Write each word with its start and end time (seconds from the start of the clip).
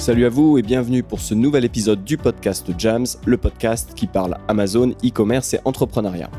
Salut 0.00 0.24
à 0.24 0.30
vous 0.30 0.56
et 0.56 0.62
bienvenue 0.62 1.02
pour 1.02 1.20
ce 1.20 1.34
nouvel 1.34 1.66
épisode 1.66 2.04
du 2.04 2.16
podcast 2.16 2.72
Jams, 2.78 3.04
le 3.26 3.36
podcast 3.36 3.92
qui 3.94 4.06
parle 4.06 4.38
Amazon, 4.48 4.92
e-commerce 5.04 5.52
et 5.52 5.58
entrepreneuriat. 5.66 6.30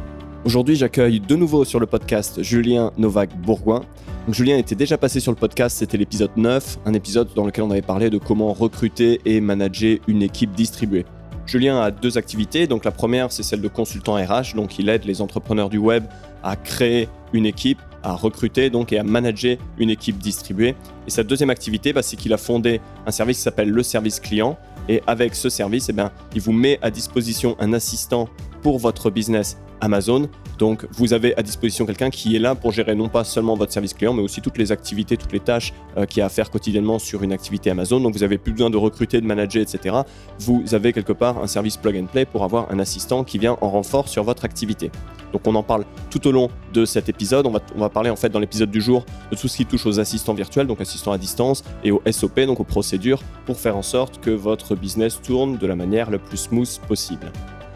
Aujourd'hui, 0.45 0.75
j'accueille 0.75 1.19
de 1.19 1.35
nouveau 1.35 1.63
sur 1.63 1.79
le 1.79 1.85
podcast 1.85 2.41
Julien 2.41 2.91
Novak-Bourgoin. 2.97 3.83
Julien 4.29 4.57
était 4.57 4.73
déjà 4.73 4.97
passé 4.97 5.19
sur 5.19 5.31
le 5.31 5.35
podcast, 5.35 5.77
c'était 5.77 5.99
l'épisode 5.99 6.31
9, 6.37 6.79
un 6.87 6.93
épisode 6.95 7.29
dans 7.35 7.45
lequel 7.45 7.63
on 7.65 7.69
avait 7.69 7.83
parlé 7.83 8.09
de 8.09 8.17
comment 8.17 8.51
recruter 8.51 9.21
et 9.25 9.39
manager 9.39 9.99
une 10.07 10.23
équipe 10.23 10.53
distribuée. 10.53 11.05
Julien 11.45 11.79
a 11.81 11.91
deux 11.91 12.17
activités, 12.17 12.65
donc 12.65 12.83
la 12.83 12.91
première 12.91 13.31
c'est 13.31 13.43
celle 13.43 13.61
de 13.61 13.67
consultant 13.67 14.15
RH, 14.15 14.55
donc 14.55 14.79
il 14.79 14.89
aide 14.89 15.05
les 15.05 15.21
entrepreneurs 15.21 15.69
du 15.69 15.77
web 15.77 16.05
à 16.41 16.55
créer 16.55 17.09
une 17.31 17.45
équipe 17.45 17.77
à 18.03 18.13
recruter 18.13 18.69
donc 18.69 18.93
et 18.93 18.99
à 18.99 19.03
manager 19.03 19.57
une 19.77 19.89
équipe 19.89 20.17
distribuée. 20.17 20.75
Et 21.07 21.09
sa 21.09 21.23
deuxième 21.23 21.49
activité, 21.49 21.93
bah, 21.93 22.01
c'est 22.01 22.15
qu'il 22.15 22.33
a 22.33 22.37
fondé 22.37 22.81
un 23.05 23.11
service 23.11 23.37
qui 23.37 23.43
s'appelle 23.43 23.69
le 23.69 23.83
service 23.83 24.19
client. 24.19 24.57
Et 24.89 25.01
avec 25.07 25.35
ce 25.35 25.49
service, 25.49 25.89
eh 25.89 25.93
bien, 25.93 26.11
il 26.35 26.41
vous 26.41 26.51
met 26.51 26.79
à 26.81 26.89
disposition 26.89 27.55
un 27.59 27.73
assistant 27.73 28.27
pour 28.61 28.79
votre 28.79 29.09
business 29.09 29.57
Amazon. 29.81 30.29
Donc, 30.61 30.85
vous 30.91 31.13
avez 31.13 31.35
à 31.37 31.41
disposition 31.41 31.87
quelqu'un 31.87 32.11
qui 32.11 32.35
est 32.35 32.39
là 32.39 32.53
pour 32.53 32.71
gérer 32.71 32.93
non 32.93 33.09
pas 33.09 33.23
seulement 33.23 33.55
votre 33.55 33.73
service 33.73 33.95
client, 33.95 34.13
mais 34.13 34.21
aussi 34.21 34.41
toutes 34.41 34.59
les 34.59 34.71
activités, 34.71 35.17
toutes 35.17 35.31
les 35.31 35.39
tâches 35.39 35.73
euh, 35.97 36.05
qu'il 36.05 36.19
y 36.19 36.21
a 36.21 36.27
à 36.27 36.29
faire 36.29 36.51
quotidiennement 36.51 36.99
sur 36.99 37.23
une 37.23 37.33
activité 37.33 37.71
Amazon. 37.71 37.99
Donc, 37.99 38.13
vous 38.13 38.19
n'avez 38.19 38.37
plus 38.37 38.51
besoin 38.51 38.69
de 38.69 38.77
recruter, 38.77 39.19
de 39.19 39.25
manager, 39.25 39.63
etc. 39.63 40.01
Vous 40.37 40.63
avez 40.73 40.93
quelque 40.93 41.13
part 41.13 41.41
un 41.41 41.47
service 41.47 41.77
plug 41.77 41.97
and 41.97 42.05
play 42.05 42.25
pour 42.25 42.43
avoir 42.43 42.71
un 42.71 42.77
assistant 42.77 43.23
qui 43.23 43.39
vient 43.39 43.57
en 43.59 43.71
renfort 43.71 44.07
sur 44.07 44.23
votre 44.23 44.45
activité. 44.45 44.91
Donc, 45.33 45.47
on 45.47 45.55
en 45.55 45.63
parle 45.63 45.83
tout 46.11 46.27
au 46.27 46.31
long 46.31 46.51
de 46.73 46.85
cet 46.85 47.09
épisode. 47.09 47.47
On 47.47 47.51
va, 47.51 47.61
on 47.75 47.79
va 47.79 47.89
parler 47.89 48.11
en 48.11 48.15
fait 48.15 48.29
dans 48.29 48.39
l'épisode 48.39 48.69
du 48.69 48.81
jour 48.81 49.03
de 49.31 49.35
tout 49.35 49.47
ce 49.47 49.57
qui 49.57 49.65
touche 49.65 49.87
aux 49.87 49.99
assistants 49.99 50.35
virtuels, 50.35 50.67
donc 50.67 50.79
assistants 50.79 51.11
à 51.11 51.17
distance, 51.17 51.63
et 51.83 51.89
aux 51.89 52.03
SOP, 52.11 52.39
donc 52.41 52.59
aux 52.59 52.65
procédures, 52.65 53.23
pour 53.47 53.57
faire 53.57 53.77
en 53.77 53.81
sorte 53.81 54.19
que 54.19 54.29
votre 54.29 54.75
business 54.75 55.19
tourne 55.23 55.57
de 55.57 55.65
la 55.65 55.75
manière 55.75 56.11
la 56.11 56.19
plus 56.19 56.37
smooth 56.37 56.79
possible. 56.87 57.31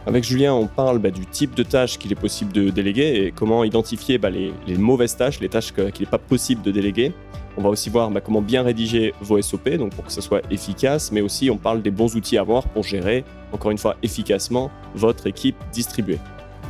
Avec 0.08 0.24
Julien, 0.24 0.54
on 0.54 0.68
parle 0.68 1.00
bah, 1.00 1.10
du 1.10 1.26
type 1.26 1.56
de 1.56 1.64
tâches 1.64 1.98
qu'il 1.98 2.12
est 2.12 2.20
possible 2.20 2.54
de 2.54 2.70
déléguer 2.70 3.26
et 3.26 3.32
comment 3.32 3.64
identifier 3.64 4.20
bah, 4.20 4.30
les, 4.30 4.78
mauvaises 4.78 5.18
tâches, 5.18 5.40
les 5.40 5.50
tâches 5.50 5.74
qu'il 5.74 6.06
n'est 6.06 6.10
pas 6.10 6.20
possible 6.20 6.62
de 6.62 6.70
déléguer. 6.70 7.12
On 7.58 7.64
va 7.64 7.70
aussi 7.70 7.90
voir 7.90 8.12
bah, 8.12 8.22
comment 8.22 8.44
bien 8.44 8.62
rédiger 8.62 9.16
vos 9.20 9.42
SOP, 9.42 9.68
donc 9.70 9.96
pour 9.96 10.06
que 10.06 10.12
ce 10.12 10.22
soit 10.22 10.42
efficace, 10.52 11.12
mais 11.12 11.22
aussi 11.22 11.50
on 11.50 11.58
parle 11.58 11.82
des 11.82 11.90
bons 11.90 12.16
outils 12.16 12.38
à 12.38 12.42
avoir 12.42 12.68
pour 12.68 12.84
gérer, 12.84 13.24
encore 13.52 13.72
une 13.72 13.80
fois, 13.80 13.96
efficacement 14.04 14.70
votre 14.94 15.26
équipe 15.26 15.56
distribuée. 15.74 16.20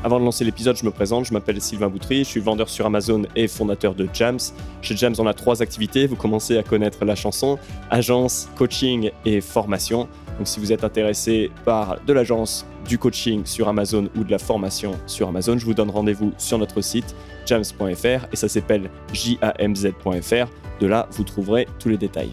Avant 0.06 0.20
de 0.20 0.26
lancer 0.26 0.46
l'épisode, 0.46 0.78
je 0.78 0.86
me 0.86 0.92
présente, 0.92 1.26
je 1.26 1.34
m'appelle 1.34 1.60
Sylvain 1.60 1.90
Boutry, 1.90 2.20
je 2.20 2.30
suis 2.30 2.40
vendeur 2.40 2.70
sur 2.70 2.86
Amazon 2.86 3.24
et 3.36 3.48
fondateur 3.48 3.96
de 3.96 4.08
Jams. 4.14 4.40
Chez 4.82 4.96
Jams, 4.96 5.16
on 5.18 5.26
a 5.26 5.34
trois 5.34 5.62
activités, 5.62 6.06
vous 6.06 6.16
commencez 6.16 6.58
à 6.58 6.64
connaître 6.64 7.04
la 7.04 7.16
chanson, 7.16 7.58
agence, 7.90 8.48
coaching 8.56 9.10
et 9.26 9.42
formation. 9.42 10.08
Donc 10.38 10.48
si 10.48 10.60
vous 10.60 10.72
êtes 10.72 10.84
intéressé 10.84 11.52
par 11.64 11.98
de 12.06 12.14
l'agence, 12.14 12.66
du 12.88 12.98
coaching 12.98 13.46
sur 13.46 13.68
Amazon 13.68 14.10
ou 14.16 14.24
de 14.24 14.32
la 14.32 14.38
formation 14.38 14.92
sur 15.08 15.28
Amazon, 15.28 15.58
je 15.58 15.66
vous 15.66 15.74
donne 15.74 15.90
rendez-vous 15.90 16.34
sur 16.38 16.58
notre 16.58 16.82
site 16.82 17.16
jams.fr 17.46 18.28
et 18.32 18.36
ça 18.36 18.48
s'appelle 18.48 18.90
jamz.fr. 19.14 20.52
De 20.80 20.88
là, 20.88 21.08
vous 21.12 21.24
trouverez 21.24 21.68
tous 21.80 21.90
les 21.90 21.98
détails. 21.98 22.32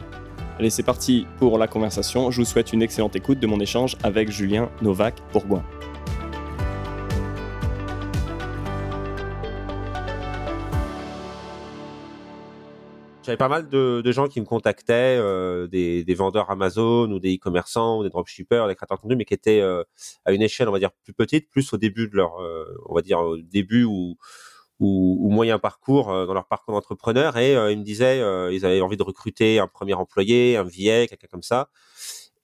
Allez, 0.58 0.70
c'est 0.70 0.82
parti 0.82 1.26
pour 1.38 1.58
la 1.58 1.66
conversation. 1.66 2.30
Je 2.30 2.38
vous 2.38 2.44
souhaite 2.44 2.72
une 2.72 2.82
excellente 2.82 3.16
écoute 3.16 3.40
de 3.40 3.46
mon 3.46 3.60
échange 3.60 3.96
avec 4.02 4.30
Julien 4.30 4.68
Novak-Bourgoin. 4.82 5.62
J'avais 13.32 13.38
pas 13.38 13.48
mal 13.48 13.70
de, 13.70 14.12
gens 14.12 14.28
qui 14.28 14.42
me 14.42 14.44
contactaient, 14.44 15.16
euh, 15.18 15.66
des, 15.66 16.14
vendeurs 16.14 16.50
Amazon 16.50 17.10
ou 17.10 17.18
des 17.18 17.36
e-commerçants 17.36 17.98
ou 17.98 18.02
des 18.02 18.10
dropshippers, 18.10 18.66
des 18.68 18.74
créateurs 18.74 18.98
de 18.98 19.00
contenu, 19.00 19.16
mais 19.16 19.24
qui 19.24 19.32
étaient 19.32 19.62
euh, 19.62 19.84
à 20.26 20.32
une 20.32 20.42
échelle, 20.42 20.68
on 20.68 20.72
va 20.72 20.78
dire, 20.78 20.90
plus 21.02 21.14
petite, 21.14 21.48
plus 21.48 21.72
au 21.72 21.78
début 21.78 22.10
de 22.10 22.16
leur, 22.16 22.42
euh, 22.42 22.66
on 22.90 22.94
va 22.94 23.00
dire, 23.00 23.22
début 23.42 23.84
ou, 23.84 24.18
ou, 24.80 25.30
moyen 25.30 25.58
parcours 25.58 26.08
dans 26.08 26.34
leur 26.34 26.46
parcours 26.46 26.74
d'entrepreneur. 26.74 27.38
Et 27.38 27.52
ils 27.72 27.78
me 27.78 27.84
disaient, 27.84 28.18
ils 28.52 28.66
avaient 28.66 28.82
envie 28.82 28.98
de 28.98 29.02
recruter 29.02 29.58
un 29.58 29.66
premier 29.66 29.94
employé, 29.94 30.58
un 30.58 30.64
VA, 30.64 31.06
quelqu'un 31.06 31.28
comme 31.30 31.42
ça. 31.42 31.70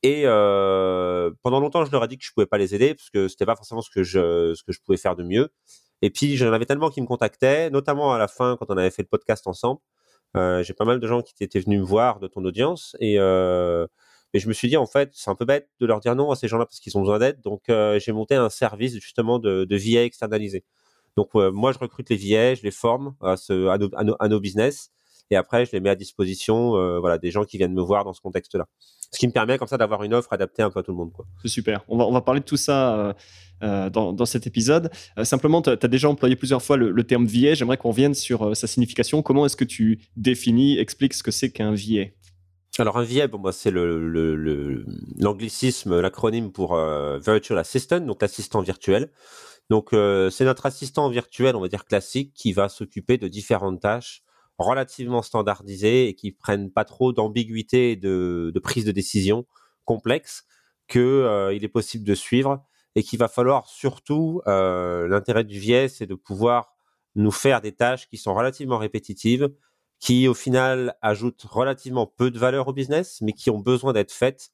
Et 0.02 0.22
pendant 0.22 1.60
longtemps, 1.60 1.84
je 1.84 1.92
leur 1.92 2.02
ai 2.02 2.08
dit 2.08 2.16
que 2.16 2.24
je 2.24 2.32
pouvais 2.32 2.46
pas 2.46 2.56
les 2.56 2.74
aider 2.74 2.94
parce 2.94 3.10
que 3.10 3.28
c'était 3.28 3.44
pas 3.44 3.56
forcément 3.56 3.82
ce 3.82 3.90
que 3.90 4.02
je, 4.02 4.54
ce 4.54 4.62
que 4.62 4.72
je 4.72 4.80
pouvais 4.80 4.96
faire 4.96 5.16
de 5.16 5.22
mieux. 5.22 5.50
Et 6.00 6.08
puis 6.08 6.38
j'en 6.38 6.50
avais 6.50 6.64
tellement 6.64 6.88
qui 6.88 7.02
me 7.02 7.06
contactaient, 7.06 7.68
notamment 7.68 8.14
à 8.14 8.18
la 8.18 8.28
fin 8.28 8.56
quand 8.58 8.70
on 8.70 8.78
avait 8.78 8.90
fait 8.90 9.02
le 9.02 9.08
podcast 9.08 9.46
ensemble 9.46 9.80
j'ai 10.34 10.74
pas 10.74 10.84
mal 10.84 11.00
de 11.00 11.06
gens 11.06 11.22
qui 11.22 11.42
étaient 11.42 11.60
venus 11.60 11.80
me 11.80 11.84
voir 11.84 12.20
de 12.20 12.28
ton 12.28 12.44
audience 12.44 12.96
et 13.00 13.18
euh, 13.18 13.86
je 14.34 14.46
me 14.48 14.52
suis 14.52 14.68
dit 14.68 14.76
en 14.76 14.86
fait 14.86 15.10
c'est 15.14 15.30
un 15.30 15.34
peu 15.34 15.44
bête 15.44 15.68
de 15.80 15.86
leur 15.86 16.00
dire 16.00 16.14
non 16.14 16.30
à 16.30 16.36
ces 16.36 16.48
gens-là 16.48 16.66
parce 16.66 16.80
qu'ils 16.80 16.96
ont 16.96 17.00
besoin 17.00 17.18
d'aide. 17.18 17.40
Donc 17.42 17.68
euh, 17.68 17.98
j'ai 17.98 18.12
monté 18.12 18.34
un 18.34 18.50
service 18.50 18.94
justement 18.94 19.38
de, 19.38 19.64
de 19.64 19.76
externalisé. 19.98 20.64
Donc 21.16 21.34
moi 21.34 21.72
je 21.72 21.78
recrute 21.78 22.10
les 22.10 22.16
VA, 22.16 22.54
je 22.54 22.62
les 22.62 22.70
forme 22.70 23.16
à, 23.20 23.36
nos, 23.78 23.90
à, 24.20 24.28
nos, 24.28 24.40
business 24.40 24.92
et 25.30 25.36
après 25.36 25.66
je 25.66 25.72
les 25.72 25.80
mets 25.80 25.90
à 25.90 25.94
disposition 25.94 26.70
voilà 27.00 27.18
des 27.18 27.30
gens 27.30 27.44
qui 27.44 27.58
viennent 27.58 27.74
me 27.74 27.82
voir 27.82 28.04
dans 28.04 28.12
ce 28.12 28.20
contexte-là. 28.20 28.66
Ce 29.12 29.18
qui 29.18 29.26
me 29.26 29.32
permet 29.32 29.56
comme 29.56 29.68
ça 29.68 29.78
d'avoir 29.78 30.02
une 30.02 30.12
offre 30.12 30.32
adaptée 30.32 30.62
un 30.62 30.70
peu 30.70 30.80
à 30.80 30.82
tout 30.82 30.90
le 30.90 30.98
monde. 30.98 31.12
C'est 31.42 31.48
super. 31.48 31.82
On 31.88 31.96
va, 31.96 32.04
on 32.04 32.12
va 32.12 32.20
parler 32.20 32.40
de 32.40 32.44
tout 32.44 32.58
ça 32.58 33.14
euh, 33.64 33.90
dans, 33.90 34.24
cet 34.24 34.46
épisode. 34.46 34.88
Euh, 35.18 35.24
simplement, 35.24 35.60
tu 35.60 35.70
as, 35.70 35.76
déjà 35.76 36.08
employé 36.08 36.36
plusieurs 36.36 36.62
fois 36.62 36.76
le, 36.76 37.02
terme 37.02 37.26
VA. 37.26 37.54
J'aimerais 37.54 37.76
qu'on 37.76 37.90
revienne 37.90 38.14
sur 38.14 38.50
euh, 38.50 38.54
sa 38.54 38.68
signification. 38.68 39.20
Comment 39.20 39.46
est-ce 39.46 39.56
que 39.56 39.64
tu 39.64 39.98
définis, 40.16 40.78
expliques 40.78 41.14
ce 41.14 41.24
que 41.24 41.32
c'est 41.32 41.50
qu'un 41.50 41.74
VA 41.74 42.04
alors 42.80 42.96
un 42.96 43.02
VA, 43.02 43.26
bon, 43.26 43.38
moi 43.38 43.50
c'est 43.50 43.72
l'anglicisme, 43.72 45.96
le, 45.96 46.00
l'acronyme 46.00 46.52
pour 46.52 46.76
Virtual 46.76 47.58
Assistant, 47.58 47.98
donc 47.98 48.22
l'assistant 48.22 48.60
virtuel. 48.60 49.10
Donc 49.68 49.88
c'est 49.90 50.44
notre 50.44 50.64
assistant 50.64 51.08
virtuel, 51.08 51.56
on 51.56 51.60
va 51.60 51.66
dire 51.66 51.84
classique, 51.84 52.34
qui 52.34 52.52
va 52.52 52.68
s'occuper 52.68 53.18
de 53.18 53.26
différentes 53.26 53.80
tâches 53.80 54.22
relativement 54.58 55.22
standardisées 55.22 56.08
et 56.08 56.14
qui 56.14 56.32
prennent 56.32 56.70
pas 56.70 56.84
trop 56.84 57.12
d'ambiguïté 57.12 57.92
et 57.92 57.96
de, 57.96 58.52
prise 58.62 58.84
de 58.84 58.92
décision 58.92 59.46
complexe 59.84 60.44
que 60.88 61.52
il 61.54 61.64
est 61.64 61.68
possible 61.68 62.04
de 62.04 62.14
suivre 62.14 62.64
et 62.98 63.02
qu'il 63.04 63.18
va 63.18 63.28
falloir 63.28 63.68
surtout, 63.68 64.42
euh, 64.48 65.06
l'intérêt 65.06 65.44
du 65.44 65.58
VIE, 65.58 65.88
c'est 65.88 66.06
de 66.06 66.16
pouvoir 66.16 66.74
nous 67.14 67.30
faire 67.30 67.60
des 67.60 67.70
tâches 67.70 68.08
qui 68.08 68.16
sont 68.16 68.34
relativement 68.34 68.76
répétitives, 68.78 69.50
qui 70.00 70.26
au 70.26 70.34
final 70.34 70.96
ajoutent 71.00 71.44
relativement 71.48 72.06
peu 72.06 72.32
de 72.32 72.38
valeur 72.40 72.66
au 72.66 72.72
business, 72.72 73.20
mais 73.20 73.32
qui 73.32 73.50
ont 73.50 73.60
besoin 73.60 73.92
d'être 73.92 74.10
faites 74.10 74.50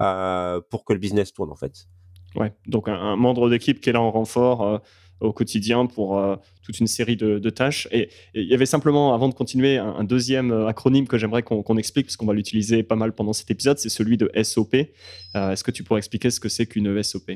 euh, 0.00 0.60
pour 0.70 0.86
que 0.86 0.94
le 0.94 0.98
business 0.98 1.34
tourne 1.34 1.50
en 1.50 1.56
fait. 1.56 1.86
Ouais, 2.34 2.54
donc 2.66 2.88
un, 2.88 3.16
membre 3.16 3.50
d'équipe 3.50 3.78
qui 3.80 3.90
est 3.90 3.92
là 3.92 4.00
en 4.00 4.10
renfort 4.10 4.62
euh, 4.62 4.78
au 5.22 5.32
quotidien 5.32 5.86
pour 5.86 6.22
toute 6.62 6.80
une 6.80 6.86
série 6.86 7.16
de, 7.16 7.50
tâches. 7.50 7.88
Et 7.92 8.08
il 8.34 8.44
y 8.44 8.54
avait 8.54 8.66
simplement, 8.66 9.14
avant 9.14 9.28
de 9.28 9.34
continuer, 9.34 9.78
un, 9.78 10.04
deuxième 10.04 10.52
acronyme 10.66 11.06
que 11.06 11.18
j'aimerais 11.18 11.42
qu'on 11.42 11.76
explique, 11.76 12.06
parce 12.06 12.16
qu'on 12.16 12.26
va 12.26 12.34
l'utiliser 12.34 12.82
pas 12.82 12.96
mal 12.96 13.12
pendant 13.12 13.32
cet 13.32 13.50
épisode, 13.50 13.78
c'est 13.78 13.88
celui 13.88 14.16
de 14.16 14.30
SOP. 14.42 14.74
Est-ce 14.74 15.64
que 15.64 15.70
tu 15.70 15.84
pourrais 15.84 15.98
expliquer 15.98 16.30
ce 16.30 16.40
que 16.40 16.48
c'est 16.48 16.66
qu'une 16.66 17.02
SOP 17.02 17.30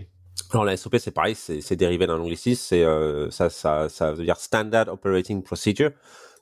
alors 0.50 0.64
la 0.64 0.76
SOP 0.76 0.96
c'est 0.98 1.10
pareil, 1.10 1.34
c'est 1.34 1.76
dérivé 1.76 2.06
d'un 2.06 2.20
anglicisme, 2.20 2.62
c'est 2.68 2.84
euh, 2.84 3.30
ça, 3.30 3.50
ça, 3.50 3.88
ça 3.88 4.12
veut 4.12 4.24
dire 4.24 4.36
Standard 4.36 4.88
Operating 4.88 5.42
Procedure. 5.42 5.90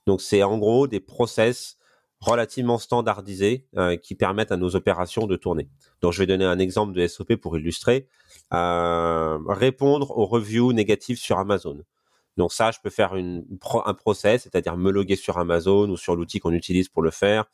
Donc 0.07 0.21
c'est 0.21 0.43
en 0.43 0.59
gros 0.59 0.87
des 0.87 1.01
process 1.01 1.77
relativement 2.25 2.79
standardisés 2.79 3.67
euh, 3.77 3.97
qui 3.97 4.15
permettent 4.15 4.53
à 4.53 4.57
nos 4.57 4.77
opérations 4.77 5.27
de 5.27 5.37
tourner. 5.37 5.69
Donc 6.01 6.13
je 6.13 6.19
vais 6.19 6.27
donner 6.27 6.45
un 6.45 6.59
exemple 6.59 6.93
de 6.95 7.07
SOP 7.07 7.37
pour 7.37 7.59
illustrer. 7.59 8.09
Euh, 8.53 9.39
répondre 9.49 10.17
aux 10.17 10.27
reviews 10.27 10.73
négatives 10.73 11.19
sur 11.19 11.39
Amazon. 11.39 11.83
Donc 12.37 12.53
ça, 12.53 12.71
je 12.71 12.79
peux 12.83 12.91
faire 12.91 13.15
un 13.15 13.95
process, 13.95 14.43
c'est-à-dire 14.43 14.77
me 14.77 14.91
loguer 14.91 15.17
sur 15.17 15.39
Amazon 15.39 15.89
ou 15.89 15.97
sur 15.97 16.17
l'outil 16.17 16.41
qu'on 16.41 16.53
utilise 16.53 16.89
pour 16.89 17.03
le 17.03 17.11
faire, 17.11 17.45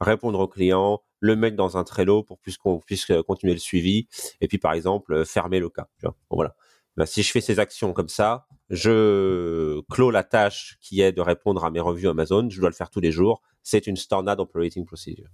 répondre 0.00 0.38
aux 0.38 0.48
clients, 0.48 1.02
le 1.18 1.36
mettre 1.36 1.56
dans 1.56 1.76
un 1.76 1.84
Trello 1.84 2.22
pour 2.22 2.38
qu'on 2.62 2.78
puisse 2.78 3.10
euh, 3.10 3.22
continuer 3.22 3.52
le 3.52 3.58
suivi, 3.58 4.06
et 4.40 4.48
puis 4.48 4.58
par 4.58 4.72
exemple 4.72 5.24
fermer 5.26 5.58
le 5.58 5.68
cas. 5.68 5.88
Voilà. 6.30 6.54
Ben, 6.96 7.04
si 7.04 7.22
je 7.22 7.30
fais 7.32 7.40
ces 7.40 7.58
actions 7.58 7.92
comme 7.92 8.08
ça, 8.08 8.46
je 8.70 9.80
clôt 9.90 10.10
la 10.10 10.22
tâche 10.22 10.78
qui 10.80 11.00
est 11.00 11.12
de 11.12 11.20
répondre 11.20 11.64
à 11.64 11.70
mes 11.70 11.80
revues 11.80 12.08
Amazon. 12.08 12.48
Je 12.48 12.60
dois 12.60 12.70
le 12.70 12.74
faire 12.74 12.90
tous 12.90 13.00
les 13.00 13.12
jours. 13.12 13.42
C'est 13.62 13.86
une 13.86 13.96
standard 13.96 14.38
operating 14.38 14.84
procedure. 14.84 15.28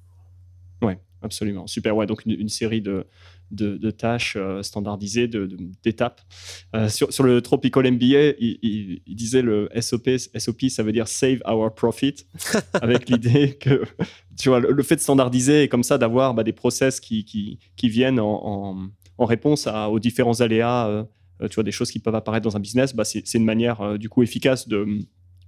Oui, 0.82 0.94
absolument. 1.22 1.66
Super. 1.66 1.96
Ouais, 1.96 2.06
donc 2.06 2.24
une, 2.26 2.48
série 2.48 2.82
de, 2.82 3.06
de, 3.50 3.90
tâches 3.90 4.36
euh, 4.36 4.62
standardisées, 4.62 5.28
d'étapes. 5.82 6.20
Euh, 6.74 6.88
sur, 6.88 7.12
sur, 7.12 7.24
le 7.24 7.40
Tropical 7.40 7.90
MBA, 7.90 8.34
il, 8.38 9.00
disait 9.06 9.42
le 9.42 9.68
SOP, 9.80 10.10
SOP, 10.36 10.64
ça 10.68 10.82
veut 10.82 10.92
dire 10.92 11.08
Save 11.08 11.38
Our 11.46 11.74
Profit, 11.74 12.26
avec 12.74 13.08
l'idée 13.08 13.56
que 13.56 13.82
tu 14.38 14.50
vois, 14.50 14.60
le, 14.60 14.82
fait 14.82 14.96
de 14.96 15.00
standardiser 15.00 15.62
et 15.62 15.68
comme 15.68 15.82
ça 15.82 15.96
d'avoir 15.96 16.34
bah, 16.34 16.44
des 16.44 16.52
process 16.52 17.00
qui, 17.00 17.24
qui, 17.24 17.58
qui 17.76 17.88
viennent 17.88 18.20
en, 18.20 18.90
en, 19.16 19.24
réponse 19.24 19.66
à, 19.66 19.88
aux 19.88 19.98
différents 19.98 20.40
aléas, 20.42 20.88
euh, 20.88 21.04
tu 21.48 21.54
vois, 21.54 21.64
des 21.64 21.72
choses 21.72 21.90
qui 21.90 22.00
peuvent 22.00 22.14
apparaître 22.14 22.44
dans 22.44 22.56
un 22.56 22.60
business, 22.60 22.94
bah, 22.94 23.04
c'est 23.04 23.34
une 23.34 23.44
manière 23.44 23.98
du 23.98 24.10
coup 24.10 24.22
efficace 24.22 24.68
de 24.68 24.86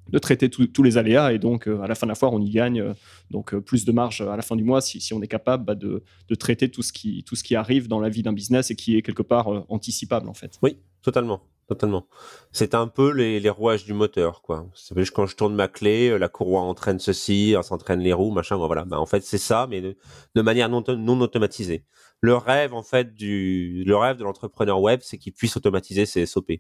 de 0.09 0.19
traiter 0.19 0.49
tous 0.49 0.83
les 0.83 0.99
aléas 0.99 1.33
et 1.33 1.39
donc 1.39 1.67
à 1.67 1.87
la 1.87 1.95
fin 1.95 2.07
de 2.07 2.11
la 2.11 2.15
foire 2.15 2.33
on 2.33 2.41
y 2.41 2.51
gagne 2.51 2.95
donc 3.31 3.57
plus 3.57 3.85
de 3.85 3.93
marge 3.93 4.21
à 4.21 4.37
la 4.37 4.43
fin 4.43 4.57
du 4.57 4.65
mois 4.65 4.81
si, 4.81 5.13
on 5.13 5.23
est 5.23 5.29
capable 5.29 5.65
bah, 5.65 5.75
de, 5.75 6.03
traiter 6.39 6.71
tout 6.71 6.83
ce 6.83 6.93
qui 6.93 7.57
arrive 7.57 7.89
dans 7.89 8.01
la 8.01 8.09
vie 8.09 8.23
d'un 8.23 8.33
business 8.33 8.71
et 8.71 8.77
qui 8.77 8.97
est 8.97 9.03
quelque 9.03 9.23
part 9.23 9.49
anticipable 9.69 10.29
en 10.29 10.35
fait. 10.35 10.59
Oui, 10.63 10.79
totalement. 11.03 11.43
Totalement. 11.69 12.07
C'est 12.51 12.75
un 12.75 12.89
peu 12.89 13.13
les, 13.13 13.51
rouages 13.51 13.85
du 13.85 13.93
moteur, 13.93 14.41
quoi. 14.41 14.67
Quand 15.15 15.27
je 15.27 15.37
tourne 15.37 15.55
ma 15.55 15.69
clé, 15.69 16.19
la 16.19 16.31
courroie 16.31 16.63
entraîne 16.63 16.99
ceci, 16.99 17.55
s'entraîne 17.63 18.01
les 18.01 18.15
roues, 18.15 18.31
machin. 18.31 18.57
Voilà. 18.57 18.87
Bah, 18.87 18.99
en 18.99 19.05
fait, 19.05 19.23
c'est 19.23 19.37
ça, 19.37 19.67
mais 19.69 19.83
de, 19.83 19.97
de 20.35 20.43
manière 20.43 20.71
non, 20.71 20.83
non, 20.97 21.21
automatisée. 21.21 21.85
Le 22.23 22.35
rêve, 22.35 22.73
en 22.73 22.83
fait, 22.83 23.13
du 23.13 23.85
le 23.85 23.97
rêve 23.97 24.17
de 24.17 24.25
l'entrepreneur 24.25 24.81
web, 24.81 25.01
c'est 25.03 25.19
qu'il 25.19 25.35
puisse 25.35 25.59
automatiser 25.59 26.07
ses 26.07 26.25
SOP. 26.25 26.53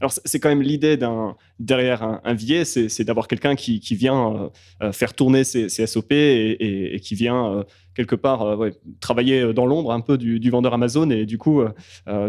Alors, 0.00 0.12
c'est 0.12 0.40
quand 0.40 0.48
même 0.48 0.62
l'idée 0.62 0.96
d'un 0.96 1.36
derrière 1.58 2.02
un, 2.02 2.20
un 2.24 2.36
c'est 2.64 3.04
d'avoir 3.04 3.28
quelqu'un 3.28 3.56
qui, 3.56 3.80
vient 3.94 4.34
euh, 4.34 4.48
euh, 4.82 4.92
faire 4.92 5.14
tourner 5.14 5.44
ses, 5.44 5.68
SOP 5.68 6.12
et, 6.12 7.00
qui 7.02 7.14
vient 7.14 7.52
euh, 7.52 7.64
quelque 7.94 8.14
part 8.14 8.58
travailler 9.00 9.52
dans 9.52 9.66
l'ombre 9.66 9.92
un 9.92 10.00
peu 10.00 10.18
du, 10.18 10.50
vendeur 10.50 10.74
Amazon. 10.74 11.10
Et 11.10 11.26
du 11.26 11.38
coup, 11.38 11.62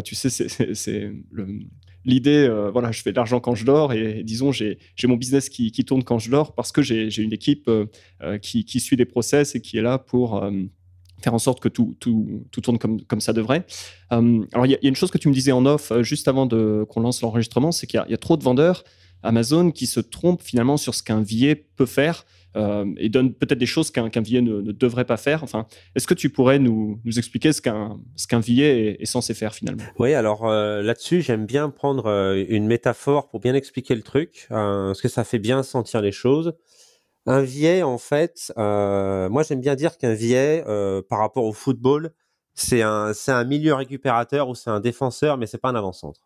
tu 0.03 0.15
sais, 0.15 0.29
c'est 0.29 1.11
l'idée, 2.05 2.49
voilà, 2.71 2.91
je 2.91 3.01
fais 3.01 3.11
de 3.11 3.17
l'argent 3.17 3.39
quand 3.39 3.55
je 3.55 3.65
dors 3.65 3.93
et, 3.93 4.23
disons, 4.23 4.51
j'ai 4.51 4.77
mon 5.05 5.15
business 5.15 5.49
qui, 5.49 5.71
qui, 5.71 5.85
tourne 5.85 6.03
quand 6.03 6.17
je 6.17 6.31
dors 6.31 6.55
parce 6.55 6.71
que 6.71 6.81
j'ai 6.81 7.21
une 7.21 7.33
équipe 7.33 7.69
qui, 8.41 8.65
qui, 8.65 8.79
suit 8.79 8.95
des 8.95 9.05
process 9.05 9.53
et 9.55 9.61
qui 9.61 9.77
est 9.77 9.83
là 9.83 9.99
pour 9.99 10.43
faire 11.21 11.33
en 11.33 11.39
sorte 11.39 11.59
que 11.59 11.69
tout, 11.69 11.95
tout, 11.99 12.41
tourne 12.61 12.77
comme, 12.77 13.01
comme 13.03 13.21
ça 13.21 13.33
devrait. 13.33 13.65
Euh, 14.11 14.45
alors, 14.53 14.65
il 14.65 14.71
y, 14.71 14.75
a 14.75 14.79
une 14.81 14.95
chose 14.95 15.11
que 15.11 15.17
tu 15.17 15.27
me 15.27 15.33
disais 15.33 15.51
en 15.51 15.65
off 15.65 15.91
euh, 15.91 16.03
juste 16.03 16.27
avant 16.27 16.47
qu'on 16.47 17.01
lance 17.01 17.21
l'enregistrement, 17.21 17.71
c'est 17.71 17.87
qu'il 17.87 18.03
y, 18.07 18.13
a 18.13 18.17
trop 18.17 18.37
de 18.37 18.43
vendeurs 18.43 18.83
Amazon 19.21 19.71
qui 19.71 19.85
se 19.85 19.99
trompent 19.99 20.41
finalement 20.41 20.77
sur 20.77 20.95
ce 20.95 21.03
qu'un 21.03 21.21
billet 21.21 21.55
peut 21.55 21.85
faire 21.85 22.25
euh, 22.55 22.85
et 22.97 23.09
donnent 23.09 23.33
peut-être 23.33 23.59
des 23.59 23.65
choses 23.65 23.91
qu'un 23.91 24.09
qu 24.09 24.19
ne, 24.19 24.71
devrait 24.71 25.05
pas 25.05 25.17
faire. 25.17 25.43
Enfin, 25.43 25.67
est-ce 25.95 26.07
que 26.07 26.13
tu 26.13 26.29
pourrais 26.29 26.57
nous, 26.57 26.99
nous 27.03 27.19
expliquer 27.19 27.51
ce 27.51 27.61
qu'un 27.61 27.99
qu'un 28.29 28.39
billet 28.39 28.97
est, 28.99 29.05
censé 29.05 29.33
faire 29.33 29.53
finalement? 29.53 29.83
Oui, 29.99 30.13
alors 30.13 30.47
là-dessus, 30.47 31.21
j'aime 31.21 31.45
bien 31.45 31.69
prendre 31.69 32.09
une 32.49 32.65
métaphore 32.65 33.29
pour 33.29 33.41
bien 33.41 33.55
expliquer 33.55 33.93
le 33.93 34.01
truc, 34.01 34.47
parce 34.49 35.01
que 35.01 35.09
ça 35.09 35.25
fait 35.25 35.39
bien 35.39 35.63
sentir 35.63 36.01
les 36.01 36.13
choses. 36.13 36.53
Un 37.25 37.41
vieil, 37.41 37.83
en 37.83 37.97
fait, 37.97 38.51
euh, 38.57 39.29
moi 39.29 39.43
j'aime 39.43 39.61
bien 39.61 39.75
dire 39.75 39.97
qu'un 39.97 40.13
vieil, 40.13 40.63
euh, 40.67 41.01
par 41.07 41.19
rapport 41.19 41.43
au 41.43 41.53
football, 41.53 42.11
c'est 42.55 42.81
un, 42.81 43.13
c'est 43.13 43.31
un 43.31 43.43
milieu 43.43 43.73
récupérateur 43.73 44.49
ou 44.49 44.55
c'est 44.55 44.69
un 44.69 44.79
défenseur, 44.79 45.37
mais 45.37 45.45
c'est 45.45 45.57
pas 45.57 45.69
un 45.69 45.75
avant-centre. 45.75 46.21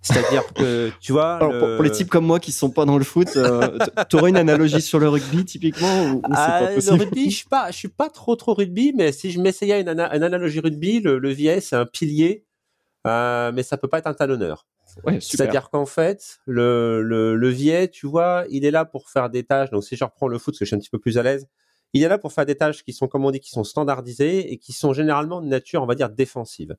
C'est-à-dire 0.00 0.44
que, 0.54 0.90
tu 1.00 1.12
vois. 1.12 1.38
pour, 1.38 1.82
les 1.82 1.90
types 1.90 2.08
comme 2.08 2.24
moi 2.24 2.40
qui 2.40 2.52
sont 2.52 2.70
pas 2.70 2.84
dans 2.84 2.98
le 2.98 3.04
foot, 3.04 3.28
euh, 3.36 3.78
tu 4.08 4.16
aurais 4.16 4.30
une 4.30 4.36
analogie 4.36 4.80
sur 4.80 4.98
le 4.98 5.08
rugby 5.08 5.44
typiquement 5.44 6.04
ou, 6.12 6.22
ah, 6.32 6.70
Le 6.74 6.92
rugby, 6.92 7.30
je 7.30 7.36
suis 7.36 7.48
pas, 7.48 7.70
je 7.70 7.76
suis 7.76 7.88
pas 7.88 8.08
trop 8.08 8.36
trop 8.36 8.54
rugby, 8.54 8.92
mais 8.96 9.12
si 9.12 9.30
je 9.30 9.40
m'essayais 9.40 9.80
une, 9.80 9.88
une 9.88 10.22
analogie 10.22 10.60
rugby, 10.60 11.00
le, 11.00 11.18
le 11.18 11.34
c'est 11.60 11.76
un 11.76 11.86
pilier, 11.86 12.44
euh, 13.08 13.52
mais 13.52 13.62
ça 13.62 13.76
peut 13.76 13.88
pas 13.88 13.98
être 13.98 14.06
un 14.06 14.14
talonneur. 14.14 14.66
C'est-à-dire 15.20 15.70
qu'en 15.70 15.86
fait, 15.86 16.38
le, 16.46 17.02
le 17.02 17.36
levier, 17.36 17.88
tu 17.88 18.06
vois, 18.06 18.44
il 18.50 18.64
est 18.64 18.70
là 18.70 18.84
pour 18.84 19.10
faire 19.10 19.30
des 19.30 19.44
tâches. 19.44 19.70
Donc, 19.70 19.84
si 19.84 19.96
je 19.96 20.04
reprends 20.04 20.28
le 20.28 20.38
foot, 20.38 20.54
parce 20.54 20.58
que 20.60 20.64
je 20.64 20.68
suis 20.68 20.76
un 20.76 20.78
petit 20.78 20.90
peu 20.90 20.98
plus 20.98 21.18
à 21.18 21.22
l'aise, 21.22 21.46
il 21.92 22.02
est 22.02 22.08
là 22.08 22.18
pour 22.18 22.32
faire 22.32 22.46
des 22.46 22.56
tâches 22.56 22.84
qui 22.84 22.92
sont, 22.92 23.08
comme 23.08 23.24
on 23.24 23.30
dit, 23.30 23.40
qui 23.40 23.50
sont 23.50 23.64
standardisées 23.64 24.52
et 24.52 24.58
qui 24.58 24.72
sont 24.72 24.92
généralement 24.92 25.40
de 25.40 25.46
nature, 25.46 25.82
on 25.82 25.86
va 25.86 25.94
dire, 25.94 26.10
défensive. 26.10 26.76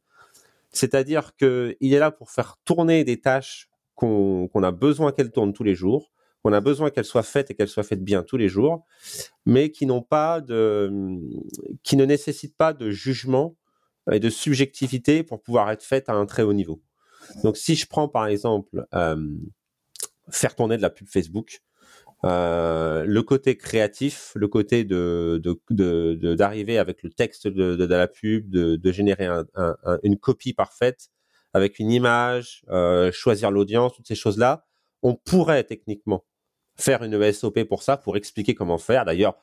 C'est-à-dire 0.71 1.35
qu'il 1.35 1.75
est 1.81 1.99
là 1.99 2.11
pour 2.11 2.29
faire 2.29 2.57
tourner 2.63 3.03
des 3.03 3.19
tâches 3.19 3.69
qu'on 3.95 4.63
a 4.63 4.71
besoin 4.71 5.11
qu'elles 5.11 5.31
tournent 5.31 5.53
tous 5.53 5.63
les 5.63 5.75
jours, 5.75 6.11
qu'on 6.43 6.53
a 6.53 6.61
besoin 6.61 6.89
qu'elles 6.89 7.05
soient 7.05 7.23
faites 7.23 7.51
et 7.51 7.55
qu'elles 7.55 7.67
soient 7.67 7.83
faites 7.83 8.03
bien 8.03 8.23
tous 8.23 8.37
les 8.37 8.47
jours, 8.47 8.85
mais 9.45 9.71
qui 9.71 9.85
n'ont 9.85 10.01
pas 10.01 10.39
de, 10.39 11.19
qui 11.83 11.97
ne 11.97 12.05
nécessitent 12.05 12.55
pas 12.55 12.73
de 12.73 12.91
jugement 12.91 13.55
et 14.11 14.19
de 14.19 14.29
subjectivité 14.29 15.23
pour 15.23 15.41
pouvoir 15.41 15.69
être 15.71 15.83
faites 15.83 16.09
à 16.09 16.13
un 16.13 16.25
très 16.25 16.43
haut 16.43 16.53
niveau. 16.53 16.81
Donc, 17.43 17.57
si 17.57 17.75
je 17.75 17.85
prends 17.87 18.07
par 18.07 18.27
exemple 18.27 18.85
euh, 18.93 19.27
faire 20.29 20.55
tourner 20.55 20.77
de 20.77 20.81
la 20.81 20.89
pub 20.89 21.07
Facebook, 21.07 21.61
euh, 22.25 23.05
le 23.05 23.23
côté 23.23 23.55
créatif, 23.55 24.31
le 24.35 24.47
côté 24.47 24.83
de 24.83 25.41
d'arriver 26.35 26.77
avec 26.77 27.03
le 27.03 27.09
texte 27.09 27.47
de, 27.47 27.85
la 27.85 28.07
pub, 28.07 28.49
de, 28.49 28.91
générer 28.91 29.25
un, 29.25 29.45
un, 29.55 29.75
une 30.03 30.17
copie 30.17 30.53
parfaite 30.53 31.09
avec 31.53 31.79
une 31.79 31.91
image, 31.91 32.63
euh, 32.69 33.11
choisir 33.11 33.51
l'audience, 33.51 33.93
toutes 33.93 34.07
ces 34.07 34.15
choses-là, 34.15 34.65
on 35.01 35.15
pourrait 35.15 35.63
techniquement 35.63 36.25
faire 36.75 37.03
une 37.03 37.31
SOP 37.31 37.63
pour 37.63 37.83
ça, 37.83 37.97
pour 37.97 38.17
expliquer 38.17 38.53
comment 38.53 38.77
faire. 38.77 39.05
D'ailleurs, 39.05 39.35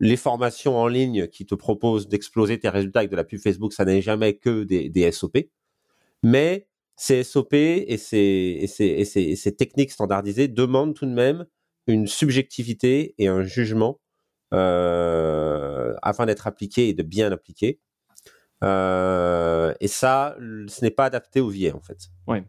les 0.00 0.16
formations 0.16 0.76
en 0.78 0.88
ligne 0.88 1.28
qui 1.28 1.46
te 1.46 1.54
proposent 1.54 2.08
d'exploser 2.08 2.58
tes 2.58 2.70
résultats 2.70 3.00
avec 3.00 3.10
de 3.10 3.16
la 3.16 3.24
pub 3.24 3.38
Facebook, 3.38 3.72
ça 3.72 3.84
n'est 3.84 4.00
jamais 4.00 4.34
que 4.34 4.64
des, 4.64 5.12
SOP. 5.12 5.38
Mais 6.22 6.66
ces 6.96 7.22
SOP 7.22 7.52
et 7.54 7.96
ces, 7.98 9.54
techniques 9.56 9.92
standardisées 9.92 10.48
demandent 10.48 10.94
tout 10.94 11.06
de 11.06 11.12
même 11.12 11.46
une 11.86 12.06
subjectivité 12.06 13.14
et 13.18 13.28
un 13.28 13.42
jugement 13.42 14.00
euh, 14.54 15.94
afin 16.02 16.26
d'être 16.26 16.46
appliqués 16.46 16.88
et 16.88 16.94
de 16.94 17.02
bien 17.02 17.30
appliqués. 17.30 17.78
Euh, 18.64 19.74
et 19.80 19.88
ça, 19.88 20.36
ce 20.38 20.84
n'est 20.84 20.90
pas 20.90 21.06
adapté 21.06 21.40
au 21.40 21.48
VIE 21.48 21.72
en 21.72 21.80
fait. 21.80 22.08
Ouais. 22.26 22.44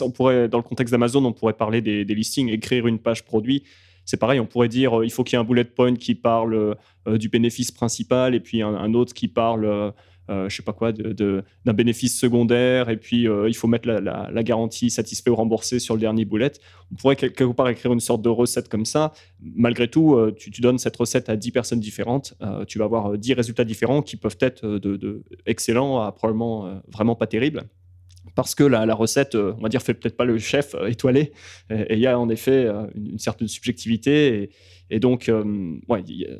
On 0.00 0.10
pourrait, 0.10 0.48
dans 0.48 0.58
le 0.58 0.64
contexte 0.64 0.92
d'Amazon, 0.92 1.24
on 1.24 1.32
pourrait 1.32 1.56
parler 1.56 1.80
des, 1.82 2.04
listings, 2.04 2.48
écrire 2.48 2.86
une 2.86 3.00
page 3.00 3.24
produit. 3.24 3.64
C'est 4.06 4.16
pareil, 4.16 4.40
on 4.40 4.46
pourrait 4.46 4.68
dire 4.68 5.00
euh, 5.00 5.04
il 5.04 5.10
faut 5.10 5.24
qu'il 5.24 5.36
y 5.36 5.38
ait 5.38 5.44
un 5.44 5.44
bullet 5.44 5.64
point 5.64 5.94
qui 5.94 6.14
parle 6.14 6.76
du 7.06 7.28
bénéfice 7.28 7.70
principal 7.70 8.34
et 8.34 8.40
puis 8.40 8.62
un 8.62 8.94
autre 8.94 9.12
qui 9.12 9.28
parle 9.28 9.92
euh, 10.28 10.48
je 10.48 10.56
sais 10.56 10.62
pas 10.62 10.72
quoi, 10.72 10.92
d'un 10.92 11.72
bénéfice 11.72 12.18
secondaire, 12.18 12.88
et 12.88 12.96
puis 12.96 13.28
euh, 13.28 13.48
il 13.48 13.54
faut 13.54 13.68
mettre 13.68 13.88
la, 13.88 14.42
garantie 14.42 14.90
satisfait 14.90 15.30
ou 15.30 15.36
remboursé 15.36 15.78
sur 15.78 15.94
le 15.94 16.00
dernier 16.00 16.24
bullet. 16.24 16.52
On 16.92 16.96
pourrait 16.96 17.16
quelque 17.16 17.44
part 17.52 17.68
écrire 17.68 17.92
une 17.92 18.00
sorte 18.00 18.22
de 18.22 18.28
recette 18.28 18.68
comme 18.68 18.84
ça. 18.84 19.12
Malgré 19.40 19.88
tout, 19.88 20.14
euh, 20.14 20.34
tu, 20.36 20.50
donnes 20.60 20.78
cette 20.78 20.96
recette 20.96 21.28
à 21.28 21.36
10 21.36 21.50
personnes 21.52 21.80
différentes, 21.80 22.34
tu 22.66 22.78
vas 22.78 22.86
avoir 22.86 23.16
10 23.16 23.34
résultats 23.34 23.64
différents 23.64 24.02
qui 24.02 24.16
peuvent 24.16 24.38
être 24.40 24.66
de, 24.66 25.22
excellents 25.46 26.00
à 26.00 26.12
probablement 26.12 26.80
vraiment 26.88 27.14
pas 27.14 27.26
terribles 27.26 27.64
parce 28.36 28.54
que 28.54 28.62
la, 28.62 28.94
recette, 28.94 29.34
on 29.34 29.60
va 29.60 29.68
dire, 29.68 29.82
fait 29.82 29.94
peut-être 29.94 30.16
pas 30.16 30.26
le 30.26 30.38
chef 30.38 30.76
étoilé. 30.86 31.32
Et 31.70 31.94
il 31.94 31.98
y 31.98 32.06
a 32.06 32.18
en 32.18 32.28
effet 32.28 32.68
une, 32.94 33.18
certaine 33.18 33.48
subjectivité. 33.48 34.50
Et, 34.90 35.00
donc, 35.00 35.28
euh, 35.28 35.42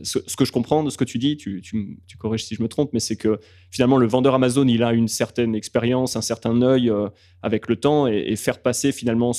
ce, 0.02 0.37
que 0.37 0.44
je 0.44 0.52
comprends 0.52 0.84
de 0.84 0.90
ce 0.90 0.96
que 0.96 1.04
tu 1.04 1.19
dis, 1.19 1.37
tu, 1.37 1.60
tu, 1.62 2.16
corriges 2.19 2.44
si 2.44 2.54
je 2.54 2.62
me 2.62 2.69
trompe, 2.69 2.90
mais 2.93 3.00
c'est 3.00 3.16
que 3.16 3.40
finalement, 3.70 3.97
le 3.97 4.06
vendeur 4.06 4.35
Amazon, 4.35 4.66
il 4.68 4.82
a 4.82 4.92
une 4.92 5.09
certaine 5.09 5.54
expérience, 5.54 6.16
un 6.16 6.20
certain 6.20 6.62
œil 6.62 6.90
euh, 6.90 7.09
avec 7.42 7.68
le 7.68 7.76
temps 7.76 8.06
et, 8.06 8.37
faire 8.37 8.61
passer 8.61 8.92
finalement 8.92 9.32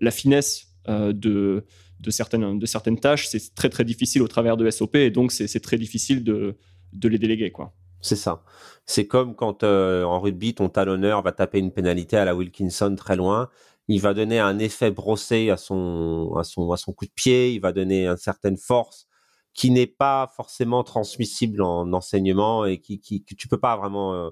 la 0.00 0.10
finesse 0.10 0.74
euh, 0.88 1.12
de, 1.12 1.64
de, 2.00 2.10
certaines, 2.10 2.58
de 2.58 2.66
certaines 2.66 2.98
tâches, 2.98 3.28
c'est 3.28 3.54
très 3.54 3.68
très 3.68 3.84
difficile 3.84 4.22
au 4.22 4.28
travers 4.28 4.56
de 4.56 4.68
SOP 4.70 4.96
et 4.96 5.10
donc 5.10 5.30
c'est 5.30 5.60
très 5.60 5.76
difficile 5.76 6.24
de, 6.24 6.56
de 6.92 7.08
les 7.08 7.18
déléguer. 7.18 7.50
quoi. 7.50 7.74
C'est 8.04 8.16
ça. 8.16 8.42
C'est 8.86 9.06
comme 9.06 9.34
quand 9.34 9.64
en 9.64 10.20
rugby, 10.20 10.54
ton 10.54 10.68
talonneur 10.68 11.22
va 11.22 11.32
taper 11.32 11.58
une 11.58 11.72
pénalité 11.72 12.16
à 12.16 12.24
la 12.24 12.34
Wilkinson 12.34 12.94
très 12.96 13.16
loin 13.16 13.48
il 13.88 14.00
va 14.00 14.14
donner 14.14 14.38
un 14.38 14.58
effet 14.58 14.90
brossé 14.90 15.50
à 15.50 15.56
son, 15.56 16.34
à 16.38 16.44
son, 16.44 16.72
à 16.72 16.76
son 16.76 16.92
coup 16.92 17.04
de 17.04 17.10
pied, 17.10 17.52
il 17.52 17.60
va 17.60 17.72
donner 17.72 18.06
une 18.06 18.16
certaine 18.16 18.56
force 18.56 19.06
qui 19.52 19.70
n'est 19.70 19.86
pas 19.86 20.32
forcément 20.34 20.82
transmissible 20.82 21.62
en 21.62 21.92
enseignement 21.92 22.64
et 22.64 22.78
qui, 22.78 22.98
qui 22.98 23.22
que 23.22 23.34
tu 23.34 23.46
peux 23.46 23.58
pas 23.58 23.76
vraiment, 23.76 24.14
euh, 24.14 24.30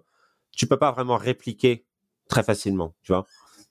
tu 0.57 0.67
peux 0.67 0.79
pas 0.79 0.91
vraiment 0.91 1.17
répliquer 1.17 1.87
très 2.29 2.43
facilement, 2.43 2.95
tu 3.03 3.13
vois. 3.13 3.27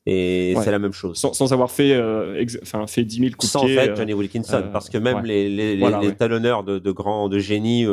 Et 0.07 0.55
c'est 0.63 0.71
la 0.71 0.79
même 0.79 0.93
chose. 0.93 1.17
Sans, 1.17 1.53
avoir 1.53 1.69
fait, 1.69 1.93
euh, 1.93 2.43
enfin, 2.63 2.87
fait 2.87 3.03
10 3.03 3.19
000 3.19 3.31
coups 3.37 3.51
sans 3.51 3.61
de 3.61 3.67
pied. 3.67 3.75
Sans 3.75 3.81
fait 3.81 3.95
Johnny 3.95 4.13
Wilkinson, 4.13 4.63
euh, 4.65 4.71
parce 4.71 4.89
que 4.89 4.97
même 4.97 5.23
les, 5.23 5.47
les, 5.47 5.75
les, 5.75 6.15
talonneurs 6.15 6.63
de, 6.63 6.79
de 6.79 6.91
grands, 6.91 7.29
de 7.29 7.37
génie, 7.37 7.85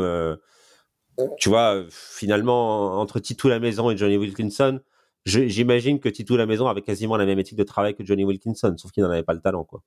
tu 1.38 1.48
vois, 1.48 1.84
finalement, 1.90 3.00
entre 3.00 3.18
Titou 3.20 3.48
la 3.48 3.60
maison 3.60 3.90
et 3.90 3.96
Johnny 3.96 4.16
Wilkinson, 4.16 4.80
J'imagine 5.28 6.00
que 6.00 6.08
Tito 6.08 6.36
la 6.36 6.46
maison 6.46 6.68
avait 6.68 6.82
quasiment 6.82 7.16
la 7.16 7.26
même 7.26 7.38
éthique 7.38 7.58
de 7.58 7.64
travail 7.64 7.94
que 7.94 8.04
Johnny 8.04 8.24
Wilkinson, 8.24 8.74
sauf 8.78 8.92
qu'il 8.92 9.02
n'en 9.02 9.10
avait 9.10 9.22
pas 9.22 9.34
le 9.34 9.40
talent, 9.40 9.64
quoi. 9.64 9.82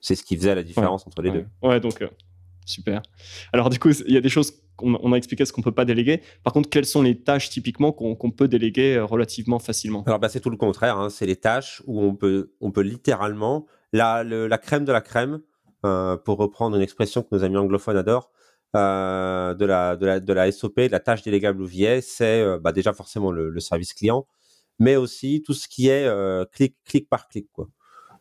C'est 0.00 0.14
ce 0.14 0.24
qui 0.24 0.36
faisait 0.36 0.54
la 0.54 0.62
différence 0.62 1.06
entre 1.06 1.20
les 1.20 1.30
deux. 1.30 1.46
Ouais, 1.62 1.78
donc 1.80 2.00
euh, 2.00 2.08
super. 2.64 3.02
Alors 3.52 3.68
du 3.68 3.78
coup, 3.78 3.90
il 3.90 4.14
y 4.14 4.16
a 4.16 4.22
des 4.22 4.30
choses 4.30 4.54
qu'on 4.76 4.98
on 5.02 5.12
a 5.12 5.16
expliqué 5.16 5.44
ce 5.44 5.52
qu'on 5.52 5.60
peut 5.60 5.74
pas 5.74 5.84
déléguer. 5.84 6.22
Par 6.42 6.54
contre, 6.54 6.70
quelles 6.70 6.86
sont 6.86 7.02
les 7.02 7.20
tâches 7.20 7.50
typiquement 7.50 7.92
qu'on 7.92 8.30
peut 8.30 8.48
déléguer 8.48 8.96
euh, 8.96 9.04
relativement 9.04 9.58
facilement? 9.58 10.02
Alors 10.06 10.18
bah, 10.18 10.30
c'est 10.30 10.40
tout 10.40 10.48
le 10.48 10.56
contraire. 10.56 10.96
Hein. 10.98 11.10
C'est 11.10 11.26
les 11.26 11.36
tâches 11.36 11.82
où 11.86 12.02
on 12.02 12.14
peut, 12.14 12.52
on 12.62 12.70
peut 12.70 12.80
littéralement 12.80 13.66
la, 13.92 14.24
la 14.24 14.58
crème 14.58 14.86
de 14.86 14.92
la 14.92 15.02
crème, 15.02 15.40
euh, 15.84 16.16
pour 16.16 16.38
reprendre 16.38 16.76
une 16.76 16.82
expression 16.82 17.22
que 17.22 17.28
nos 17.32 17.44
amis 17.44 17.58
anglophones 17.58 17.98
adorent. 17.98 18.30
De, 18.74 19.64
la, 19.64 19.96
de, 19.96 20.06
la, 20.06 20.20
de 20.20 20.32
la 20.32 20.52
SOP, 20.52 20.78
la 20.90 21.00
tâche 21.00 21.22
délégable 21.22 21.62
ou 21.62 21.66
VIE, 21.66 22.02
c'est 22.02 22.58
bah, 22.60 22.72
déjà 22.72 22.92
forcément 22.92 23.32
le, 23.32 23.50
le 23.50 23.60
service 23.60 23.92
client, 23.92 24.26
mais 24.80 24.96
aussi 24.96 25.42
tout 25.42 25.54
ce 25.54 25.68
qui 25.68 25.88
est 25.88 26.06
euh, 26.06 26.44
clic, 26.46 26.76
clic 26.84 27.08
par 27.08 27.28
clic. 27.28 27.48
Quoi. 27.52 27.68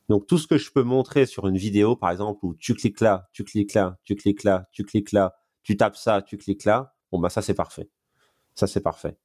Donc 0.09 0.27
tout 0.27 0.37
ce 0.37 0.45
que 0.45 0.57
je 0.57 0.71
peux 0.71 0.83
montrer 0.83 1.25
sur 1.25 1.47
une 1.47 1.57
vidéo, 1.57 1.95
par 1.95 2.11
exemple, 2.11 2.45
où 2.45 2.53
tu 2.55 2.75
cliques 2.75 2.99
là, 2.99 3.29
tu 3.31 3.43
cliques 3.43 3.73
là, 3.73 3.97
tu 4.03 4.15
cliques 4.15 4.43
là, 4.43 4.67
tu 4.71 4.83
cliques 4.83 5.13
là, 5.13 5.33
tu 5.63 5.77
tapes 5.77 5.95
ça, 5.95 6.21
tu 6.21 6.37
cliques 6.37 6.65
là, 6.65 6.93
bon 7.11 7.19
bah 7.19 7.29
ça 7.29 7.41
c'est 7.41 7.53
parfait. 7.53 7.89
Ça 8.55 8.67
c'est 8.67 8.81
parfait. 8.81 9.17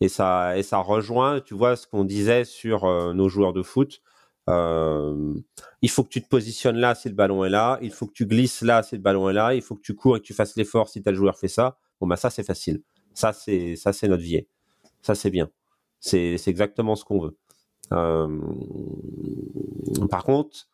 Et 0.00 0.08
ça 0.08 0.58
et 0.58 0.62
ça 0.62 0.78
rejoint, 0.78 1.40
tu 1.40 1.54
vois, 1.54 1.76
ce 1.76 1.86
qu'on 1.86 2.04
disait 2.04 2.44
sur 2.44 2.84
euh, 2.84 3.14
nos 3.14 3.28
joueurs 3.28 3.52
de 3.52 3.62
foot. 3.62 4.02
Euh, 4.50 5.34
il 5.82 5.90
faut 5.90 6.02
que 6.02 6.08
tu 6.08 6.22
te 6.22 6.28
positionnes 6.28 6.76
là 6.76 6.94
si 6.94 7.08
le 7.08 7.14
ballon 7.14 7.44
est 7.44 7.50
là, 7.50 7.78
il 7.82 7.92
faut 7.92 8.06
que 8.06 8.12
tu 8.12 8.26
glisses 8.26 8.62
là 8.62 8.82
si 8.82 8.96
le 8.96 9.00
ballon 9.00 9.30
est 9.30 9.32
là, 9.32 9.54
il 9.54 9.62
faut 9.62 9.76
que 9.76 9.82
tu 9.82 9.94
cours 9.94 10.16
et 10.16 10.20
que 10.20 10.24
tu 10.24 10.34
fasses 10.34 10.56
l'effort 10.56 10.88
si 10.88 11.02
tel 11.02 11.14
joueur 11.14 11.38
fait 11.38 11.48
ça. 11.48 11.78
Bon 12.00 12.06
bah 12.06 12.16
ça 12.16 12.30
c'est 12.30 12.42
facile. 12.42 12.82
Ça 13.14 13.32
c'est 13.32 13.76
ça 13.76 13.92
c'est 13.92 14.08
notre 14.08 14.22
vie. 14.22 14.46
Ça 15.02 15.14
c'est 15.14 15.30
bien. 15.30 15.50
C'est 16.00 16.36
exactement 16.48 16.96
ce 16.96 17.04
qu'on 17.04 17.20
veut. 17.20 17.36
Euh, 17.92 18.40
par 20.10 20.24
contre, 20.24 20.68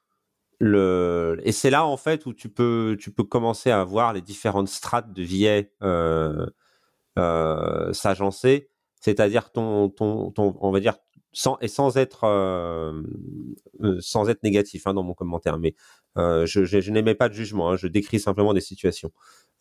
le 0.58 1.38
et 1.44 1.52
c'est 1.52 1.70
là 1.70 1.84
en 1.86 1.96
fait 1.96 2.26
où 2.26 2.32
tu 2.32 2.48
peux 2.48 2.96
tu 2.98 3.10
peux 3.10 3.24
commencer 3.24 3.70
à 3.70 3.84
voir 3.84 4.12
les 4.12 4.22
différentes 4.22 4.68
strates 4.68 5.12
de 5.12 5.22
VA 5.22 5.66
euh, 7.18 7.92
s'agencer, 7.92 8.70
c'est-à-dire 9.00 9.52
ton, 9.52 9.88
ton 9.88 10.30
ton 10.30 10.56
on 10.60 10.70
va 10.70 10.80
dire 10.80 10.96
et 11.60 11.68
sans 11.68 11.96
être 11.96 12.24
euh, 12.24 13.02
euh 13.82 13.98
sans 14.00 14.28
être 14.28 14.42
négatif 14.42 14.86
hein, 14.86 14.94
dans 14.94 15.02
mon 15.02 15.14
commentaire, 15.14 15.58
mais 15.58 15.74
euh, 16.16 16.46
je, 16.46 16.64
je, 16.64 17.12
pas 17.12 17.28
de 17.28 17.34
jugement, 17.34 17.70
hein, 17.70 17.76
je 17.76 17.86
décris 17.88 18.20
simplement 18.20 18.54
des 18.54 18.60
situations. 18.60 19.12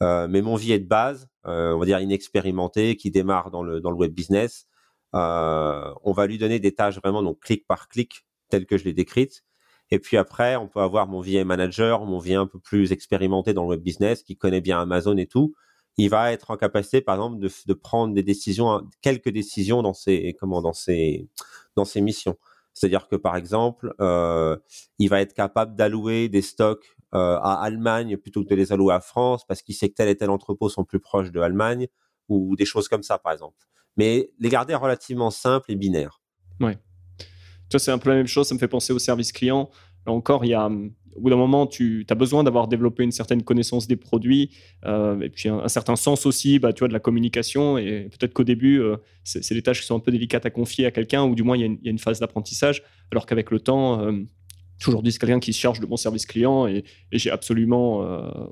Mais 0.01 0.41
mon 0.41 0.55
VA 0.55 0.77
de 0.77 0.86
base, 0.86 1.29
on 1.46 1.77
va 1.77 1.86
dire 1.86 2.00
inexpérimenté, 2.00 2.96
qui 2.98 3.12
démarre 3.12 3.51
dans 3.51 3.63
le 3.63 3.79
dans 3.82 3.91
le 3.91 3.98
web 3.98 4.13
business, 4.13 4.67
on 5.13 6.13
va 6.15 6.27
lui 6.27 6.38
donner 6.38 6.60
des 6.60 6.74
tâches 6.74 6.98
vraiment 7.00 7.24
donc 7.24 7.39
clic 7.41 7.65
par 7.67 7.88
clic 7.88 8.25
telles 8.50 8.65
que 8.65 8.77
je 8.77 8.86
l'ai 8.86 8.94
décrites. 8.94 9.44
Et 9.91 10.00
puis 10.00 10.17
après, 10.17 10.55
on 10.55 10.67
peut 10.67 10.79
avoir 10.82 11.08
mon 11.08 11.22
VA 11.22 11.46
manager, 11.46 12.05
mon 12.05 12.20
VA 12.20 12.39
un 12.39 12.48
peu 12.48 12.60
plus 12.60 12.91
expérimenté 12.91 13.53
dans 13.53 13.63
le 13.63 13.70
web 13.70 13.82
business, 13.82 14.24
qui 14.24 14.36
connaît 14.36 14.62
bien 14.62 14.82
Amazon 14.82 15.15
et 15.17 15.27
tout. 15.27 15.55
Il 15.98 16.10
va 16.10 16.32
être 16.32 16.52
en 16.52 16.58
capacité, 16.58 17.02
par 17.02 17.16
exemple, 17.16 17.40
de, 17.40 17.74
prendre 17.74 18.14
des 18.14 18.24
décisions, 18.24 18.88
quelques 19.02 19.30
décisions 19.30 19.82
dans 19.82 19.94
ses, 19.94 20.36
comment, 20.40 20.62
dans 20.62 20.74
ses, 20.74 21.30
dans 21.75 21.86
ses 21.86 22.02
missions. 22.02 22.38
C'est-à-dire 22.74 23.08
que, 23.08 23.16
par 23.16 23.38
exemple, 23.38 23.94
euh, 24.02 24.58
il 25.00 25.08
va 25.10 25.22
être 25.22 25.34
capable 25.34 25.75
d'allouer 25.75 26.28
des 26.28 26.42
stocks 26.42 26.98
euh, 27.14 27.38
à 27.38 27.62
Allemagne 27.64 28.18
plutôt 28.18 28.44
que 28.44 28.50
de 28.50 28.56
les 28.56 28.74
allouer 28.74 28.94
à 28.94 29.00
France 29.00 29.46
parce 29.48 29.62
qu'il 29.62 29.75
sait 29.75 29.88
que 29.88 29.94
tel 29.94 30.10
et 30.10 30.18
tel 30.18 30.30
entrepôt 30.30 30.68
sont 30.68 30.84
plus 30.84 31.00
proches 31.00 31.32
de 31.32 31.40
Allemagne 31.40 31.88
ou 32.28 32.58
des 32.58 32.66
choses 32.66 32.90
comme 32.90 33.04
ça, 33.04 33.18
par 33.18 33.32
exemple 33.32 33.66
mais 33.98 34.32
les 34.40 34.50
garder 34.50 34.75
relativement 34.75 35.32
simples 35.32 35.72
et 35.72 35.75
binaires. 35.75 36.22
Ouais. 36.60 36.78
Tu 37.18 37.78
vois, 37.78 37.80
c'est 37.80 37.92
un 37.92 37.98
peu 37.98 38.10
la 38.10 38.18
même 38.18 38.28
chose, 38.28 38.48
ça 38.48 38.56
me 38.56 38.60
fait 38.60 38.68
penser 38.68 38.94
au 38.94 39.00
service 39.00 39.32
client. 39.32 39.70
Là 40.06 40.14
encore, 40.14 40.46
il 40.46 40.50
y 40.50 40.54
a, 40.54 40.70
au 41.15 41.22
bout 41.22 41.29
d'un 41.29 41.36
moment, 41.36 41.65
tu 41.65 42.05
as 42.10 42.15
besoin 42.15 42.43
d'avoir 42.43 42.67
développé 42.67 43.03
une 43.03 43.12
certaine 43.12 43.43
connaissance 43.43 43.88
des 43.88 43.95
produits 43.95 44.51
euh, 44.86 45.19
et 45.22 45.29
puis 45.29 45.50
un, 45.50 45.67
certain 45.67 45.95
sens 45.95 46.25
aussi 46.25 46.60
bah, 46.60 46.74
tu 46.74 46.79
vois, 46.79 46.88
de 46.88 46.93
la 46.93 47.00
communication. 47.00 47.77
Et 47.77 48.10
peut-être 48.12 48.34
qu'au 48.34 48.43
début, 48.43 48.79
euh, 48.81 48.98
c'est 49.24 49.53
des 49.53 49.62
tâches 49.62 49.81
qui 49.81 49.88
sont 49.88 49.95
un 49.95 50.00
peu 50.00 50.12
délicates 50.12 50.45
à 50.45 50.50
confier 50.50 50.86
à 50.86 50.91
quelqu'un 50.91 51.24
ou 51.24 51.36
du 51.36 51.43
moins, 51.43 51.57
il 51.57 51.79
y, 51.81 51.88
a 51.88 51.91
une, 51.91 52.00
phase 52.00 52.19
d'apprentissage. 52.19 52.84
Alors 53.12 53.25
qu'avec 53.25 53.50
le 53.51 53.60
temps, 53.60 54.01
euh, 54.01 54.12
aujourd'hui, 54.88 55.12
c'est 55.12 55.19
quelqu'un 55.19 55.39
qui 55.39 55.53
se 55.53 55.60
charge 55.60 55.79
de 55.79 55.86
mon 55.86 55.98
service 55.98 56.25
client 56.25 56.67
et, 56.67 56.84
j'ai 57.12 57.31
absolument 57.31 58.05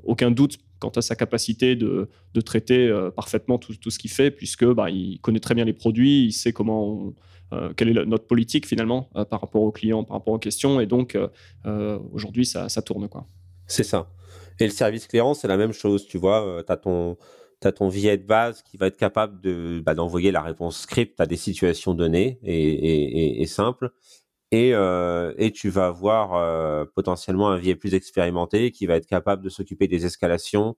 aucun 0.04 0.30
doute 0.30 0.58
quant 0.84 0.90
à 0.90 1.02
sa 1.02 1.16
capacité 1.16 1.76
de, 1.76 2.08
traiter 2.44 2.88
euh, 2.88 3.10
parfaitement 3.10 3.58
tout, 3.58 3.90
ce 3.90 3.98
qu'il 3.98 4.10
fait, 4.10 4.30
puisque 4.30 4.64
bah, 4.64 4.90
il 4.90 5.18
connaît 5.20 5.40
très 5.40 5.54
bien 5.54 5.64
les 5.64 5.72
produits, 5.72 6.26
il 6.26 6.32
sait 6.32 6.52
comment 6.52 7.06
euh, 7.06 7.10
quelle 7.76 7.96
est 7.96 8.04
notre 8.04 8.26
politique 8.26 8.66
finalement 8.66 9.08
euh, 9.16 9.24
par 9.24 9.40
rapport 9.40 9.62
aux 9.62 9.72
clients, 9.72 10.04
par 10.04 10.18
rapport 10.18 10.34
aux 10.34 10.38
questions, 10.38 10.80
et 10.80 10.86
donc 10.86 11.18
aujourd'hui 12.12 12.46
ça, 12.46 12.68
tourne 12.82 13.08
quoi. 13.08 13.26
C'est 13.66 13.84
ça. 13.84 14.10
Et 14.60 14.64
le 14.64 14.70
service 14.70 15.06
client, 15.06 15.34
c'est 15.34 15.48
la 15.48 15.56
même 15.56 15.72
chose, 15.72 16.06
tu 16.06 16.18
vois, 16.18 16.62
tu 16.66 16.72
as 16.72 16.76
ton 16.76 17.16
tu 17.62 17.72
ton 17.72 17.88
de 17.88 18.26
base 18.26 18.62
qui 18.62 18.76
va 18.76 18.88
être 18.88 18.98
capable 18.98 19.40
de 19.40 19.80
bah, 19.84 19.94
d'envoyer 19.94 20.32
la 20.32 20.42
réponse 20.42 20.80
script 20.80 21.18
à 21.18 21.24
des 21.24 21.36
situations 21.36 21.94
données 21.94 22.38
et, 22.42 23.40
et, 23.40 23.46
simples. 23.46 23.90
Et, 24.50 24.72
et, 25.38 25.50
tu 25.52 25.70
vas 25.70 25.86
avoir 25.86 26.86
potentiellement 26.94 27.48
un 27.48 27.56
VIE 27.56 27.74
plus 27.74 27.94
expérimenté 27.94 28.70
qui 28.70 28.84
va 28.86 28.96
être 28.96 29.06
capable 29.06 29.42
de 29.42 29.48
s'occuper 29.48 29.88
des 29.88 30.04
escalations, 30.04 30.76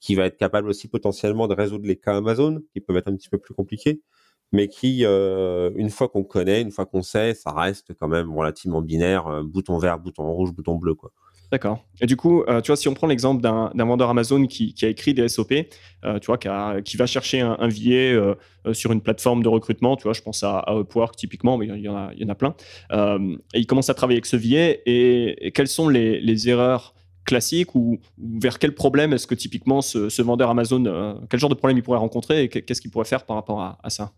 qui 0.00 0.14
va 0.14 0.26
être 0.26 0.36
capable 0.36 0.68
aussi 0.68 0.88
potentiellement 0.88 1.48
de 1.48 1.54
résoudre 1.54 1.86
les 1.86 1.96
cas 1.96 2.16
Amazon, 2.16 2.62
qui 2.72 2.80
peuvent 2.80 2.96
être 2.96 3.08
un 3.08 3.16
petit 3.16 3.28
peu 3.28 3.38
plus 3.38 3.54
compliqués, 3.54 4.02
mais 4.52 4.68
qui, 4.68 5.04
euh, 5.04 5.70
une 5.76 5.90
fois 5.90 6.08
qu'on 6.08 6.24
connaît, 6.24 6.62
une 6.62 6.70
fois 6.70 6.86
qu'on 6.86 7.02
sait, 7.02 7.34
ça 7.34 7.52
reste 7.52 7.92
quand 7.98 8.08
même 8.08 8.34
relativement 8.34 8.80
binaire, 8.80 9.26
euh, 9.26 9.42
bouton 9.42 9.78
vert, 9.78 9.98
bouton 9.98 10.24
rouge, 10.32 10.52
bouton 10.52 10.76
bleu, 10.76 10.94
quoi. 10.94 11.10
D'accord. 11.50 11.82
Et 12.02 12.06
du 12.06 12.16
coup, 12.16 12.42
euh, 12.42 12.60
tu 12.60 12.66
vois, 12.66 12.76
si 12.76 12.88
on 12.88 12.94
prend 12.94 13.06
l'exemple 13.06 13.40
d'un 13.40 13.70
vendeur 13.74 14.10
Amazon 14.10 14.46
qui, 14.46 14.74
a 14.82 14.86
écrit 14.86 15.14
des 15.14 15.28
SOP, 15.28 15.48
tu 15.48 16.26
vois, 16.26 16.36
qui, 16.36 16.96
va 16.98 17.06
chercher 17.06 17.40
un, 17.40 17.56
un 17.58 18.74
sur 18.74 18.92
une 18.92 19.00
plateforme 19.00 19.42
de 19.42 19.48
recrutement, 19.48 19.96
tu 19.96 20.02
vois, 20.02 20.12
je 20.12 20.20
pense 20.20 20.42
à, 20.42 20.62
Upwork 20.68 21.16
typiquement, 21.16 21.56
mais 21.56 21.66
il 21.66 21.80
y 21.80 21.88
en 21.88 22.28
a, 22.28 22.34
plein. 22.34 22.54
et 22.92 23.58
il 23.58 23.66
commence 23.66 23.88
à 23.88 23.94
travailler 23.94 24.18
avec 24.18 24.26
ce 24.26 24.36
VA. 24.36 24.78
Et, 24.84 25.50
quelles 25.54 25.68
sont 25.68 25.88
les, 25.88 26.48
erreurs 26.50 26.94
classique 27.24 27.74
ou, 27.74 27.98
vers 28.18 28.58
quel 28.58 28.74
problème 28.74 29.14
est-ce 29.14 29.26
que 29.26 29.34
typiquement 29.34 29.80
ce, 29.80 30.20
vendeur 30.20 30.50
Amazon, 30.50 31.18
quel 31.30 31.40
genre 31.40 31.50
de 31.50 31.54
problème 31.54 31.78
il 31.78 31.82
pourrait 31.82 31.98
rencontrer 31.98 32.42
et 32.42 32.48
qu'est-ce 32.50 32.82
qu'il 32.82 32.90
pourrait 32.90 33.06
faire 33.06 33.24
par 33.24 33.36
rapport 33.36 33.62
à, 33.62 33.88
ça? 33.88 34.12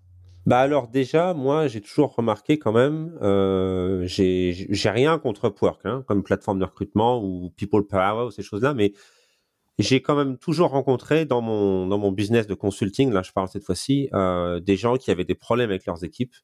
Bah 0.50 0.59
alors 0.59 0.88
déjà, 0.88 1.33
moi 1.33 1.69
j'ai 1.69 1.80
toujours 1.80 2.12
remarqué 2.16 2.59
quand 2.59 2.73
même, 2.73 3.16
euh, 3.23 4.02
j'ai 4.04 4.90
rien 4.90 5.16
contre 5.21 5.45
Upwork 5.47 5.87
hein, 5.87 6.02
comme 6.09 6.25
plateforme 6.25 6.59
de 6.59 6.64
recrutement 6.64 7.23
ou 7.23 7.50
People 7.57 7.87
Power 7.87 8.25
ou 8.26 8.30
ces 8.33 8.42
choses-là, 8.42 8.75
mais 8.75 8.92
j'ai 9.78 10.02
quand 10.02 10.16
même 10.16 10.38
toujours 10.38 10.71
rencontré 10.71 11.25
dans 11.26 11.40
mon 11.42 11.87
dans 11.87 11.99
mon 11.99 12.12
business 12.12 12.49
de 12.49 12.54
consulting, 12.54 13.12
là 13.12 13.23
je 13.23 13.33
parle 13.33 13.49
cette 13.49 13.64
fois-ci, 13.64 14.09
euh, 14.14 14.61
des 14.61 14.76
gens 14.76 14.97
qui 14.97 15.12
avaient 15.12 15.25
des 15.25 15.37
problèmes 15.37 15.71
avec 15.71 15.87
leurs 15.87 16.04
équipes 16.04 16.35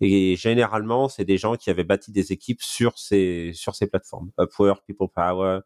et 0.00 0.36
généralement 0.36 1.08
c'est 1.08 1.24
des 1.24 1.38
gens 1.38 1.56
qui 1.56 1.70
avaient 1.70 1.84
bâti 1.84 2.12
des 2.12 2.32
équipes 2.32 2.62
sur 2.62 2.98
ces 2.98 3.52
sur 3.54 3.74
ces 3.74 3.88
plateformes, 3.88 4.30
Upwork, 4.40 4.84
People 4.86 5.08
Power, 5.14 5.60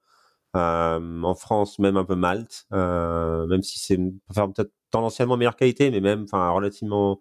euh, 0.56 1.22
en 1.22 1.34
France, 1.34 1.78
même 1.78 1.96
un 1.98 2.04
peu 2.04 2.16
Malte, 2.16 2.66
euh, 2.72 3.46
même 3.48 3.62
si 3.62 3.78
c'est 3.80 3.98
peut-être 4.34 4.72
tendanciellement 4.90 5.36
meilleure 5.36 5.56
qualité, 5.56 5.90
mais 5.90 6.00
même 6.00 6.24
enfin 6.24 6.50
relativement. 6.50 7.20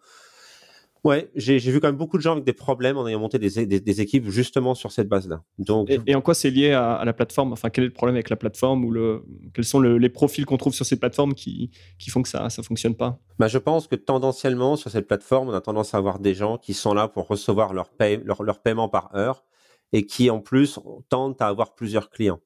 Ouais, 1.03 1.29
j'ai 1.35 1.57
vu 1.59 1.79
quand 1.79 1.87
même 1.87 1.95
beaucoup 1.95 2.17
de 2.17 2.21
gens 2.21 2.33
avec 2.33 2.43
des 2.43 2.53
problèmes 2.53 2.97
en 2.97 3.07
ayant 3.07 3.19
monté 3.19 3.39
des, 3.39 3.65
des, 3.65 4.01
équipes 4.01 4.29
justement 4.29 4.75
sur 4.75 4.91
cette 4.91 5.07
base-là. 5.07 5.41
Donc, 5.57 5.89
et, 5.89 6.13
en 6.13 6.21
quoi 6.21 6.33
c'est 6.33 6.49
lié 6.49 6.73
à, 6.73 7.03
la 7.05 7.13
plateforme? 7.13 7.53
Enfin, 7.53 7.69
quel 7.69 7.85
est 7.85 7.87
le 7.87 7.93
problème 7.93 8.15
avec 8.15 8.29
la 8.29 8.35
plateforme 8.35 8.83
ou 8.83 8.91
le, 8.91 9.23
quels 9.53 9.63
sont 9.63 9.79
les 9.79 10.09
profils 10.09 10.45
qu'on 10.45 10.57
trouve 10.57 10.73
sur 10.73 10.85
ces 10.85 10.97
plateformes 10.97 11.33
qui, 11.33 11.71
qui 11.97 12.09
font 12.09 12.21
que 12.21 12.27
ça 12.27 12.49
ça 12.49 12.63
fonctionne 12.63 12.95
pas? 12.95 13.17
Bah, 13.37 13.47
je 13.47 13.57
pense 13.57 13.87
que 13.87 13.95
tendanciellement 13.95 14.75
sur 14.75 14.91
cette 14.91 15.07
plateforme, 15.07 15.49
on 15.49 15.53
a 15.53 15.61
tendance 15.61 15.93
à 15.93 15.97
avoir 15.97 16.19
des 16.19 16.33
gens 16.33 16.57
qui 16.57 16.73
sont 16.73 16.93
là 16.93 17.07
pour 17.07 17.27
recevoir 17.27 17.73
leur, 17.73 17.89
paie, 17.89 18.21
leur, 18.25 18.43
leur 18.43 18.61
paiement 18.61 18.89
par 18.89 19.15
heure 19.15 19.45
et 19.93 20.05
qui 20.05 20.29
en 20.29 20.39
plus 20.39 20.79
tentent 21.09 21.41
à 21.41 21.47
avoir 21.47 21.75
plusieurs 21.75 22.09
clients. 22.09 22.41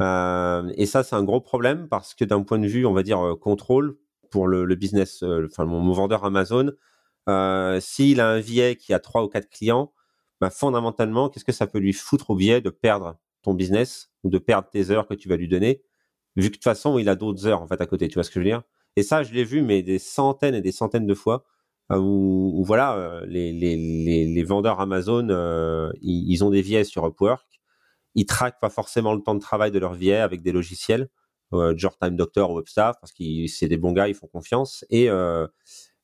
Euh, 0.00 0.72
et 0.76 0.86
ça, 0.86 1.02
c'est 1.02 1.16
un 1.16 1.24
gros 1.24 1.40
problème 1.40 1.88
parce 1.88 2.14
que 2.14 2.24
d'un 2.24 2.42
point 2.42 2.58
de 2.58 2.66
vue, 2.66 2.86
on 2.86 2.92
va 2.92 3.02
dire, 3.02 3.20
euh, 3.20 3.36
contrôle 3.36 3.96
pour 4.30 4.46
le, 4.46 4.64
le 4.64 4.74
business, 4.74 5.22
euh, 5.22 5.46
enfin, 5.50 5.64
mon, 5.64 5.92
vendeur 5.92 6.24
Amazon, 6.24 6.72
s'il 7.80 8.20
a 8.20 8.28
un 8.28 8.40
billet 8.40 8.76
qui 8.76 8.92
a 8.92 8.98
trois 8.98 9.24
ou 9.24 9.28
quatre 9.28 9.48
clients, 9.48 9.92
bah, 10.40 10.50
fondamentalement, 10.50 11.28
qu'est-ce 11.28 11.44
que 11.44 11.52
ça 11.52 11.66
peut 11.66 11.78
lui 11.78 11.92
foutre 11.92 12.30
au 12.30 12.36
billet 12.36 12.60
de 12.60 12.70
perdre 12.70 13.18
ton 13.42 13.54
business 13.54 14.10
ou 14.24 14.30
de 14.30 14.38
perdre 14.38 14.68
tes 14.70 14.90
heures 14.90 15.06
que 15.06 15.14
tu 15.14 15.28
vas 15.28 15.36
lui 15.36 15.48
donner, 15.48 15.82
vu 16.36 16.44
que 16.44 16.48
de 16.48 16.54
toute 16.54 16.64
façon, 16.64 16.98
il 16.98 17.08
a 17.08 17.14
d'autres 17.16 17.46
heures 17.46 17.62
en 17.62 17.66
fait 17.66 17.80
à 17.80 17.86
côté. 17.86 18.08
Tu 18.08 18.14
vois 18.14 18.24
ce 18.24 18.30
que 18.30 18.34
je 18.34 18.40
veux 18.40 18.50
dire? 18.50 18.62
Et 18.96 19.02
ça, 19.02 19.22
je 19.22 19.32
l'ai 19.32 19.44
vu, 19.44 19.62
mais 19.62 19.82
des 19.82 19.98
centaines 19.98 20.54
et 20.54 20.60
des 20.62 20.72
centaines 20.72 21.06
de 21.06 21.14
fois. 21.14 21.44
Où, 21.92 22.52
où, 22.54 22.64
voilà, 22.64 23.20
les, 23.26 23.52
les, 23.52 24.44
vendeurs 24.44 24.78
Amazon, 24.78 25.26
ils, 26.00 26.44
ont 26.44 26.50
des 26.50 26.62
billets 26.62 26.84
sur 26.84 27.04
Upwork 27.04 27.60
ils 28.14 28.26
traquent 28.26 28.60
pas 28.60 28.70
forcément 28.70 29.14
le 29.14 29.22
temps 29.22 29.34
de 29.34 29.40
travail 29.40 29.70
de 29.70 29.78
leur 29.78 29.94
vie 29.94 30.12
avec 30.12 30.42
des 30.42 30.52
logiciels, 30.52 31.08
euh, 31.52 31.76
genre 31.76 31.96
Time 31.98 32.16
Doctor 32.16 32.50
ou 32.50 32.56
WebStaff, 32.56 32.96
parce 33.00 33.12
que 33.12 33.24
c'est 33.46 33.68
des 33.68 33.76
bons 33.76 33.92
gars, 33.92 34.08
ils 34.08 34.14
font 34.14 34.26
confiance. 34.26 34.84
Et, 34.90 35.10
euh, 35.10 35.46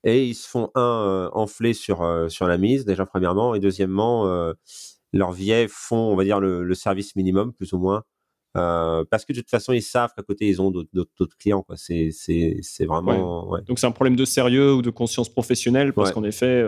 et 0.06 0.24
ils 0.26 0.34
se 0.34 0.48
font, 0.48 0.70
un, 0.74 1.30
enfler 1.34 1.74
sur, 1.74 2.26
sur 2.28 2.46
la 2.46 2.56
mise, 2.56 2.84
déjà 2.84 3.04
premièrement, 3.04 3.54
et 3.54 3.60
deuxièmement, 3.60 4.24
leurs 5.12 5.32
vieilles 5.32 5.68
font, 5.68 5.96
on 5.96 6.16
va 6.16 6.24
dire, 6.24 6.40
le, 6.40 6.64
le, 6.64 6.74
service 6.74 7.16
minimum, 7.16 7.52
plus 7.52 7.72
ou 7.72 7.78
moins. 7.78 8.04
Euh, 8.56 9.04
parce 9.10 9.24
que 9.24 9.32
de 9.32 9.40
toute 9.40 9.50
façon, 9.50 9.72
ils 9.72 9.82
savent 9.82 10.12
qu'à 10.16 10.22
côté, 10.22 10.46
ils 10.46 10.62
ont 10.62 10.70
d'autres 10.70 11.36
clients. 11.38 11.62
Quoi. 11.62 11.76
C'est, 11.76 12.10
c'est, 12.10 12.56
c'est 12.62 12.86
vraiment. 12.86 13.50
Ouais. 13.50 13.60
Donc, 13.66 13.78
c'est 13.78 13.86
un 13.86 13.92
problème 13.92 14.16
de 14.16 14.24
sérieux 14.24 14.74
ou 14.74 14.82
de 14.82 14.90
conscience 14.90 15.28
professionnelle, 15.28 15.92
parce 15.92 16.12
qu'en 16.12 16.24
effet, 16.24 16.64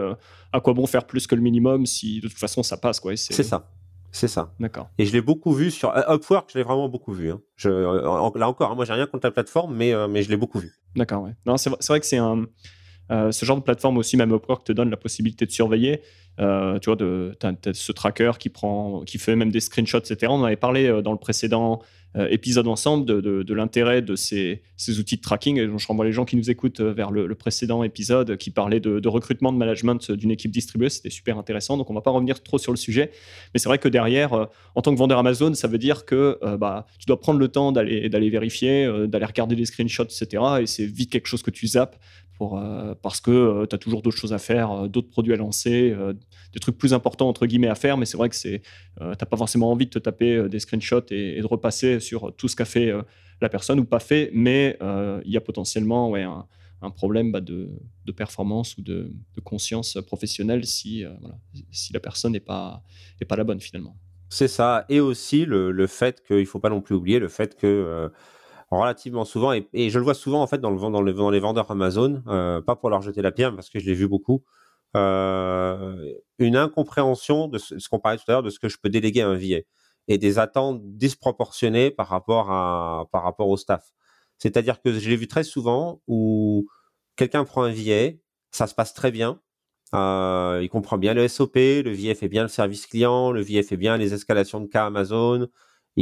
à 0.53 0.61
quoi 0.61 0.75
bon 0.75 0.87
faire 0.87 1.07
plus 1.07 1.27
que 1.27 1.35
le 1.35 1.41
minimum 1.41 1.87
si 1.87 2.21
de 2.21 2.29
toute 2.29 2.39
façon 2.39 2.63
ça 2.63 2.77
passe 2.77 3.01
quoi, 3.01 3.17
C'est 3.17 3.43
ça. 3.43 3.71
C'est 4.11 4.29
ça. 4.29 4.55
D'accord. 4.59 4.89
Et 4.97 5.05
je 5.05 5.13
l'ai 5.13 5.21
beaucoup 5.21 5.53
vu 5.53 5.71
sur 5.71 5.95
euh, 5.95 6.15
Upwork, 6.15 6.51
je 6.51 6.57
l'ai 6.57 6.65
vraiment 6.65 6.89
beaucoup 6.89 7.13
vu. 7.13 7.31
Hein. 7.31 7.43
Je, 7.57 7.69
là 7.69 8.49
encore, 8.49 8.71
hein, 8.73 8.75
moi 8.75 8.87
j'ai 8.87 8.95
rien 8.95 9.07
contre 9.07 9.27
la 9.27 9.31
plateforme, 9.31 9.77
mais, 9.77 9.93
mais 10.09 10.23
je 10.23 10.31
l'ai 10.31 10.39
beaucoup 10.39 10.59
vu. 10.59 10.73
D'accord, 10.97 11.23
ouais. 11.23 11.37
Non, 11.45 11.59
c'est 11.59 11.69
vrai, 11.71 12.01
que 12.01 12.07
c'est 12.07 12.17
un. 12.17 12.47
Ce 13.11 13.47
genre 13.47 13.57
de 13.57 13.63
plateforme 13.63 13.99
aussi, 13.99 14.17
même 14.17 14.33
Upwork 14.35 14.65
te 14.65 14.73
donne 14.73 14.91
la 14.91 14.97
possibilité 14.97 15.47
de 15.47 15.51
surveiller. 15.51 16.01
tu 16.39 16.45
vois, 16.87 16.97
de, 16.97 17.37
ce 17.73 17.93
tracker 17.93 18.33
qui 18.39 18.49
prend, 18.49 19.03
qui 19.05 19.19
fait 19.19 19.37
même 19.37 19.51
des 19.51 19.61
screenshots, 19.61 19.99
etc. 19.99 20.31
On 20.31 20.45
avait 20.45 20.57
parlé 20.57 21.03
dans 21.03 21.13
le 21.13 21.19
précédent 21.19 21.81
euh, 22.17 22.27
épisode 22.31 22.67
ensemble 22.69 23.05
de, 23.05 23.53
l'intérêt 23.53 24.01
de 24.01 24.17
ces, 24.17 24.63
outils 24.99 25.17
de 25.17 25.21
tracking. 25.21 25.77
Je 25.77 25.87
renvoie 25.87 26.07
les 26.07 26.13
gens 26.13 26.25
qui 26.25 26.37
nous 26.37 26.51
écoutent 26.51 26.81
euh, 26.81 26.91
vers 26.91 27.11
le, 27.11 27.35
précédent 27.35 27.83
épisode 27.83 28.39
qui 28.39 28.51
parlait 28.51 28.81
de, 28.81 29.09
recrutement, 29.09 29.53
de 29.53 29.59
management 29.59 30.11
d'une 30.13 30.31
équipe 30.31 30.51
distribuée. 30.51 30.89
C'était 30.89 31.11
super 31.11 31.37
intéressant. 31.37 31.77
Donc, 31.77 31.91
on 31.91 31.93
ne 31.93 31.99
va 31.99 32.03
pas 32.03 32.11
revenir 32.11 32.43
trop 32.43 32.57
sur 32.57 32.73
le 32.73 32.79
sujet. 32.79 33.11
Mais 33.53 33.61
c'est 33.61 33.69
vrai 33.69 33.79
que 33.79 33.89
derrière, 33.89 34.33
euh, 34.33 34.47
en 34.75 34.81
tant 34.81 34.95
que 34.95 34.99
vendeur 34.99 35.19
Amazon, 35.19 35.53
ça 35.53 35.69
veut 35.69 35.79
dire 35.79 36.07
que 36.07 36.39
bah, 36.57 36.87
tu 36.99 37.05
dois 37.07 37.21
prendre 37.21 37.39
le 37.39 37.49
temps 37.49 37.73
d'aller 37.73 38.31
vérifier, 38.31 38.91
d'aller 39.07 39.27
regarder 39.27 39.55
des 39.55 39.67
screenshots, 39.67 40.05
etc. 40.05 40.43
Et 40.63 40.67
c'est 40.67 40.87
vite 40.87 41.11
quelque 41.11 41.27
chose 41.27 41.43
que 41.43 41.51
tu 41.51 41.67
zappes 41.67 41.97
euh, 42.41 42.95
parce 43.03 43.21
que 43.21 43.31
euh, 43.31 43.67
tu 43.67 43.75
as 43.75 43.79
toujours 43.79 44.03
d'autres 44.03 44.17
choses 44.17 44.33
à 44.33 44.39
faire, 44.39 44.71
euh, 44.71 44.89
d'autres 44.89 45.11
produits 45.11 45.33
à 45.33 45.37
lancer, 45.37 45.95
des 46.53 46.61
trucs 46.61 46.79
plus 46.79 46.95
importants 46.95 47.29
entre 47.29 47.47
guillemets 47.47 47.69
à 47.69 47.75
faire, 47.75 47.97
mais 47.97 48.07
c'est 48.07 48.17
vrai 48.17 48.29
que 48.29 48.37
c'est, 48.37 48.63
n'as 49.01 49.17
pas 49.17 49.37
forcément 49.37 49.71
envie 49.71 49.87
de 49.87 49.91
te 49.91 49.99
taper 49.99 50.49
des 50.49 50.61
screenshots 50.61 51.07
et, 51.11 51.41
de 51.41 51.47
repasser 51.47 52.01
sur 52.01 52.35
tout 52.37 52.49
ce 52.49 52.57
qu'a 52.57 52.65
fait 52.65 52.93
la 53.41 53.49
personne 53.49 53.81
ou 53.81 53.85
pas 53.85 53.99
fait, 53.99 54.31
mais 54.33 54.79
il 55.25 55.31
y 55.31 55.37
a 55.37 55.41
potentiellement 55.41 56.11
ouais, 56.11 56.23
un, 56.23 56.91
problème 56.91 57.33
bah, 57.33 57.41
de, 57.41 57.71
performance 58.17 58.77
ou 58.79 58.83
de, 58.83 59.13
conscience 59.45 59.99
professionnelle 60.07 60.65
si, 60.65 61.05
si 61.71 61.93
la 61.93 62.01
personne 62.01 62.33
n'est 62.33 62.41
pas, 62.41 62.83
est 63.21 63.25
pas 63.25 63.37
la 63.37 63.45
bonne 63.45 63.61
finalement. 63.61 63.97
C'est 64.31 64.49
ça, 64.49 64.85
et 64.89 65.01
aussi 65.01 65.45
le, 65.45 65.71
le 65.71 65.87
fait 65.87 66.23
qu'il 66.27 66.37
ne 66.37 66.45
faut 66.45 66.61
pas 66.61 66.71
non 66.71 66.83
plus 66.83 66.95
oublier 66.95 67.19
le 67.19 67.29
fait 67.29 67.57
que 67.57 68.11
relativement 68.71 69.25
souvent, 69.25 69.53
et, 69.53 69.91
je 69.91 69.99
le 69.99 70.05
vois 70.05 70.15
souvent 70.15 70.43
en 70.43 70.47
fait 70.47 70.59
dans, 70.59 70.71
le, 70.71 70.79
dans, 70.79 71.01
le, 71.01 71.13
dans 71.13 71.31
les 71.31 71.41
vendeurs 71.41 71.71
Amazon, 71.71 72.23
euh, 72.29 72.61
pas 72.61 72.77
pour 72.77 72.91
leur 72.91 73.03
jeter 73.03 73.23
la 73.23 73.33
pierre, 73.33 73.55
parce 73.55 73.71
que 73.71 73.79
je 73.79 73.87
l'ai 73.87 73.95
vu 73.95 74.09
beaucoup, 74.09 74.45
euh, 74.97 76.13
une 76.39 76.57
incompréhension 76.57 77.49
de 77.49 77.59
ce, 77.59 77.89
qu'on 77.89 77.99
parlait 77.99 78.19
tout 78.19 78.25
à 78.29 78.33
l'heure, 78.33 78.43
de 78.43 78.51
ce 78.51 78.59
que 78.59 78.69
je 78.69 78.79
peux 78.83 78.91
déléguer 78.91 79.23
à 79.23 79.29
un 79.29 79.37
VA, 79.37 79.61
et 80.09 80.19
des 80.19 80.39
attentes 80.39 80.81
disproportionnées 80.83 81.91
par 81.91 82.09
rapport, 82.09 82.51
à, 82.51 83.07
par 83.13 83.23
rapport 83.23 83.49
au 83.49 83.57
staff. 83.57 83.91
C'est-à-dire 84.39 84.81
que 84.81 84.93
je 84.93 85.09
l'ai 85.09 85.17
vu 85.17 85.29
très 85.29 85.45
souvent 85.45 86.01
où 86.07 86.67
quelqu'un 87.17 87.45
prend 87.45 87.63
un 87.63 87.73
VA, 87.73 88.13
ça 88.51 88.67
se 88.67 88.75
passe 88.75 88.95
très 88.95 89.11
bien, 89.11 89.41
euh, 89.95 90.61
il 90.63 90.69
comprend 90.69 90.99
bien 90.99 91.15
le 91.15 91.27
SOP, 91.29 91.55
le 91.57 91.93
VA 91.93 92.15
fait 92.15 92.29
bien 92.29 92.43
le 92.43 92.49
service 92.49 92.87
client, 92.87 93.33
le 93.33 93.41
VA 93.41 93.63
fait 93.63 93.77
bien 93.77 93.97
les 93.97 94.13
escalations 94.15 94.61
de 94.61 94.67
cas 94.67 94.87
Amazon, 94.87 95.49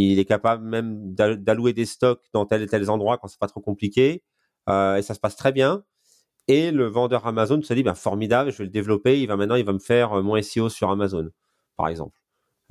il 0.03 0.19
est 0.19 0.25
capable 0.25 0.65
même 0.65 1.15
d'allouer 1.15 1.73
des 1.73 1.87
stocks 1.87 2.23
dans 2.33 2.45
tel 2.45 2.63
et 2.63 2.67
tel 2.67 2.89
endroit 2.91 3.19
quand 3.19 3.29
c'est 3.29 3.39
pas 3.39 3.47
trop 3.47 3.61
compliqué. 3.61 4.23
Euh, 4.69 4.97
et 4.97 5.03
ça 5.03 5.15
se 5.15 5.21
passe 5.21 5.37
très 5.37 5.53
bien. 5.53 5.85
Et 6.49 6.71
le 6.71 6.87
vendeur 6.87 7.27
Amazon 7.27 7.61
se 7.63 7.73
dit, 7.75 7.83
bah, 7.83 7.95
formidable, 7.95 8.53
je 8.53 8.59
vais 8.59 8.65
le 8.65 8.71
développer. 8.71 9.21
Il 9.21 9.27
va 9.27 9.37
maintenant, 9.37 9.57
il 9.57 9.65
va 9.65 9.73
me 9.73 9.79
faire 9.79 10.13
euh, 10.13 10.23
mon 10.23 10.41
SEO 10.41 10.69
sur 10.69 10.91
Amazon, 10.91 11.31
par 11.77 11.89
exemple, 11.89 12.21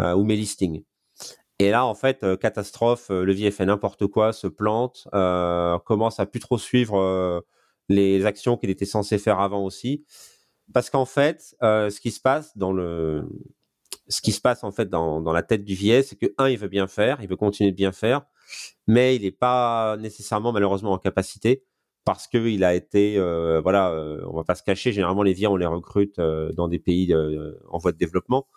euh, 0.02 0.14
ou 0.14 0.24
mes 0.24 0.36
listings. 0.36 0.84
Et 1.60 1.72
là, 1.72 1.86
en 1.86 1.96
fait, 1.96 2.26
catastrophe, 2.40 3.10
le 3.10 3.32
VF 3.32 3.56
fait 3.56 3.66
n'importe 3.66 4.08
quoi, 4.08 4.34
se 4.34 4.46
plante, 4.46 5.08
commence 5.86 6.20
à 6.20 6.26
plus 6.26 6.42
trop 6.42 6.58
suivre 6.58 7.46
les 7.88 8.26
actions 8.26 8.58
qu'il 8.58 8.70
était 8.70 8.86
censé 8.86 9.18
faire 9.18 9.40
avant 9.40 9.64
aussi. 9.64 10.06
Parce 10.74 10.90
qu'en 10.90 11.06
fait, 11.06 11.56
ce 11.62 12.00
qui 12.02 12.12
se 12.12 12.20
passe 12.20 12.58
dans 12.58 12.74
le, 12.74 13.26
ce 14.08 14.22
qui 14.22 14.32
se 14.32 14.42
passe 14.42 14.64
en 14.64 14.72
fait 14.72 14.90
dans, 14.90 15.22
dans 15.22 15.34
la 15.34 15.44
tête 15.44 15.64
du 15.64 15.76
VS, 15.76 16.04
c'est 16.04 16.16
que 16.16 16.34
un, 16.38 16.50
il 16.50 16.58
veut 16.58 16.68
bien 16.68 16.88
faire, 16.88 17.18
il 17.22 17.28
veut 17.28 17.36
continuer 17.36 17.72
de 17.72 17.76
bien 17.76 17.92
faire, 17.92 18.22
mais 18.88 19.16
il 19.16 19.24
n'est 19.24 19.32
pas 19.32 19.98
nécessairement 19.98 20.52
malheureusement 20.52 20.92
en 20.92 20.98
capacité 20.98 21.64
parce 22.06 22.28
qu'il 22.28 22.64
a 22.64 22.76
été, 22.76 23.18
euh, 23.18 23.60
voilà, 23.62 23.90
euh, 23.90 24.24
on 24.30 24.36
va 24.36 24.44
pas 24.44 24.54
se 24.54 24.62
cacher, 24.62 24.92
généralement 24.92 25.24
les 25.24 25.34
VIA 25.34 25.50
on 25.50 25.56
les 25.56 25.66
recrute 25.66 26.20
euh, 26.20 26.52
dans 26.54 26.68
des 26.68 26.78
pays 26.78 27.14
en 27.68 27.78
voie 27.80 27.92
de 27.92 27.98
développement, 27.98 28.48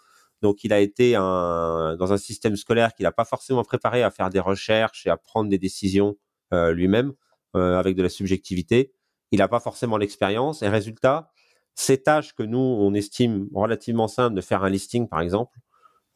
donc 0.43 0.64
il 0.64 0.73
a 0.73 0.81
été 0.81 1.17
un, 1.17 1.97
dans 1.99 2.12
un 2.12 2.19
système 2.19 2.57
scolaire 2.57 2.95
qu'il 2.95 3.05
n'a 3.05 3.12
pas 3.12 3.25
forcément 3.25 3.64
préparé 3.64 4.02
à 4.02 4.11
faire 4.11 4.31
des 4.31 4.40
recherches 4.40 5.07
et 5.07 5.11
à 5.11 5.17
prendre 5.17 5.49
des 5.50 5.59
décisions 5.59 6.17
lui-même 6.52 7.12
avec 7.55 7.97
de 7.97 8.02
la 8.02 8.09
subjectivité. 8.09 8.93
Il 9.33 9.40
n'a 9.40 9.49
pas 9.49 9.61
forcément 9.61 9.97
l'expérience 9.97 10.62
et 10.62 10.69
résultat, 10.69 11.31
ces 11.78 12.02
tâches 12.02 12.35
que 12.35 12.42
nous, 12.42 12.58
on 12.58 12.92
estime 12.92 13.49
relativement 13.54 14.09
simples 14.09 14.35
de 14.35 14.40
faire 14.40 14.64
un 14.64 14.68
listing, 14.68 15.07
par 15.07 15.20
exemple, 15.20 15.57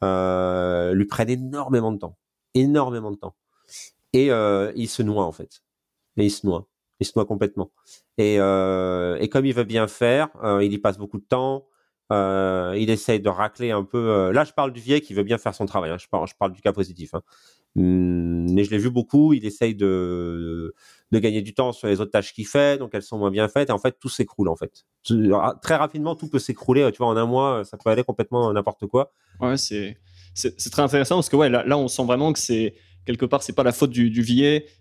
euh, 0.03 0.93
lui 0.93 1.05
prennent 1.05 1.29
énormément 1.29 1.93
de 1.93 1.99
temps. 1.99 2.17
Énormément 2.53 3.11
de 3.11 3.15
temps. 3.15 3.33
Et 4.11 4.29
euh, 4.29 4.73
il 4.75 4.89
se 4.89 5.01
noie, 5.03 5.23
en 5.23 5.31
fait. 5.31 5.63
Et 6.17 6.25
il 6.25 6.31
se 6.31 6.45
noie. 6.45 6.67
Il 6.99 7.05
se 7.05 7.13
noie 7.15 7.25
complètement. 7.25 7.71
Et, 8.17 8.41
euh, 8.41 9.17
et 9.21 9.29
comme 9.29 9.45
il 9.45 9.53
veut 9.53 9.63
bien 9.63 9.87
faire, 9.87 10.27
il 10.61 10.73
y 10.73 10.77
passe 10.79 10.97
beaucoup 10.97 11.17
de 11.17 11.25
temps. 11.25 11.65
il 12.11 12.89
essaye 12.89 13.21
de 13.21 13.29
racler 13.29 13.71
un 13.71 13.85
peu. 13.85 14.31
là, 14.31 14.43
je 14.43 14.51
parle 14.51 14.73
du 14.73 14.81
vieil 14.81 14.99
qui 14.99 15.13
veut 15.13 15.23
bien 15.23 15.37
faire 15.37 15.55
son 15.55 15.65
travail. 15.65 15.91
Hein. 15.91 15.97
Je, 15.97 16.09
parle, 16.09 16.27
je 16.27 16.35
parle 16.37 16.51
du 16.51 16.61
cas 16.61 16.73
positif. 16.73 17.13
Hein. 17.13 17.21
Hum, 17.77 18.51
mais 18.51 18.65
je 18.65 18.71
l'ai 18.71 18.77
vu 18.79 18.89
beaucoup. 18.91 19.31
Il 19.31 19.45
essaye 19.45 19.75
de, 19.75 19.85
de 19.85 20.75
gagner 21.19 21.41
du 21.41 21.53
temps 21.53 21.71
sur 21.71 21.87
les 21.87 22.01
autres 22.01 22.11
tâches 22.11 22.33
qu'il 22.33 22.47
fait, 22.47 22.77
donc 22.77 22.91
elles 22.93 23.03
sont 23.03 23.17
moins 23.17 23.31
bien 23.31 23.47
faites. 23.47 23.69
Et 23.69 23.73
en 23.73 23.79
fait, 23.79 23.97
tout 23.99 24.09
s'écroule 24.09 24.49
en 24.49 24.55
fait. 24.55 24.85
Très 25.61 25.75
rapidement, 25.75 26.15
tout 26.15 26.29
peut 26.29 26.39
s'écrouler. 26.39 26.89
Tu 26.91 26.97
vois, 26.97 27.07
en 27.07 27.17
un 27.17 27.25
mois, 27.25 27.63
ça 27.65 27.77
peut 27.77 27.89
aller 27.89 28.03
complètement 28.03 28.51
n'importe 28.53 28.85
quoi. 28.87 29.11
Ouais, 29.39 29.57
c'est 29.57 29.97
c'est 30.35 30.69
très 30.71 30.81
intéressant 30.81 31.15
parce 31.15 31.29
que 31.29 31.35
ouais, 31.35 31.49
là, 31.49 31.63
là 31.65 31.77
on 31.77 31.87
sent 31.87 32.05
vraiment 32.05 32.33
que 32.33 32.39
c'est 32.39 32.73
quelque 33.05 33.25
part, 33.25 33.43
c'est 33.43 33.53
pas 33.53 33.63
la 33.63 33.71
faute 33.71 33.91
du, 33.91 34.09
du 34.09 34.23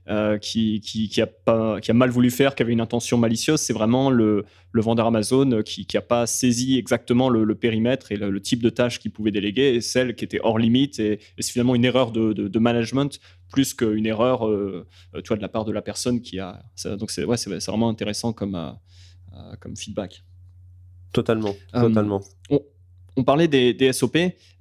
euh, 0.08 0.38
qui, 0.38 0.80
qui, 0.80 1.20
a 1.20 1.26
pas, 1.26 1.80
qui 1.80 1.90
a 1.90 1.94
mal 1.94 2.10
voulu 2.10 2.30
faire, 2.30 2.54
qui 2.54 2.62
avait 2.62 2.72
une 2.72 2.80
intention 2.80 3.18
malicieuse. 3.18 3.60
C'est 3.60 3.72
vraiment 3.72 4.10
le, 4.10 4.44
le, 4.70 4.82
vendeur 4.82 5.06
Amazon 5.06 5.62
qui 5.62 5.86
n'a 5.92 6.00
pas 6.00 6.26
saisi 6.26 6.78
exactement 6.78 7.28
le, 7.28 7.54
périmètre 7.54 8.12
et 8.12 8.16
le, 8.16 8.40
type 8.40 8.62
de 8.62 8.70
tâches 8.70 8.98
qu'il 8.98 9.10
pouvait 9.10 9.30
déléguer, 9.30 9.74
et 9.74 9.80
celle 9.80 10.14
qui 10.14 10.24
était 10.24 10.40
hors 10.42 10.58
limite. 10.58 10.98
Et, 10.98 11.20
c'est 11.38 11.52
finalement 11.52 11.74
une 11.74 11.84
erreur 11.84 12.12
de, 12.12 12.32
de, 12.32 12.58
management 12.58 13.18
plus 13.50 13.74
qu'une 13.74 14.06
erreur 14.06 14.46
euh, 14.48 14.86
tu 15.16 15.28
vois, 15.28 15.36
de 15.36 15.42
la 15.42 15.48
part 15.48 15.64
de 15.64 15.72
la 15.72 15.82
personne 15.82 16.20
qui 16.20 16.38
a. 16.38 16.62
Donc, 16.84 17.10
c'est 17.10 17.24
ouais, 17.24 17.36
vraiment 17.66 17.88
intéressant 17.88 18.32
comme, 18.32 18.54
euh, 18.54 19.56
comme 19.60 19.76
feedback. 19.76 20.24
Totalement, 21.12 21.54
totalement 21.74 22.22
on 22.48 22.60
parlait 23.24 23.48
des, 23.48 23.92
SOP 23.92 24.16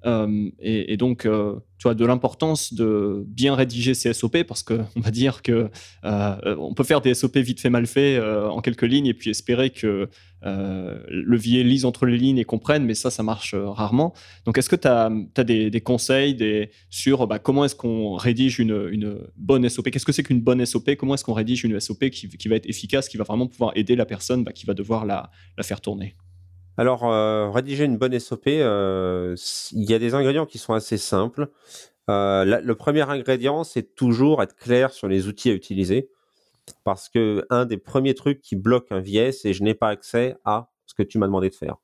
euh, 0.05 0.49
et, 0.59 0.97
donc 0.97 1.25
euh, 1.25 1.55
tu 1.77 1.83
vois 1.83 1.93
de 1.93 2.05
l'importance 2.05 2.73
de 2.73 3.23
bien 3.27 3.55
rédiger 3.55 3.93
ces 3.93 4.13
SOP 4.13 4.43
parce 4.43 4.63
que 4.63 4.73
on 4.95 4.99
va 4.99 5.11
dire 5.11 5.41
que 5.41 5.69
euh, 6.03 6.55
on 6.59 6.73
peut 6.73 6.83
faire 6.83 7.01
des 7.01 7.13
SOP 7.13 7.37
vite 7.37 7.61
fait 7.61 7.69
mal 7.69 7.87
fait 7.87 8.19
en 8.19 8.59
quelques 8.61 8.83
lignes 8.83 9.05
et 9.05 9.13
puis 9.13 9.29
espérer 9.29 9.69
que 9.69 10.09
le 10.43 11.37
vieil 11.37 11.63
lise 11.63 11.85
entre 11.85 12.05
les 12.05 12.17
lignes 12.17 12.39
et 12.39 12.43
comprenne 12.43 12.83
mais 12.83 12.93
ça 12.93 13.09
ça 13.09 13.23
marche 13.23 13.55
rarement. 13.55 14.13
Donc 14.45 14.57
est-ce 14.57 14.69
que 14.69 14.75
tu 14.75 14.87
as, 14.87 15.09
des, 15.43 15.81
conseils 15.81 16.35
des, 16.35 16.71
sur 16.89 17.27
bah, 17.27 17.39
comment 17.39 17.63
est-ce 17.63 17.75
qu'on 17.75 18.15
rédige 18.15 18.59
une, 18.59 19.17
bonne 19.37 19.69
SOP 19.69 19.91
qu'est-ce 19.91 20.05
que 20.05 20.11
c'est 20.11 20.23
qu'une 20.23 20.41
bonne 20.41 20.65
SOP 20.65 20.95
comment 20.97 21.13
est-ce 21.13 21.23
qu'on 21.23 21.33
rédige 21.33 21.63
une 21.63 21.79
SOP 21.79 22.09
qui, 22.09 22.47
va 22.49 22.55
être 22.55 22.67
efficace 22.67 23.07
qui 23.07 23.17
va 23.17 23.23
vraiment 23.23 23.47
pouvoir 23.47 23.71
aider 23.75 23.95
la 23.95 24.05
personne 24.05 24.43
bah, 24.43 24.51
qui 24.51 24.65
va 24.65 24.73
devoir 24.73 25.05
la 25.05 25.29
faire 25.61 25.79
tourner? 25.79 26.15
Alors, 26.81 27.05
euh, 27.05 27.51
rédiger 27.51 27.85
une 27.85 27.99
bonne 27.99 28.19
SOP, 28.19 28.47
euh, 28.47 29.35
il 29.71 29.87
y 29.87 29.93
a 29.93 29.99
des 29.99 30.15
ingrédients 30.15 30.47
qui 30.47 30.57
sont 30.57 30.73
assez 30.73 30.97
simples. 30.97 31.51
Euh, 32.09 32.59
le 32.59 32.73
premier 32.73 33.07
ingrédient, 33.07 33.63
c'est 33.63 33.93
toujours 33.93 34.41
être 34.41 34.55
clair 34.55 34.89
sur 34.89 35.07
les 35.07 35.27
outils 35.27 35.51
à 35.51 35.53
utiliser. 35.53 36.09
Parce 36.83 37.07
que 37.07 37.45
un 37.51 37.65
des 37.65 37.77
premiers 37.77 38.15
trucs 38.15 38.41
qui 38.41 38.55
bloque 38.55 38.91
un 38.91 38.99
VS, 38.99 39.33
c'est 39.43 39.53
je 39.53 39.61
n'ai 39.61 39.75
pas 39.75 39.89
accès 39.89 40.37
à 40.43 40.71
ce 40.87 40.95
que 40.95 41.03
tu 41.03 41.19
m'as 41.19 41.27
demandé 41.27 41.51
de 41.51 41.53
faire. 41.53 41.75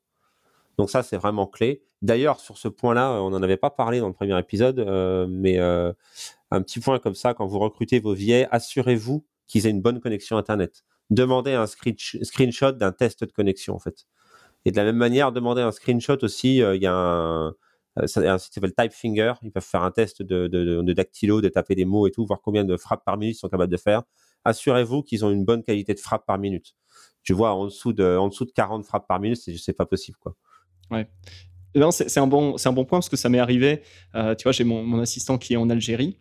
Donc 0.78 0.90
ça, 0.90 1.04
c'est 1.04 1.16
vraiment 1.16 1.46
clé. 1.46 1.84
D'ailleurs, 2.02 2.40
sur 2.40 2.58
ce 2.58 2.66
point-là, 2.66 3.22
on 3.22 3.30
n'en 3.30 3.42
avait 3.44 3.56
pas 3.56 3.70
parlé 3.70 4.00
dans 4.00 4.08
le 4.08 4.14
premier 4.14 4.36
épisode, 4.36 4.84
mais 5.28 5.60
un 5.60 6.62
petit 6.62 6.80
point 6.80 6.98
comme 6.98 7.14
ça, 7.14 7.34
quand 7.34 7.46
vous 7.46 7.60
recrutez 7.60 8.00
vos 8.00 8.16
VA, 8.16 8.48
assurez-vous 8.50 9.24
qu'ils 9.46 9.68
aient 9.68 9.70
une 9.70 9.80
bonne 9.80 10.00
connexion 10.00 10.38
Internet. 10.38 10.82
Demandez 11.10 11.52
un 11.52 11.68
screenshot 11.68 12.72
d'un 12.72 12.90
test 12.90 13.22
de 13.22 13.30
connexion, 13.30 13.76
en 13.76 13.78
fait. 13.78 14.04
Et 14.64 14.70
de 14.70 14.76
la 14.76 14.84
même 14.84 14.96
manière, 14.96 15.32
demander 15.32 15.62
un 15.62 15.72
screenshot 15.72 16.18
aussi, 16.22 16.62
euh, 16.62 16.76
il 16.76 16.82
y 16.82 16.86
a 16.86 16.94
un, 16.94 17.54
euh, 17.98 18.06
un 18.16 18.38
site 18.38 18.52
qui 18.52 18.54
s'appelle 18.54 18.74
Typefinger. 18.74 19.34
Ils 19.42 19.50
peuvent 19.50 19.64
faire 19.64 19.82
un 19.82 19.90
test 19.90 20.22
de, 20.22 20.46
de, 20.46 20.92
dactylo, 20.92 21.40
de 21.40 21.48
taper 21.48 21.74
des 21.74 21.84
mots 21.84 22.06
et 22.06 22.10
tout, 22.10 22.24
voir 22.26 22.40
combien 22.42 22.64
de 22.64 22.76
frappes 22.76 23.04
par 23.04 23.16
minute 23.16 23.36
ils 23.36 23.38
sont 23.38 23.48
capables 23.48 23.72
de 23.72 23.76
faire. 23.76 24.02
Assurez-vous 24.44 25.02
qu'ils 25.02 25.24
ont 25.24 25.30
une 25.30 25.44
bonne 25.44 25.62
qualité 25.62 25.94
de 25.94 26.00
frappe 26.00 26.26
par 26.26 26.38
minute. 26.38 26.74
Tu 27.22 27.32
vois, 27.32 27.52
en 27.52 27.66
dessous 27.66 27.92
de, 27.92 28.16
en 28.16 28.28
dessous 28.28 28.44
de 28.44 28.52
40 28.52 28.84
frappes 28.84 29.06
par 29.06 29.20
minute, 29.20 29.38
c'est 29.38 29.72
pas 29.72 29.86
possible, 29.86 30.16
quoi. 30.20 30.36
Ouais. 30.90 31.06
c'est 31.90 32.18
un, 32.18 32.26
bon, 32.26 32.56
un 32.62 32.72
bon 32.72 32.84
point 32.84 32.98
parce 32.98 33.08
que 33.08 33.16
ça 33.16 33.28
m'est 33.28 33.40
arrivé. 33.40 33.82
Euh, 34.14 34.34
tu 34.34 34.44
vois, 34.44 34.52
j'ai 34.52 34.64
mon, 34.64 35.00
assistant 35.00 35.36
qui 35.36 35.54
est 35.54 35.56
en 35.56 35.68
Algérie 35.68 36.18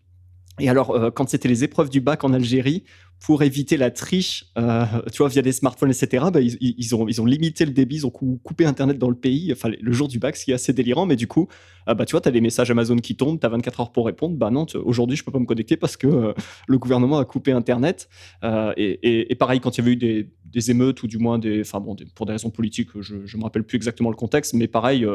et 0.60 0.69
alors, 0.69 1.13
quand 1.13 1.30
c'était 1.30 1.47
les 1.47 1.63
épreuves 1.63 1.91
du 1.91 2.02
bac 2.02 2.23
en 2.23 2.34
Algérie, 2.34 2.84
pour 3.20 3.44
éviter 3.44 3.78
la 3.78 3.92
triche, 3.92 4.46
euh, 4.58 4.86
tu 5.12 5.18
vois, 5.18 5.30
via 5.30 5.42
des 5.42 5.52
smartphones, 5.52 5.90
etc., 5.90 6.26
bah, 6.32 6.40
ils, 6.42 6.96
ont, 6.96 7.08
ils 7.08 7.22
ont 7.22 7.26
limité 7.26 7.66
le 7.66 7.72
débit, 7.72 7.98
ils 7.98 8.08
ont 8.08 8.12
coupé 8.12 8.66
Internet 8.66 8.98
dans 8.98 9.10
le 9.10 9.16
pays, 9.16 9.52
enfin, 9.52 9.70
le 9.80 9.92
jour 9.92 10.08
du 10.08 10.20
bac, 10.20 10.38
ce 10.38 10.46
qui 10.46 10.52
est 10.52 10.56
assez 10.56 10.74
délirant, 10.74 11.06
mais 11.06 11.16
du 11.16 11.28
coup, 11.28 11.48
ah 11.88 11.93
bah 11.95 12.06
tu 12.06 12.12
vois, 12.12 12.21
tu 12.21 12.30
as 12.30 12.32
des 12.32 12.41
messages 12.41 12.69
Amazon 12.69 12.97
qui 12.97 13.15
tombent, 13.15 13.39
tu 13.39 13.45
as 13.45 13.50
24 13.50 13.80
heures 13.80 13.91
pour 13.91 14.06
répondre. 14.06 14.36
Bah 14.36 14.52
non, 14.52 14.65
aujourd'hui, 14.84 15.17
je 15.17 15.23
peux 15.23 15.32
pas 15.32 15.39
me 15.39 15.45
connecter 15.45 15.78
parce 15.78 15.97
que 15.97 16.34
le 16.67 16.78
gouvernement 16.78 17.17
a 17.17 17.26
coupé 17.26 17.52
Internet. 17.52 18.10
Et, 18.43 19.36
pareil, 19.39 19.60
quand 19.60 19.78
il 19.78 19.82
y 19.82 19.82
avait 19.82 19.91
eu 19.93 19.95
des, 19.95 20.71
émeutes 20.71 21.04
ou 21.04 21.08
du 21.08 21.17
moins 21.17 21.39
des, 21.39 21.62
enfin 21.62 21.80
bon, 21.80 21.95
pour 22.15 22.26
des 22.26 22.34
raisons 22.34 22.50
politiques, 22.50 22.89
je 23.00 23.15
ne 23.15 23.38
me 23.38 23.43
rappelle 23.43 23.63
plus 23.63 23.76
exactement 23.76 24.10
le 24.10 24.15
contexte, 24.15 24.54
mais 24.54 24.67
pareil, 24.67 25.08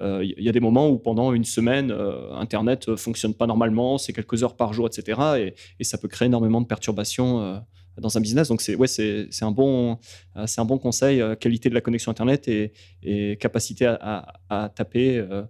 il 0.00 0.34
y 0.38 0.48
a 0.48 0.52
des 0.52 0.60
moments 0.60 0.88
où 0.88 0.98
pendant 0.98 1.32
une 1.32 1.44
semaine, 1.44 1.94
Internet 2.32 2.96
fonctionne 2.96 3.34
pas 3.34 3.46
normalement, 3.46 3.98
c'est 3.98 4.12
quelques 4.12 4.42
heures 4.42 4.56
par 4.56 4.72
jour, 4.72 4.86
etc. 4.86 5.20
Et, 5.38 5.54
et 5.80 5.84
ça 5.84 5.98
peut 5.98 6.08
créer 6.08 6.26
énormément 6.26 6.60
de 6.60 6.66
perturbations 6.66 7.60
dans 8.00 8.16
un 8.16 8.20
business. 8.20 8.48
Donc, 8.48 8.60
c'est 8.60 8.74
ouais, 8.74 8.86
c'est 8.86 9.28
un, 9.42 9.50
bon, 9.50 9.98
euh, 10.36 10.46
un 10.56 10.64
bon 10.64 10.78
conseil, 10.78 11.20
euh, 11.20 11.34
qualité 11.34 11.68
de 11.68 11.74
la 11.74 11.80
connexion 11.80 12.10
Internet 12.10 12.48
et, 12.48 12.72
et 13.02 13.36
capacité 13.36 13.86
à, 13.86 14.34
à, 14.48 14.68
taper 14.68 15.18
euh, 15.18 15.42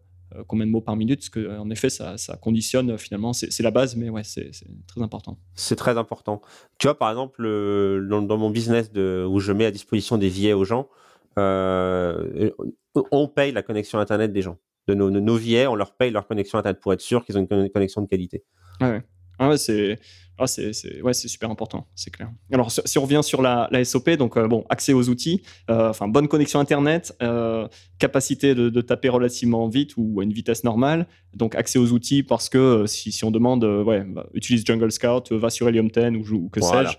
combien 0.46 0.66
de 0.66 0.70
mots 0.70 0.80
par 0.80 0.96
minute, 0.96 1.20
parce 1.20 1.30
qu'en 1.30 1.70
effet, 1.70 1.90
ça, 1.90 2.16
ça, 2.18 2.36
conditionne 2.36 2.96
finalement, 2.98 3.32
c'est 3.32 3.60
la 3.60 3.70
base, 3.70 3.96
mais 3.96 4.10
ouais, 4.10 4.24
c'est 4.24 4.50
très 4.86 5.02
important. 5.02 5.38
C'est 5.54 5.76
très 5.76 5.98
important. 5.98 6.42
Tu 6.78 6.86
vois, 6.86 6.98
par 6.98 7.10
exemple, 7.10 7.42
dans, 7.42 8.38
mon 8.38 8.50
business 8.50 8.92
de, 8.92 9.26
où 9.28 9.40
je 9.40 9.52
mets 9.52 9.66
à 9.66 9.70
disposition 9.70 10.18
des 10.18 10.30
billets 10.30 10.52
aux 10.52 10.64
gens, 10.64 10.88
on 11.36 13.28
paye 13.28 13.52
la 13.52 13.62
connexion 13.62 13.98
Internet 13.98 14.32
des 14.32 14.42
gens. 14.42 14.58
De 14.86 14.94
nos, 14.94 15.10
de 15.10 15.18
nos 15.20 15.38
billets, 15.38 15.66
on 15.66 15.74
leur 15.74 15.96
paye 15.96 16.10
leur 16.10 16.26
connexion 16.26 16.58
Internet 16.58 16.80
pour 16.80 16.92
être 16.92 17.00
sûr 17.00 17.24
qu'ils 17.24 17.38
ont 17.38 17.46
une 17.50 17.70
connexion 17.70 18.02
de 18.02 18.06
qualité. 18.06 18.44
Ah 18.80 18.90
ouais. 18.90 19.02
Ah 19.38 19.48
ouais, 19.48 19.58
c'est 19.58 19.98
ah, 20.36 20.48
c'est 20.48 21.00
ouais, 21.00 21.14
super 21.14 21.48
important, 21.48 21.86
c'est 21.94 22.10
clair. 22.10 22.28
Alors, 22.50 22.72
si 22.72 22.98
on 22.98 23.02
revient 23.02 23.20
sur 23.22 23.40
la, 23.40 23.68
la 23.70 23.84
SOP, 23.84 24.10
donc 24.10 24.36
euh, 24.36 24.48
bon, 24.48 24.64
accès 24.68 24.92
aux 24.92 25.08
outils, 25.08 25.42
euh, 25.70 25.90
enfin 25.90 26.08
bonne 26.08 26.26
connexion 26.26 26.58
Internet, 26.58 27.16
euh, 27.22 27.68
capacité 28.00 28.56
de, 28.56 28.80
taper 28.80 29.10
relativement 29.10 29.68
vite 29.68 29.92
ou 29.96 30.20
à 30.20 30.24
une 30.24 30.32
vitesse 30.32 30.64
normale. 30.64 31.06
Donc, 31.34 31.54
accès 31.54 31.78
aux 31.78 31.92
outils 31.92 32.24
parce 32.24 32.48
que 32.48 32.84
si, 32.86 33.12
si 33.12 33.24
on 33.24 33.30
demande, 33.30 33.62
ouais, 33.62 34.02
bah, 34.02 34.26
utilise 34.34 34.64
Jungle 34.66 34.90
Scout, 34.90 35.30
va 35.30 35.50
sur 35.50 35.68
Helium 35.68 35.88
10 35.88 36.32
ou, 36.32 36.48
que 36.48 36.60
sais-je, 36.60 36.96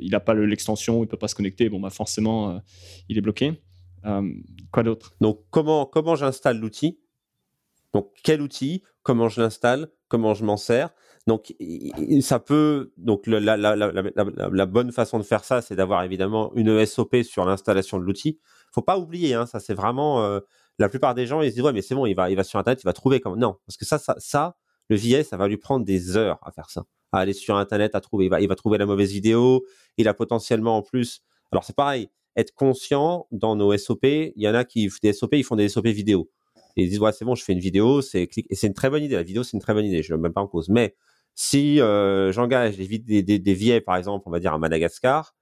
il 0.00 0.10
n'a 0.10 0.20
pas 0.20 0.34
l'extension, 0.34 1.04
il 1.04 1.06
peut 1.06 1.16
pas 1.16 1.28
se 1.28 1.36
connecter, 1.36 1.68
bon, 1.68 1.78
bah 1.78 1.90
forcément, 1.90 2.60
il 3.08 3.18
est 3.18 3.22
bloqué. 3.22 3.52
quoi 4.72 4.82
d'autre? 4.82 5.14
Donc, 5.20 5.42
comment, 5.50 5.86
comment 5.86 6.16
j'installe 6.16 6.58
l'outil? 6.58 6.98
Donc, 7.94 8.10
quel 8.24 8.42
outil? 8.42 8.82
Comment 9.04 9.28
je 9.28 9.40
l'installe? 9.40 9.88
Comment 10.08 10.34
je 10.34 10.44
m'en 10.44 10.56
sers? 10.56 10.90
Donc 11.26 11.52
ça 12.20 12.38
peut 12.38 12.92
donc 12.96 13.26
la, 13.26 13.40
la, 13.40 13.56
la, 13.56 13.76
la, 13.76 14.66
bonne 14.66 14.92
façon 14.92 15.18
de 15.18 15.24
faire 15.24 15.42
ça, 15.42 15.60
c'est 15.60 15.74
d'avoir 15.74 16.04
évidemment 16.04 16.52
une 16.54 16.86
SOP 16.86 17.16
sur 17.24 17.44
l'installation 17.44 17.98
de 17.98 18.04
l'outil. 18.04 18.38
Faut 18.72 18.82
pas 18.82 18.96
oublier, 18.96 19.34
hein, 19.34 19.44
ça 19.44 19.58
c'est 19.58 19.74
vraiment 19.74 20.22
euh, 20.22 20.38
la 20.78 20.88
plupart 20.88 21.14
des 21.14 21.26
gens 21.26 21.42
ils 21.42 21.50
se 21.50 21.54
disent 21.54 21.64
ouais 21.64 21.72
mais 21.72 21.82
c'est 21.82 21.96
bon, 21.96 22.06
il 22.06 22.14
va 22.14 22.30
il 22.30 22.36
va 22.36 22.44
sur 22.44 22.60
internet, 22.60 22.80
il 22.82 22.86
va 22.86 22.92
trouver 22.92 23.18
comme 23.18 23.38
non 23.38 23.56
parce 23.66 23.76
que 23.76 23.84
ça 23.84 23.98
ça, 23.98 24.14
ça 24.18 24.56
le 24.88 24.96
VS 24.96 25.24
ça 25.24 25.36
va 25.36 25.48
lui 25.48 25.56
prendre 25.56 25.84
des 25.84 26.16
heures 26.16 26.38
à 26.42 26.52
faire 26.52 26.70
ça, 26.70 26.84
à 27.10 27.18
aller 27.18 27.32
sur 27.32 27.56
internet 27.56 27.96
à 27.96 28.00
trouver, 28.00 28.26
il 28.26 28.30
va 28.30 28.40
il 28.40 28.48
va 28.48 28.54
trouver 28.54 28.78
la 28.78 28.86
mauvaise 28.86 29.10
vidéo, 29.10 29.64
il 29.96 30.06
a 30.06 30.14
potentiellement 30.14 30.76
en 30.76 30.82
plus. 30.82 31.22
Alors 31.50 31.64
c'est 31.64 31.74
pareil, 31.74 32.08
être 32.36 32.54
conscient 32.54 33.26
dans 33.32 33.56
nos 33.56 33.76
SOP, 33.76 34.04
il 34.04 34.32
y 34.36 34.48
en 34.48 34.54
a 34.54 34.64
qui 34.64 34.88
des 35.02 35.12
SOP, 35.12 35.34
ils 35.34 35.44
font 35.44 35.56
des 35.56 35.68
SOP 35.68 35.86
vidéo. 35.86 36.30
Ils 36.76 36.88
disent 36.88 37.00
ouais 37.00 37.10
c'est 37.10 37.24
bon, 37.24 37.34
je 37.34 37.42
fais 37.42 37.52
une 37.52 37.58
vidéo, 37.58 38.00
c'est 38.00 38.28
et 38.36 38.54
c'est 38.54 38.66
une 38.68 38.74
très 38.74 38.90
bonne 38.90 39.02
idée. 39.02 39.16
La 39.16 39.24
vidéo 39.24 39.42
c'est 39.42 39.56
une 39.56 39.62
très 39.62 39.74
bonne 39.74 39.86
idée, 39.86 40.04
je 40.04 40.12
ne 40.12 40.18
mets 40.18 40.24
même 40.24 40.32
pas 40.32 40.42
en 40.42 40.46
cause. 40.46 40.68
Mais 40.68 40.94
si 41.36 41.82
euh, 41.82 42.32
j'engage 42.32 42.78
des, 42.78 43.54
vieilles, 43.54 43.82
par 43.82 43.96
exemple, 43.96 44.24
on 44.26 44.30
va 44.30 44.40
dire 44.40 44.54
à 44.54 44.58
Madagascar, 44.58 45.36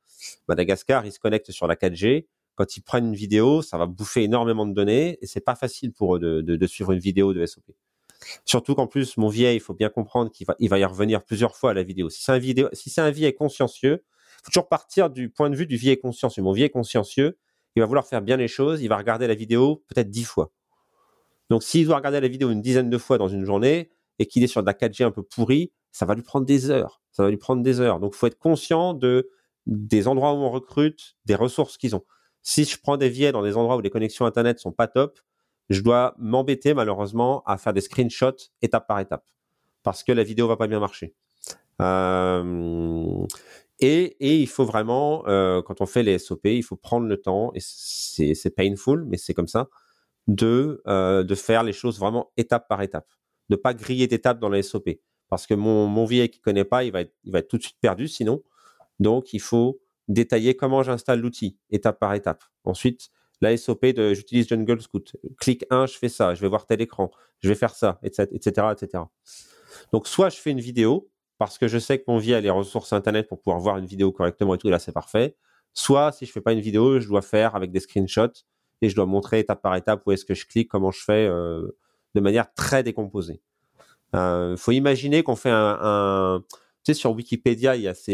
Madagascar, 0.49 1.07
ils 1.07 1.13
se 1.13 1.21
connectent 1.21 1.53
sur 1.53 1.69
la 1.69 1.77
4G. 1.77 2.27
Quand 2.57 2.77
ils 2.77 2.83
prennent 2.83 3.07
une 3.07 3.15
vidéo, 3.15 3.63
ça 3.63 3.79
va 3.79 3.87
bouffer 3.87 4.25
énormément 4.25 4.67
de 4.67 4.75
données 4.75 5.19
et 5.23 5.27
c'est 5.27 5.41
pas 5.41 5.55
facile 5.55 5.93
pour 5.93 6.17
eux 6.17 6.43
de, 6.43 6.67
suivre 6.67 6.93
une 6.93 6.99
vidéo 6.99 7.33
de 7.33 7.47
SOP. 7.47 7.65
Surtout 8.45 8.75
qu'en 8.75 8.89
plus, 8.89 9.17
mon 9.17 9.29
vieil, 9.29 9.57
il 9.57 9.61
faut 9.61 9.75
bien 9.75 9.89
comprendre 9.89 10.33
qu'il 10.33 10.47
va, 10.47 10.79
y 10.79 10.85
revenir 10.85 11.23
plusieurs 11.23 11.57
fois 11.57 11.71
à 11.71 11.75
la 11.75 11.85
vidéo. 11.85 12.11
Si 12.11 12.23
c'est 12.23 12.33
un 12.33 12.39
vidéo, 12.39 12.69
si 12.73 12.91
c'est 12.91 13.01
un 13.01 13.11
vieil 13.11 13.35
consciencieux, 13.35 14.05
faut 14.43 14.51
toujours 14.51 14.69
partir 14.69 15.11
du 15.11 15.31
point 15.31 15.49
de 15.49 15.55
vue 15.55 15.67
du 15.67 15.77
vieil 15.77 15.99
consciencieux. 15.99 16.43
Mon 16.43 16.53
vieil 16.53 16.71
consciencieux, 16.71 17.39
il 17.77 17.81
va 17.81 17.87
vouloir 17.87 18.07
faire 18.07 18.23
bien 18.23 18.37
les 18.37 18.49
choses, 18.49 18.83
il 18.83 18.89
va 18.89 18.97
regarder 18.97 19.29
la 19.29 19.35
vidéo 19.35 19.85
peut-être 19.89 20.11
dix 20.11 20.25
fois. 20.25 20.53
Donc, 21.51 21.63
s'il 21.63 21.87
doit 21.87 21.97
regarder 21.97 22.21
la 22.21 22.29
vidéo 22.29 22.51
une 22.51 22.63
dizaine 22.63 22.91
de 22.91 22.99
fois 22.99 23.17
dans 23.19 23.29
une 23.29 23.45
journée 23.45 23.91
et 24.19 24.27
qu'il 24.27 24.43
est 24.43 24.49
sur 24.49 24.63
de 24.63 24.67
la 24.67 24.73
4G 24.73 25.05
un 25.05 25.11
peu 25.11 25.23
pourrie, 25.23 25.73
ça 25.95 26.05
va 26.07 26.15
lui 26.15 26.23
prendre 26.23 26.45
des 26.45 26.71
heures. 26.71 27.01
Ça 27.13 27.23
va 27.23 27.31
lui 27.31 27.37
prendre 27.37 27.63
des 27.63 27.81
heures. 27.81 28.01
Donc, 28.01 28.15
faut 28.15 28.27
être 28.27 28.39
conscient 28.39 28.93
de 28.93 29.31
des 29.67 30.09
endroits 30.09 30.33
où 30.35 30.39
on 30.39 30.51
recrute, 30.51 31.17
des 31.25 31.35
ressources 31.35 31.79
qu'ils 31.79 31.97
ont. 31.97 32.05
Si 32.43 32.65
je 32.65 32.79
prends 32.79 32.99
des 32.99 33.09
vieilles 33.09 33.33
dans 33.33 33.43
des 33.43 33.57
endroits 33.57 33.77
où 33.77 33.81
les 33.81 33.91
connexions 33.91 34.27
Internet 34.27 34.59
sont 34.59 34.73
pas 34.73 34.89
top, 34.89 35.21
je 35.71 35.81
dois 35.81 36.15
m'embêter 36.19 36.75
malheureusement 36.75 37.43
à 37.47 37.57
faire 37.57 37.73
des 37.73 37.81
screenshots 37.81 38.51
étape 38.61 38.87
par 38.87 39.01
étape 39.01 39.25
parce 39.85 40.03
que 40.03 40.11
la 40.11 40.25
vidéo 40.25 40.49
va 40.49 40.57
pas 40.57 40.67
bien 40.67 40.81
marcher. 40.81 41.15
Euh, 41.81 43.27
et, 43.79 44.17
il 44.43 44.49
faut 44.49 44.65
vraiment, 44.65 45.25
euh, 45.29 45.63
quand 45.63 45.81
on 45.81 45.87
fait 45.87 46.03
les 46.03 46.19
SOP, 46.19 46.47
il 46.47 46.65
faut 46.65 46.77
prendre 46.77 47.07
le 47.07 47.21
temps, 47.21 47.53
et 47.55 47.61
c'est 47.61 48.55
painful, 48.57 49.05
mais 49.07 49.17
c'est 49.17 49.35
comme 49.35 49.49
ça, 49.49 49.69
de, 50.27 50.83
euh, 50.89 51.23
de 51.23 51.35
faire 51.35 51.63
les 51.63 51.73
choses 51.73 51.99
vraiment 51.99 52.33
étape 52.37 52.67
par 52.69 52.83
étape. 52.83 53.07
De 53.51 53.57
pas 53.57 53.75
griller 53.75 54.07
d'étapes 54.07 54.41
dans 54.41 54.49
les 54.49 54.63
SOP 54.63 54.89
parce 55.35 55.49
que 55.49 55.55
mon, 55.55 55.89
mon 55.89 56.07
qui 56.07 56.41
connaît 56.41 56.65
pas, 56.65 56.85
il 56.85 56.93
va, 56.93 57.01
être, 57.01 57.13
il 57.25 57.33
va 57.33 57.41
être 57.41 57.49
tout 57.49 57.59
de 57.59 57.65
suite 57.65 57.79
perdu 57.81 58.07
sinon. 58.07 58.41
Donc, 59.01 59.33
il 59.33 59.41
faut 59.41 59.81
détailler 60.07 60.55
comment 60.55 60.85
j'installe 60.85 61.19
l'outil, 61.19 61.59
étape 61.71 61.99
par 61.99 62.15
étape. 62.15 62.45
Ensuite, 62.63 63.11
la 63.41 63.57
SOP 63.57 63.87
de 63.87 64.15
j'utilise 64.15 64.47
Jungle 64.47 64.81
Scout. 64.81 65.17
Clic 65.41 65.65
1, 65.71 65.87
je 65.87 65.99
fais 65.99 66.09
ça, 66.09 66.37
je 66.37 66.41
vais 66.41 66.47
voir 66.47 66.67
tel 66.67 66.81
écran, 66.81 67.11
je 67.41 67.49
vais 67.49 67.57
faire 67.57 67.75
ça, 67.75 67.99
etc., 68.05 68.29
etc., 68.33 68.69
etc. 68.71 69.03
Donc, 69.93 70.07
soit 70.07 70.29
je 70.29 70.37
fais 70.37 70.53
une 70.53 70.61
vidéo, 70.61 71.11
parce 71.37 71.59
que 71.59 71.67
je 71.67 71.79
sais 71.79 71.99
que 71.99 72.05
mon 72.07 72.19
vieil 72.19 72.35
a 72.35 72.41
les 72.41 72.51
ressources 72.51 72.93
Internet 72.93 73.27
pour 73.27 73.41
pouvoir 73.41 73.59
voir 73.59 73.79
une 73.79 73.87
vidéo 73.87 74.13
correctement 74.13 74.55
et 74.55 74.59
tout, 74.59 74.69
et 74.69 74.71
là, 74.71 74.79
c'est 74.79 74.93
parfait. 74.93 75.35
Soit, 75.73 76.13
si 76.13 76.27
je 76.27 76.31
fais 76.31 76.43
pas 76.43 76.53
une 76.53 76.61
vidéo, 76.61 77.01
je 77.01 77.09
dois 77.09 77.23
faire 77.23 77.57
avec 77.57 77.73
des 77.73 77.81
screenshots 77.81 78.45
et 78.83 78.89
je 78.89 78.95
dois 78.95 79.07
montrer 79.07 79.41
étape 79.41 79.63
par 79.63 79.75
étape 79.75 80.03
où 80.07 80.13
est-ce 80.13 80.25
que 80.25 80.35
je 80.35 80.47
clique, 80.47 80.69
comment 80.69 80.93
je 80.93 81.03
fais 81.03 81.27
euh, 81.27 81.77
de 82.15 82.21
manière 82.21 82.55
très 82.55 82.85
décomposée. 82.85 83.43
Il 84.15 84.19
euh, 84.21 84.57
faut 84.57 84.71
imaginer 84.71 85.25
qu'on 85.25 85.35
fait 85.35 85.51
un, 85.53 86.41
tu 86.85 86.93
sais, 86.93 86.95
sur 86.95 87.13
Wikipédia, 87.13 87.75
il 87.75 87.83
y 87.83 87.89
a 87.89 87.95
ces, 87.95 88.13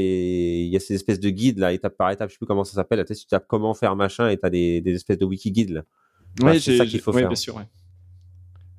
il 0.66 0.72
y 0.72 0.76
a 0.76 0.80
ces 0.80 0.94
espèces 0.94 1.20
de 1.20 1.28
guides 1.28 1.58
là, 1.58 1.72
étape 1.72 1.96
par 1.96 2.10
étape. 2.10 2.30
Je 2.30 2.34
sais 2.34 2.38
plus 2.38 2.46
comment 2.46 2.64
ça 2.64 2.72
s'appelle. 2.72 3.04
Tu 3.04 3.14
sais, 3.14 3.20
tu 3.20 3.26
tapes 3.26 3.46
comment 3.46 3.74
faire 3.74 3.96
machin 3.96 4.28
et 4.30 4.38
tu 4.38 4.46
as 4.46 4.50
des, 4.50 4.80
des 4.80 4.94
espèces 4.94 5.18
de 5.18 5.26
wiki 5.26 5.52
guides 5.52 5.70
là. 5.70 5.82
oui, 6.42 6.58
c'est 6.58 6.78
ça 6.78 6.86
qu'il 6.86 7.00
faut 7.00 7.12
faire. 7.12 7.28
bien 7.28 7.36
sûr. 7.36 7.56
Ouais. 7.56 7.66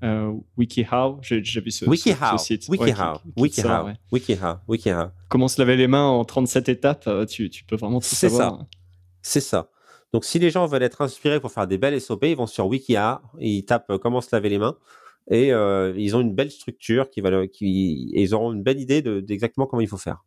Euh, 0.04 0.34
WikiHow, 0.58 1.20
j'ai 1.22 1.42
vu 1.62 1.70
ce, 1.70 1.86
WikiHow, 1.86 2.38
ce, 2.40 2.44
site. 2.44 2.68
WikiHow, 2.70 3.20
WikiHow, 3.38 3.90
WikiHow, 4.12 4.56
WikiHow. 4.68 5.10
Comment 5.30 5.48
se 5.48 5.62
laver 5.62 5.76
les 5.76 5.88
mains 5.88 6.08
en 6.08 6.26
37 6.26 6.70
étapes, 6.70 7.04
euh, 7.06 7.26
tu, 7.28 7.52
tu 7.52 7.64
peux 7.66 7.76
vraiment 7.76 8.00
tout 8.00 8.08
savoir. 8.08 8.66
C'est 9.22 9.42
ça. 9.42 9.62
C'est 9.62 9.68
ça. 9.68 9.70
Donc, 10.12 10.26
si 10.26 10.40
les 10.40 10.50
gens 10.50 10.66
veulent 10.66 10.82
être 10.82 11.02
inspirés 11.02 11.40
pour 11.40 11.52
faire 11.52 11.68
des 11.68 11.78
belles 11.78 12.02
SOP, 12.02 12.24
ils 12.24 12.36
vont 12.36 12.48
sur 12.48 12.66
WikiHow 12.66 13.20
et 13.40 13.50
ils 13.58 13.66
tapent 13.66 13.98
comment 14.02 14.22
se 14.22 14.30
laver 14.32 14.50
les 14.50 14.58
mains 14.58 14.76
et 15.30 15.54
euh, 15.54 15.94
ils 15.98 16.16
ont 16.16 16.22
une 16.22 16.34
belle 16.34 16.52
structure 16.52 17.10
qui 17.10 17.22
va, 17.22 17.48
qui, 17.48 18.12
et 18.14 18.24
ils 18.24 18.34
auront 18.34 18.54
une 18.54 18.64
belle 18.64 18.80
idée 18.80 19.02
d'exactement 19.02 19.66
comment 19.66 19.82
il 19.82 19.88
faut 19.88 19.98
faire. 19.98 20.24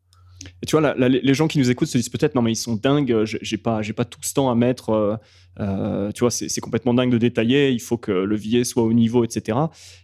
Et 0.63 0.67
tu 0.67 0.79
vois, 0.79 0.95
les 0.95 1.35
gens 1.35 1.49
qui 1.49 1.59
nous 1.59 1.71
écoutent 1.71 1.89
se 1.89 1.99
disent 1.99 2.09
peut-être 2.09 2.35
non 2.35 2.43
mais 2.43 2.53
ils 2.53 2.57
sont 2.57 2.77
dingues, 2.77 3.25
j'ai 3.25 3.57
pas, 3.57 3.83
j'ai 3.83 3.93
pas 3.93 4.05
tout 4.05 4.21
ce 4.23 4.35
temps 4.35 4.51
à 4.51 4.55
mettre. 4.55 4.91
Euh, 4.91 5.17
euh, 5.61 6.11
tu 6.13 6.21
vois, 6.21 6.31
c'est 6.31 6.61
complètement 6.61 6.95
dingue 6.95 7.11
de 7.11 7.19
détailler. 7.19 7.71
Il 7.71 7.81
faut 7.81 7.97
que 7.97 8.13
le 8.13 8.37
billet 8.37 8.65
soit 8.65 8.83
au 8.83 8.93
niveau, 8.93 9.25
etc. 9.25 9.59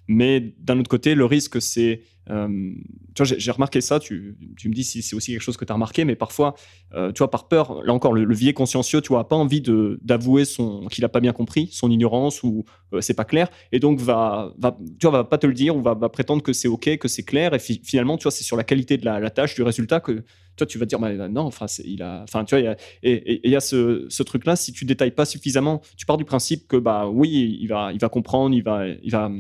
Mais 0.09 0.55
d'un 0.59 0.79
autre 0.79 0.89
côté, 0.91 1.15
le 1.15 1.25
risque 1.25 1.61
c'est 1.61 2.03
euh, 2.31 2.73
tu 3.15 3.25
vois, 3.25 3.37
j'ai 3.37 3.51
remarqué 3.51 3.81
ça, 3.81 3.99
tu, 3.99 4.37
tu, 4.57 4.69
me 4.69 4.75
dis 4.75 4.85
si 4.85 5.03
c'est 5.03 5.17
aussi 5.17 5.33
quelque 5.33 5.43
chose 5.43 5.57
que 5.57 5.65
tu 5.65 5.73
as 5.73 5.75
remarqué, 5.75 6.05
mais 6.05 6.15
parfois, 6.15 6.55
euh, 6.95 7.11
tu 7.13 7.19
vois, 7.19 7.31
par 7.31 7.49
peur, 7.49 7.83
là 7.85 7.93
encore, 7.93 8.13
le, 8.13 8.25
le 8.25 8.35
vieil 8.35 8.55
consciencieux, 8.55 9.01
tu 9.01 9.09
vois, 9.09 9.27
pas 9.29 9.37
envie 9.37 9.61
d'avouer 9.61 10.45
qu'il 10.45 11.03
n'a 11.03 11.09
pas 11.09 11.21
bien 11.21 11.33
compris, 11.33 11.69
son 11.73 11.91
ignorance 11.91 12.43
ou 12.43 12.65
euh, 12.93 13.01
c'est 13.01 13.15
pas 13.15 13.25
clair, 13.25 13.49
et 13.73 13.81
donc 13.81 14.01
va, 14.01 14.53
va, 14.59 14.79
tu 14.99 15.07
vois, 15.07 15.19
va 15.19 15.25
pas 15.25 15.39
te 15.39 15.47
le 15.47 15.55
dire 15.55 15.77
ou 15.77 15.83
va, 15.83 15.97
prétendre 16.09 16.43
que 16.43 16.53
c'est 16.53 16.69
OK, 16.69 16.97
que 16.99 17.09
c'est 17.09 17.25
clair, 17.25 17.53
et 17.55 17.59
finalement, 17.59 18.17
tu 18.17 18.25
vois, 18.25 18.33
c'est 18.33 18.45
sur 18.45 18.57
la 18.57 18.65
qualité 18.65 18.97
de 18.97 19.05
la, 19.05 19.31
tâche, 19.31 19.55
du 19.55 19.63
résultat 19.63 20.01
que 20.01 20.23
toi, 20.57 20.67
tu 20.67 20.79
vas 20.79 20.87
dire, 20.87 20.99
bah, 20.99 21.29
non, 21.29 21.43
enfin, 21.43 21.67
il 21.85 22.03
a, 22.03 22.23
enfin, 22.23 22.45
tu 22.45 22.59
vois, 22.59 22.77
et 23.03 23.41
il 23.45 23.51
y 23.51 23.57
a 23.57 23.61
ce, 23.61 24.23
truc-là, 24.23 24.55
si 24.57 24.73
tu 24.73 24.85
détailles 24.85 25.11
pas 25.11 25.25
suffisamment, 25.25 25.81
tu 25.97 26.07
pars 26.07 26.17
du 26.17 26.25
principe 26.25 26.69
que, 26.69 26.77
bah 26.77 27.09
oui, 27.09 27.59
il 27.61 27.67
va, 27.67 27.93
il 27.93 27.99
va 27.99 28.09
comprendre, 28.09 28.55
il 28.55 28.63
va, 28.63 28.87
il 28.87 29.11
va, 29.11 29.31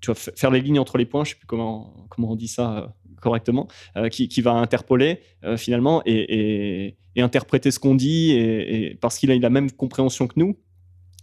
tu 0.00 0.10
vas 0.10 0.14
faire 0.14 0.50
les 0.50 0.60
lignes 0.60 0.78
entre 0.78 0.98
les 0.98 1.06
points, 1.06 1.24
je 1.24 1.30
ne 1.30 1.34
sais 1.34 1.38
plus 1.38 1.46
comment, 1.46 2.06
on 2.18 2.36
dit 2.36 2.48
ça 2.48 2.76
euh, 2.76 2.86
correctement, 3.20 3.68
euh, 3.96 4.08
qui, 4.08 4.40
va 4.40 4.52
interpoler 4.52 5.20
finalement 5.56 6.02
et, 6.06 6.96
interpréter 7.18 7.70
ce 7.70 7.78
qu'on 7.78 7.94
dit 7.94 8.32
et, 8.32 8.98
parce 9.00 9.18
qu'il 9.18 9.30
a 9.30 9.38
la 9.38 9.50
même 9.50 9.70
compréhension 9.70 10.26
que 10.26 10.34
nous. 10.36 10.56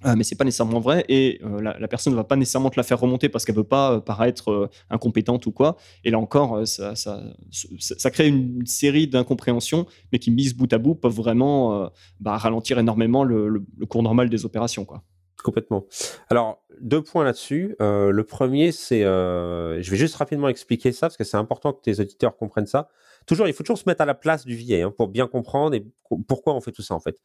mais 0.04 0.24
c'est 0.24 0.36
pas 0.36 0.44
nécessairement 0.44 0.80
vrai 0.80 1.06
et 1.08 1.40
la, 1.62 1.88
personne 1.88 2.12
ne 2.14 2.18
va 2.18 2.24
pas 2.24 2.36
nécessairement 2.36 2.72
te 2.72 2.78
la 2.78 2.84
faire 2.84 3.00
remonter 3.00 3.30
parce 3.30 3.46
qu'elle 3.46 3.56
veut 3.56 3.64
pas 3.64 4.02
paraître 4.02 4.70
incompétente 4.90 5.46
ou 5.46 5.52
quoi. 5.52 5.78
Et 6.04 6.12
là 6.12 6.20
encore, 6.20 6.68
ça, 6.68 8.12
crée 8.12 8.28
une 8.28 8.66
série 8.66 9.08
d'incompréhensions, 9.08 9.86
mais 10.12 10.20
qui, 10.20 10.32
mises 10.32 10.56
bout 10.56 10.72
à 10.74 10.78
bout, 10.78 10.96
peuvent 10.96 11.16
vraiment 11.16 11.90
bah, 12.20 12.38
ralentir 12.38 12.80
énormément 12.80 13.24
le, 13.24 13.48
le, 13.48 13.64
le, 13.78 13.86
cours 13.86 14.04
normal 14.04 14.30
des 14.30 14.46
opérations. 14.46 14.84
Quoi. 14.84 15.04
Complètement. 15.44 15.86
Alors, 16.30 16.64
deux 16.80 17.04
points 17.04 17.26
là-dessus. 17.26 17.76
Euh, 17.82 18.12
le 18.12 18.24
premier, 18.24 18.72
c'est, 18.72 19.04
euh, 19.04 19.82
je 19.82 19.92
vais 19.92 19.98
juste 19.98 20.16
rapidement 20.16 20.48
expliquer 20.48 20.94
ça 20.94 21.08
parce 21.08 21.18
que 21.18 21.26
c'est 21.26 21.38
important 21.38 21.74
que 21.74 21.82
tes 21.82 22.00
auditeurs 22.00 22.38
comprennent 22.38 22.66
ça. 22.66 22.90
Toujours, 23.28 23.48
il 23.48 23.54
faut 23.54 23.64
toujours 23.64 23.78
se 23.78 23.88
mettre 23.88 24.02
à 24.02 24.06
la 24.06 24.16
place 24.16 24.46
du 24.46 24.56
vieil 24.56 24.84
hein, 24.84 24.94
pour 24.96 25.10
bien 25.10 25.28
comprendre 25.28 25.76
et 25.76 25.86
pourquoi 26.28 26.56
on 26.56 26.62
fait 26.62 26.72
tout 26.72 26.82
ça 26.82 26.96
en 26.96 27.02
fait. 27.02 27.18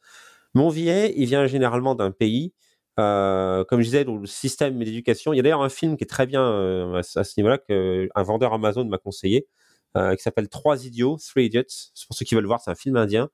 Mon 0.53 0.69
vieil, 0.69 1.13
il 1.15 1.27
vient 1.27 1.47
généralement 1.47 1.95
d'un 1.95 2.11
pays, 2.11 2.53
euh, 2.99 3.63
comme 3.63 3.79
je 3.79 3.85
disais, 3.85 4.03
dont 4.03 4.17
le 4.17 4.27
système 4.27 4.77
d'éducation. 4.79 5.31
Il 5.31 5.37
y 5.37 5.39
a 5.39 5.43
d'ailleurs 5.43 5.61
un 5.61 5.69
film 5.69 5.95
qui 5.95 6.03
est 6.03 6.07
très 6.07 6.25
bien 6.25 6.95
à, 6.95 7.03
ce 7.03 7.33
niveau-là 7.39 7.57
qu'un 7.57 8.23
vendeur 8.23 8.53
Amazon 8.53 8.83
m'a 8.85 8.97
conseillé, 8.97 9.47
qui 9.95 10.21
s'appelle 10.21 10.49
Trois 10.49 10.85
idiots, 10.85 11.17
Three 11.17 11.45
Idiots. 11.45 11.63
Pour 12.07 12.17
ceux 12.17 12.25
qui 12.25 12.35
veulent 12.35 12.45
voir, 12.45 12.59
c'est 12.59 12.71
un 12.71 12.75
film 12.75 12.97
indien 12.97 13.29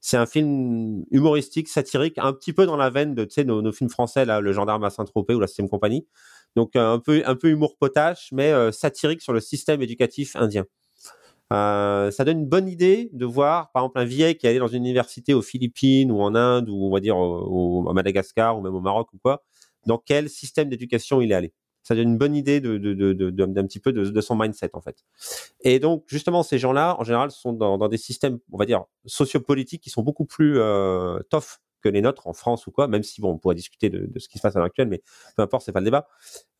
c'est 0.00 0.16
un 0.16 0.26
film 0.26 1.04
humoristique, 1.10 1.68
satirique, 1.68 2.16
un 2.18 2.32
petit 2.32 2.52
peu 2.52 2.66
dans 2.66 2.76
la 2.76 2.90
veine 2.90 3.14
de 3.14 3.26
nos, 3.42 3.62
nos 3.62 3.72
films 3.72 3.90
français, 3.90 4.24
là, 4.24 4.40
Le 4.40 4.52
Gendarme 4.52 4.84
à 4.84 4.90
Saint-Tropez 4.90 5.34
ou 5.34 5.40
La 5.40 5.46
Sixième 5.46 5.68
Compagnie. 5.68 6.06
Donc 6.56 6.74
un 6.74 6.98
peu, 6.98 7.22
un 7.26 7.36
peu 7.36 7.48
humour 7.48 7.76
potache, 7.76 8.30
mais 8.32 8.50
euh, 8.50 8.72
satirique 8.72 9.22
sur 9.22 9.32
le 9.32 9.40
système 9.40 9.82
éducatif 9.82 10.36
indien. 10.36 10.64
Euh, 11.52 12.10
ça 12.10 12.24
donne 12.24 12.40
une 12.40 12.48
bonne 12.48 12.68
idée 12.68 13.10
de 13.12 13.26
voir, 13.26 13.72
par 13.72 13.82
exemple, 13.82 13.98
un 13.98 14.04
vieil 14.04 14.36
qui 14.36 14.46
est 14.46 14.50
allé 14.50 14.58
dans 14.58 14.68
une 14.68 14.84
université 14.84 15.34
aux 15.34 15.42
Philippines 15.42 16.10
ou 16.10 16.20
en 16.22 16.34
Inde 16.34 16.68
ou 16.68 16.86
on 16.86 16.90
va 16.90 17.00
dire 17.00 17.16
au, 17.16 17.88
à 17.88 17.92
Madagascar 17.92 18.56
ou 18.58 18.62
même 18.62 18.74
au 18.74 18.80
Maroc 18.80 19.12
ou 19.12 19.18
quoi, 19.18 19.42
dans 19.86 19.98
quel 19.98 20.28
système 20.28 20.68
d'éducation 20.68 21.20
il 21.20 21.32
est 21.32 21.34
allé 21.34 21.52
ça 21.90 21.96
donne 21.96 22.10
une 22.10 22.18
bonne 22.18 22.36
idée 22.36 22.60
de, 22.60 22.76
d'un 23.30 23.66
petit 23.66 23.80
peu 23.80 23.92
de, 23.92 24.20
son 24.20 24.36
mindset 24.36 24.70
en 24.74 24.80
fait. 24.80 25.04
Et 25.62 25.80
donc 25.80 26.04
justement 26.06 26.44
ces 26.44 26.56
gens-là, 26.56 26.94
en 27.00 27.02
général, 27.02 27.32
sont 27.32 27.52
dans, 27.52 27.88
des 27.88 27.96
systèmes, 27.96 28.38
on 28.52 28.58
va 28.58 28.64
dire, 28.64 28.84
sociopolitiques 29.06 29.82
qui 29.82 29.90
sont 29.90 30.02
beaucoup 30.02 30.24
plus 30.24 30.60
euh, 30.60 31.18
tough 31.30 31.58
que 31.82 31.88
les 31.88 32.00
nôtres 32.00 32.28
en 32.28 32.32
France 32.32 32.68
ou 32.68 32.70
quoi, 32.70 32.86
même 32.86 33.02
si 33.02 33.20
bon, 33.20 33.32
on 33.32 33.38
pourrait 33.38 33.56
discuter 33.56 33.90
de, 33.90 34.08
ce 34.20 34.28
qui 34.28 34.38
se 34.38 34.42
passe 34.42 34.54
à 34.54 34.60
l'heure 34.60 34.66
actuelle, 34.66 34.86
mais 34.86 35.02
peu 35.36 35.42
importe, 35.42 35.64
c'est 35.64 35.72
pas 35.72 35.80
le 35.80 35.86
débat. 35.86 36.06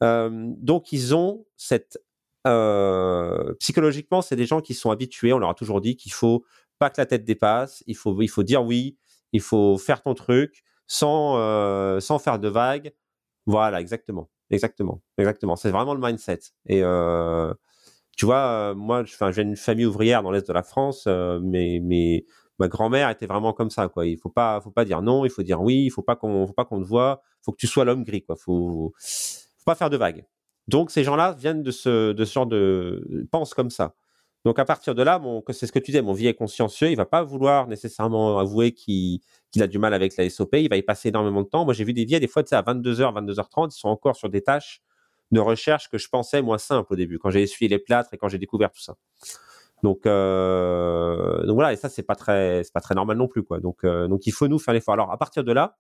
Euh, 0.03 0.31
donc 0.57 0.91
ils 0.91 1.15
ont 1.15 1.47
cette 1.57 2.01
euh, 2.49 3.55
psychologiquement, 3.61 4.23
c'est 4.23 4.35
des 4.35 4.47
gens 4.47 4.61
qui 4.61 4.75
sont 4.75 4.91
habitués. 4.91 5.33
On 5.33 5.39
leur 5.39 5.51
a 5.51 5.55
toujours 5.55 5.81
dit 5.81 5.95
qu'il 5.95 6.13
faut 6.13 6.45
pas 6.81 6.91
que 6.91 7.01
la 7.01 7.07
tête 7.07 7.25
dépasse, 7.25 7.85
il 7.87 7.97
faut 7.97 8.21
il 8.21 8.29
faut 8.29 8.43
dire 8.43 8.65
oui, 8.65 8.99
il 9.33 9.43
faut 9.43 9.79
faire 9.79 10.03
ton 10.03 10.15
truc 10.15 10.65
sans 10.89 11.37
euh, 11.39 12.01
sans 12.01 12.19
faire 12.19 12.41
de 12.41 12.49
vagues. 12.49 12.93
Voilà, 13.47 13.81
exactement. 13.81 14.29
Exactement, 14.51 15.01
exactement. 15.17 15.57
C'est 15.57 15.71
vraiment 15.71 15.95
le 15.95 16.01
mindset. 16.01 16.41
Et 16.67 16.83
euh, 16.83 17.55
tu 18.17 18.27
vois, 18.27 18.71
euh, 18.73 18.75
moi, 18.75 19.05
je, 19.05 19.15
je 19.17 19.41
viens 19.43 19.55
famille 19.55 19.87
ouvrière 19.87 20.23
dans 20.23 20.31
l'est 20.33 20.47
de 20.47 20.53
la 20.53 20.63
France, 20.63 21.05
euh, 21.07 21.41
mais, 21.43 22.25
ma 22.59 22.69
grand-mère 22.69 23.09
était 23.09 23.27
vraiment 23.27 23.55
comme 23.55 23.71
ça. 23.71 23.91
Il 24.05 24.19
faut 24.19 24.29
pas, 24.29 24.61
faut 24.61 24.71
pas 24.71 24.85
dire 24.85 25.01
non, 25.01 25.25
il 25.25 25.31
faut 25.31 25.43
dire 25.43 25.63
oui, 25.63 25.85
il 25.87 25.91
faut 25.91 26.03
pas 26.03 26.17
qu'on, 26.17 26.47
faut 26.47 26.53
pas 26.53 26.67
qu'on 26.67 26.81
te 26.83 26.87
voit, 26.87 27.23
faut 27.43 27.53
que 27.53 27.57
tu 27.57 27.67
sois 27.67 27.85
l'homme 27.87 28.05
gris, 28.05 28.23
quoi. 28.23 28.37
Faut, 28.37 28.93
faut 28.99 29.65
pas 29.65 29.75
faire 29.75 29.89
de 29.89 29.97
vagues. 29.97 30.27
Donc 30.69 30.91
ces 30.91 31.03
gens-là 31.03 31.33
viennent 31.33 31.63
de 31.63 31.71
ce, 31.71 32.13
de 32.13 32.25
ce 32.25 32.33
genre 32.35 32.47
de, 32.47 33.27
pensent 33.33 33.55
comme 33.55 33.71
ça. 33.71 33.95
Donc 34.45 34.59
à 34.59 34.65
partir 34.65 34.95
de 34.95 35.03
là, 35.03 35.21
c'est 35.51 35.67
ce 35.67 35.73
que 35.73 35.79
tu 35.79 35.91
disais, 35.91 36.01
mon 36.03 36.15
vie 36.15 36.27
est 36.27 36.35
consciencieux, 36.35 36.91
il 36.91 36.97
va 36.97 37.05
pas 37.05 37.23
vouloir 37.23 37.67
nécessairement 37.67 38.39
avouer 38.39 38.73
qu'il 38.73 39.21
a 39.59 39.67
du 39.67 39.79
mal 39.79 39.93
avec 39.93 40.17
la 40.17 40.29
SOP, 40.31 40.55
il 40.55 40.69
va 40.71 40.77
y 40.77 40.83
passer 40.83 41.09
énormément 41.09 41.43
de 41.43 41.49
temps. 41.49 41.65
Moi 41.65 41.75
j'ai 41.75 41.85
vu 41.85 41.93
des 41.93 42.07
vieilles, 42.07 42.21
des 42.21 42.29
fois, 42.29 42.43
tu 42.43 42.49
sais, 42.49 42.57
à 42.57 42.63
22h, 42.63 43.13
22h30, 43.13 43.75
ils 43.75 43.79
sont 43.79 43.89
encore 43.89 44.17
sur 44.17 44.31
des 44.31 44.41
tâches 44.41 44.81
de 45.31 45.41
recherche 45.41 45.89
que 45.89 45.99
je 45.99 46.09
pensais 46.09 46.43
moins 46.43 46.59
simples 46.59 46.95
au 46.95 46.97
début, 46.97 47.19
quand 47.19 47.31
j'ai 47.31 47.43
essuyé 47.43 47.69
les 47.69 47.79
plâtres 47.79 48.15
et 48.15 48.17
quand 48.17 48.29
j'ai 48.29 48.39
découvert 48.39 48.71
tout 48.71 48.81
ça. 48.81 48.97
Donc, 49.83 50.07
euh, 50.07 51.43
voilà, 51.53 51.73
et 51.73 51.77
ça 51.77 51.89
c'est 51.89 52.03
pas 52.03 52.15
très, 52.17 52.63
pas 52.75 52.81
très 52.81 52.95
normal 52.95 53.17
non 53.17 53.29
plus 53.29 53.43
quoi. 53.43 53.61
Donc, 53.61 53.85
euh, 53.85 54.09
donc 54.09 54.27
il 54.27 54.33
faut 54.33 54.49
nous 54.49 54.59
faire 54.59 54.75
l'effort. 54.75 54.95
Alors 54.95 55.13
à 55.13 55.19
partir 55.19 55.45
de 55.45 55.53
là, 55.53 55.79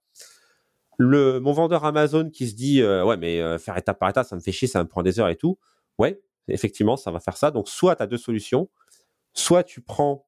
le 0.98 1.40
mon 1.40 1.52
vendeur 1.52 1.84
Amazon 1.84 2.30
qui 2.30 2.48
se 2.48 2.54
dit 2.54 2.82
euh, 2.82 3.04
ouais 3.04 3.16
mais 3.16 3.58
faire 3.58 3.76
étape 3.76 3.98
par 3.98 4.10
étape, 4.10 4.26
ça 4.26 4.36
me 4.36 4.40
fait 4.40 4.52
chier, 4.52 4.68
ça 4.68 4.82
me 4.82 4.88
prend 4.88 5.02
des 5.02 5.18
heures 5.18 5.28
et 5.28 5.36
tout. 5.36 5.58
Ouais, 5.98 6.20
effectivement, 6.48 6.96
ça 6.96 7.10
va 7.10 7.20
faire 7.20 7.36
ça. 7.36 7.50
Donc, 7.50 7.68
soit 7.68 7.96
tu 7.96 8.02
as 8.02 8.06
deux 8.06 8.18
solutions. 8.18 8.68
Soit 9.32 9.62
tu 9.62 9.80
prends 9.80 10.26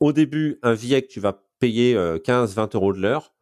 au 0.00 0.12
début 0.12 0.58
un 0.62 0.74
que 0.74 1.06
tu 1.06 1.20
vas 1.20 1.42
payer 1.58 1.94
15-20 1.94 2.58
euh, 2.58 2.68
euros 2.74 2.92
de 2.92 3.00
l'heure 3.00 3.34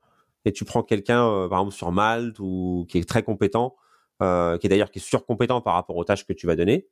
et 0.44 0.52
tu 0.52 0.64
prends 0.64 0.82
quelqu'un, 0.82 1.26
euh, 1.26 1.48
par 1.48 1.60
exemple, 1.60 1.74
sur 1.74 1.92
Malte 1.92 2.38
ou 2.40 2.86
qui 2.88 2.98
est 2.98 3.08
très 3.08 3.22
compétent, 3.22 3.76
euh, 4.22 4.58
qui 4.58 4.66
est 4.66 4.70
d'ailleurs 4.70 4.90
est 4.94 4.98
surcompétent 4.98 5.60
par 5.60 5.74
rapport 5.74 5.96
aux 5.96 6.04
tâches 6.04 6.26
que 6.26 6.32
tu 6.32 6.46
vas 6.46 6.56
donner. 6.56 6.88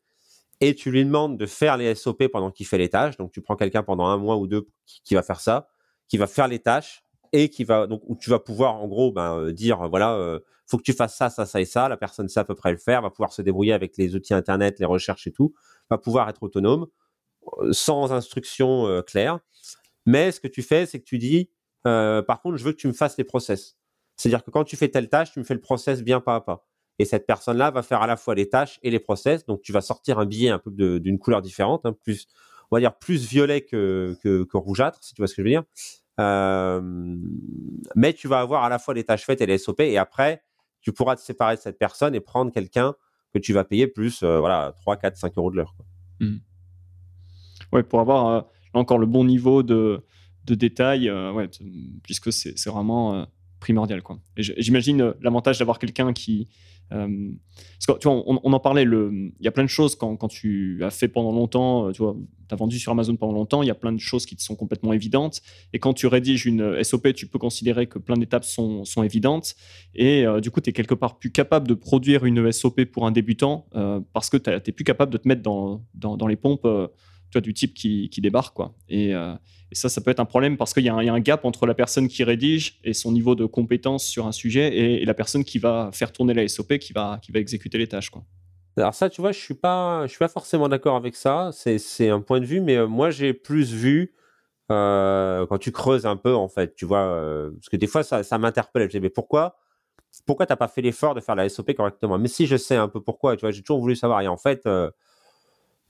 Et 0.60 0.74
tu 0.74 0.90
lui 0.90 1.04
demandes 1.04 1.38
de 1.38 1.46
faire 1.46 1.76
les 1.76 1.94
SOP 1.94 2.28
pendant 2.28 2.50
qu'il 2.50 2.66
fait 2.66 2.78
les 2.78 2.90
tâches. 2.90 3.16
Donc, 3.16 3.32
tu 3.32 3.40
prends 3.40 3.56
quelqu'un 3.56 3.82
pendant 3.82 4.06
un 4.06 4.18
mois 4.18 4.36
ou 4.36 4.46
deux 4.46 4.68
qui, 4.84 5.14
va 5.14 5.22
faire 5.22 5.40
ça, 5.40 5.68
qui 6.06 6.18
va 6.18 6.26
faire 6.26 6.48
les 6.48 6.58
tâches 6.58 7.02
et 7.32 7.48
qui 7.48 7.64
va 7.64 7.86
donc 7.86 8.02
où 8.06 8.16
tu 8.16 8.30
vas 8.30 8.40
pouvoir 8.40 8.74
en 8.76 8.88
gros 8.88 9.12
ben, 9.12 9.52
dire 9.52 9.88
voilà 9.88 10.40
faut 10.70 10.78
que 10.78 10.82
tu 10.82 10.92
fasses 10.92 11.16
ça, 11.16 11.28
ça, 11.30 11.46
ça 11.46 11.60
et 11.60 11.64
ça. 11.64 11.88
La 11.88 11.96
personne 11.96 12.28
sait 12.28 12.40
à 12.40 12.44
peu 12.44 12.54
près 12.54 12.70
le 12.70 12.78
faire, 12.78 13.02
va 13.02 13.10
pouvoir 13.10 13.32
se 13.32 13.42
débrouiller 13.42 13.72
avec 13.72 13.96
les 13.96 14.14
outils 14.14 14.34
internet, 14.34 14.78
les 14.78 14.86
recherches 14.86 15.26
et 15.26 15.32
tout, 15.32 15.52
va 15.90 15.98
pouvoir 15.98 16.28
être 16.28 16.42
autonome 16.42 16.86
euh, 17.58 17.72
sans 17.72 18.12
instruction 18.12 18.86
euh, 18.86 19.02
claire. 19.02 19.40
Mais 20.06 20.30
ce 20.32 20.40
que 20.40 20.48
tu 20.48 20.62
fais, 20.62 20.86
c'est 20.86 21.00
que 21.00 21.04
tu 21.04 21.18
dis, 21.18 21.50
euh, 21.86 22.22
par 22.22 22.40
contre, 22.40 22.56
je 22.56 22.64
veux 22.64 22.72
que 22.72 22.78
tu 22.78 22.86
me 22.86 22.92
fasses 22.92 23.18
les 23.18 23.24
process. 23.24 23.76
C'est-à-dire 24.16 24.44
que 24.44 24.50
quand 24.50 24.64
tu 24.64 24.76
fais 24.76 24.88
telle 24.88 25.08
tâche, 25.08 25.32
tu 25.32 25.40
me 25.40 25.44
fais 25.44 25.54
le 25.54 25.60
process 25.60 26.02
bien 26.02 26.20
pas 26.20 26.36
à 26.36 26.40
pas. 26.40 26.66
Et 26.98 27.04
cette 27.04 27.26
personne-là 27.26 27.70
va 27.70 27.82
faire 27.82 28.02
à 28.02 28.06
la 28.06 28.16
fois 28.16 28.34
les 28.34 28.48
tâches 28.48 28.78
et 28.82 28.90
les 28.90 29.00
process. 29.00 29.46
Donc, 29.46 29.62
tu 29.62 29.72
vas 29.72 29.80
sortir 29.80 30.18
un 30.18 30.26
billet 30.26 30.50
un 30.50 30.58
peu 30.58 30.70
d'une 30.70 31.18
couleur 31.18 31.40
différente, 31.40 31.84
hein, 31.84 31.94
plus, 32.04 32.26
on 32.70 32.76
va 32.76 32.80
dire 32.80 32.96
plus 32.96 33.26
violet 33.26 33.62
que, 33.62 34.16
que, 34.22 34.44
que, 34.44 34.56
rougeâtre, 34.56 35.02
si 35.02 35.14
tu 35.14 35.22
vois 35.22 35.26
ce 35.26 35.34
que 35.34 35.42
je 35.42 35.44
veux 35.44 35.50
dire. 35.50 35.64
Euh, 36.20 36.80
mais 37.96 38.12
tu 38.12 38.28
vas 38.28 38.40
avoir 38.40 38.64
à 38.64 38.68
la 38.68 38.78
fois 38.78 38.94
les 38.94 39.04
tâches 39.04 39.24
faites 39.24 39.40
et 39.40 39.46
les 39.46 39.58
SOP. 39.58 39.80
Et 39.80 39.98
après, 39.98 40.42
tu 40.80 40.92
pourras 40.92 41.16
te 41.16 41.20
séparer 41.20 41.56
de 41.56 41.60
cette 41.60 41.78
personne 41.78 42.14
et 42.14 42.20
prendre 42.20 42.52
quelqu'un 42.52 42.94
que 43.32 43.38
tu 43.38 43.52
vas 43.52 43.64
payer 43.64 43.86
plus, 43.86 44.22
euh, 44.22 44.38
voilà, 44.38 44.74
3, 44.76 44.96
4, 44.96 45.16
5 45.16 45.32
euros 45.36 45.50
de 45.50 45.56
l'heure. 45.56 45.74
Ouais, 47.72 47.82
pour 47.82 48.00
avoir 48.00 48.26
euh, 48.26 48.40
encore 48.74 48.98
le 48.98 49.06
bon 49.06 49.24
niveau 49.24 49.62
de, 49.62 50.04
de 50.44 50.54
détail, 50.54 51.10
ouais, 51.10 51.48
puisque 52.02 52.32
c'est 52.32 52.66
vraiment 52.66 53.26
primordial. 53.60 54.02
Quoi. 54.02 54.18
j'imagine 54.36 55.14
l'avantage 55.20 55.58
d'avoir 55.58 55.78
quelqu'un 55.78 56.12
qui, 56.12 56.48
euh, 56.92 57.30
parce 57.78 57.98
que, 57.98 58.02
tu 58.02 58.08
vois, 58.08 58.22
on, 58.26 58.52
en 58.52 58.60
parlait, 58.60 58.82
il 58.82 59.32
y 59.40 59.48
a 59.48 59.52
plein 59.52 59.62
de 59.62 59.68
choses 59.68 59.94
quand, 59.94 60.16
quand, 60.16 60.28
tu 60.28 60.80
as 60.82 60.90
fait 60.90 61.08
pendant 61.08 61.32
longtemps, 61.32 61.88
euh, 61.88 61.92
tu 61.92 62.02
vois, 62.02 62.16
as 62.50 62.56
vendu 62.56 62.78
sur 62.78 62.90
Amazon 62.92 63.16
pendant 63.16 63.32
longtemps, 63.32 63.62
il 63.62 63.66
y 63.66 63.70
a 63.70 63.76
plein 63.76 63.92
de 63.92 64.00
choses 64.00 64.26
qui 64.26 64.34
te 64.34 64.42
sont 64.42 64.56
complètement 64.56 64.92
évidentes. 64.92 65.40
Et 65.72 65.78
quand 65.78 65.92
tu 65.92 66.06
rédiges 66.06 66.46
une 66.46 66.82
SOP, 66.82 67.12
tu 67.14 67.26
peux 67.26 67.38
considérer 67.38 67.86
que 67.86 67.98
plein 67.98 68.16
d'étapes 68.16 68.44
sont, 68.44 68.84
sont, 68.84 69.02
évidentes. 69.02 69.54
Et 69.94 70.26
euh, 70.26 70.40
du 70.40 70.50
coup, 70.50 70.60
tu 70.60 70.70
es 70.70 70.72
quelque 70.72 70.94
part 70.94 71.18
plus 71.18 71.30
capable 71.30 71.68
de 71.68 71.74
produire 71.74 72.24
une 72.24 72.50
SOP 72.50 72.84
pour 72.86 73.06
un 73.06 73.12
débutant 73.12 73.66
parce 74.12 74.30
que 74.30 74.36
tu 74.36 74.50
es 74.50 74.72
plus 74.72 74.84
capable 74.84 75.12
de 75.12 75.18
te 75.18 75.28
mettre 75.28 75.42
dans, 75.42 75.82
dans 75.94 76.26
les 76.26 76.36
pompes 76.36 76.66
tu 77.30 77.40
du 77.40 77.54
type 77.54 77.74
qui, 77.74 78.08
qui 78.10 78.20
débarque. 78.20 78.54
Quoi. 78.54 78.74
Et, 78.88 79.14
euh, 79.14 79.34
et, 79.70 79.74
ça, 79.74 79.88
ça 79.88 80.00
peut 80.00 80.10
être 80.10 80.20
un 80.20 80.24
problème 80.24 80.56
parce 80.56 80.74
qu'il 80.74 80.82
y, 80.82 80.86
y, 80.86 80.90
a 80.90 80.94
un 80.94 81.20
gap 81.20 81.44
entre 81.44 81.66
la 81.66 81.74
personne 81.74 82.08
qui 82.08 82.24
rédige 82.24 82.80
et 82.84 82.92
son 82.92 83.12
niveau 83.12 83.34
de 83.34 83.46
compétence 83.46 84.04
sur 84.04 84.26
un 84.26 84.32
sujet 84.32 84.76
et, 84.76 85.04
la 85.04 85.14
personne 85.14 85.44
qui 85.44 85.58
va 85.58 85.90
faire 85.92 86.12
tourner 86.12 86.34
la 86.34 86.46
SOP, 86.48 86.78
qui 86.78 86.92
va, 86.92 87.18
qui 87.22 87.32
va 87.32 87.38
exécuter 87.38 87.78
les 87.78 87.86
tâches. 87.86 88.10
Quoi. 88.10 88.24
Alors 88.76 88.94
ça, 88.94 89.10
tu 89.10 89.20
vois, 89.20 89.32
je 89.32 89.38
suis 89.38 89.46
suis 89.46 89.54
pas 89.54 90.28
forcément 90.28 90.68
d'accord 90.68 90.96
avec 90.96 91.16
ça. 91.16 91.50
C'est 91.52 92.08
un 92.08 92.20
point 92.20 92.40
de 92.40 92.46
vue, 92.46 92.60
mais 92.60 92.76
euh, 92.76 92.86
moi, 92.86 93.10
j'ai 93.10 93.32
plus 93.32 93.72
vu 93.72 94.14
euh, 94.70 95.46
quand 95.46 95.58
tu 95.58 95.72
creuses 95.72 96.06
un 96.06 96.16
peu, 96.16 96.34
en 96.34 96.48
fait, 96.48 96.74
tu 96.74 96.84
vois, 96.84 97.50
parce 97.54 97.68
que 97.68 97.76
des 97.76 97.86
fois, 97.86 98.02
ça, 98.02 98.22
ça 98.22 98.38
m'interpelle. 98.38 98.84
Je 98.84 98.96
dis, 98.96 99.00
mais 99.00 99.10
pourquoi 99.10 99.56
pourquoi 100.26 100.44
t'as 100.44 100.56
pas 100.56 100.66
fait 100.66 100.82
l'effort 100.82 101.14
de 101.14 101.20
faire 101.20 101.36
la 101.36 101.48
SOP 101.48 101.72
correctement? 101.74 102.18
Mais 102.18 102.26
si 102.26 102.48
je 102.48 102.56
sais 102.56 102.74
un 102.74 102.88
peu 102.88 103.00
pourquoi, 103.00 103.36
tu 103.36 103.42
vois, 103.42 103.52
j'ai 103.52 103.62
toujours 103.62 103.80
voulu 103.80 103.94
savoir. 103.94 104.20
Et 104.22 104.26
en 104.26 104.36
fait, 104.36 104.66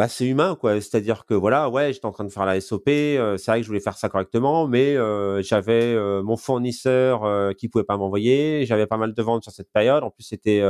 bah, 0.00 0.08
c'est 0.08 0.26
humain, 0.26 0.56
quoi. 0.58 0.80
C'est-à-dire 0.80 1.26
que 1.26 1.34
voilà, 1.34 1.68
ouais, 1.68 1.92
j'étais 1.92 2.06
en 2.06 2.10
train 2.10 2.24
de 2.24 2.30
faire 2.30 2.46
la 2.46 2.58
SOP. 2.58 2.88
Euh, 2.88 3.36
c'est 3.36 3.50
vrai 3.50 3.60
que 3.60 3.64
je 3.64 3.68
voulais 3.68 3.80
faire 3.80 3.98
ça 3.98 4.08
correctement, 4.08 4.66
mais 4.66 4.96
euh, 4.96 5.42
j'avais 5.42 5.92
euh, 5.92 6.22
mon 6.22 6.38
fournisseur 6.38 7.54
qui 7.56 7.68
pouvait 7.68 7.84
pas 7.84 7.98
m'envoyer. 7.98 8.64
J'avais 8.64 8.86
pas 8.86 8.96
mal 8.96 9.12
de 9.12 9.22
ventes 9.22 9.42
sur 9.42 9.52
cette 9.52 9.70
période. 9.70 10.02
En 10.02 10.10
plus, 10.10 10.24
c'était 10.24 10.62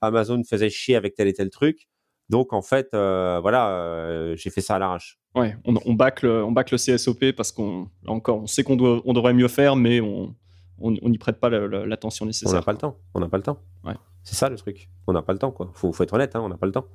Amazon 0.00 0.42
faisait 0.42 0.68
chier 0.68 0.96
avec 0.96 1.14
tel 1.14 1.28
et 1.28 1.32
tel 1.32 1.48
truc. 1.48 1.86
Donc 2.28 2.52
en 2.52 2.60
fait, 2.60 2.88
voilà, 2.90 4.34
j'ai 4.34 4.50
fait 4.50 4.62
ça 4.62 4.74
à 4.74 4.78
l'arrache. 4.80 5.20
Ouais, 5.36 5.56
on, 5.64 5.76
on 5.84 5.94
bâcle, 5.94 6.26
on 6.26 6.50
bâcle 6.50 6.74
le 6.74 6.78
CSOP 6.78 7.36
parce 7.36 7.52
qu'on 7.52 7.88
encore, 8.08 8.38
on 8.38 8.46
sait 8.48 8.64
qu'on 8.64 8.74
doit, 8.74 9.00
on 9.04 9.12
devrait 9.12 9.34
mieux 9.34 9.46
faire, 9.46 9.76
mais 9.76 10.00
on 10.00 10.34
on 10.80 10.90
n'y 10.90 11.18
prête 11.18 11.38
pas 11.38 11.50
l'attention 11.50 12.26
nécessaire. 12.26 12.52
On 12.52 12.56
n'a 12.56 12.62
pas 12.62 12.72
le 12.72 12.78
temps. 12.78 12.98
On 13.14 13.20
n'a 13.20 13.28
pas 13.28 13.36
le 13.36 13.44
temps. 13.44 13.58
Ouais. 13.84 13.94
C'est 14.24 14.34
ça 14.34 14.48
le 14.48 14.56
truc. 14.56 14.90
On 15.06 15.12
n'a 15.12 15.22
pas 15.22 15.32
le 15.32 15.38
temps, 15.38 15.52
quoi. 15.52 15.70
Faut, 15.72 15.92
faut 15.92 16.02
être 16.02 16.12
honnête, 16.14 16.34
hein, 16.34 16.40
on 16.42 16.48
n'a 16.48 16.56
pas 16.56 16.66
le 16.66 16.72
temps. 16.72 16.86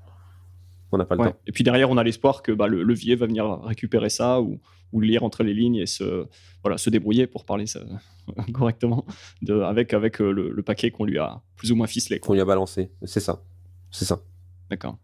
On 0.92 0.98
n'a 0.98 1.06
pas 1.06 1.16
le 1.16 1.24
temps. 1.24 1.38
Et 1.48 1.52
puis 1.52 1.64
derrière, 1.64 1.90
on 1.90 1.98
a 1.98 2.04
l'espoir 2.04 2.44
que 2.44 2.52
bah, 2.52 2.68
le 2.68 2.84
levier 2.84 3.16
va 3.16 3.26
venir 3.26 3.62
récupérer 3.62 4.10
ça 4.10 4.42
ou, 4.42 4.60
ou, 4.92 5.00
lire 5.00 5.24
entre 5.24 5.44
les 5.44 5.54
lignes 5.54 5.78
et 5.78 5.86
se, 5.86 6.26
voilà, 6.64 6.78
se 6.78 6.90
débrouiller 6.90 7.28
pour 7.28 7.46
parler 7.46 7.66
ça, 7.66 7.80
correctement 8.54 9.06
de, 9.42 9.62
avec, 9.62 9.94
avec 9.94 10.22
euh, 10.22 10.32
le, 10.32 10.64
paquet 10.64 10.92
qu'on 10.92 11.06
lui 11.06 11.18
a 11.18 11.42
plus 11.56 11.72
ou 11.72 11.76
moins 11.76 11.88
ficelé. 11.88 12.20
Qu'on 12.20 12.34
lui 12.34 12.42
a 12.42 12.46
balancé. 12.46 12.92
C'est 13.04 13.20
ça. 13.20 13.44
C'est 13.90 14.06
ça. 14.06 14.22
D'accord. 14.70 14.98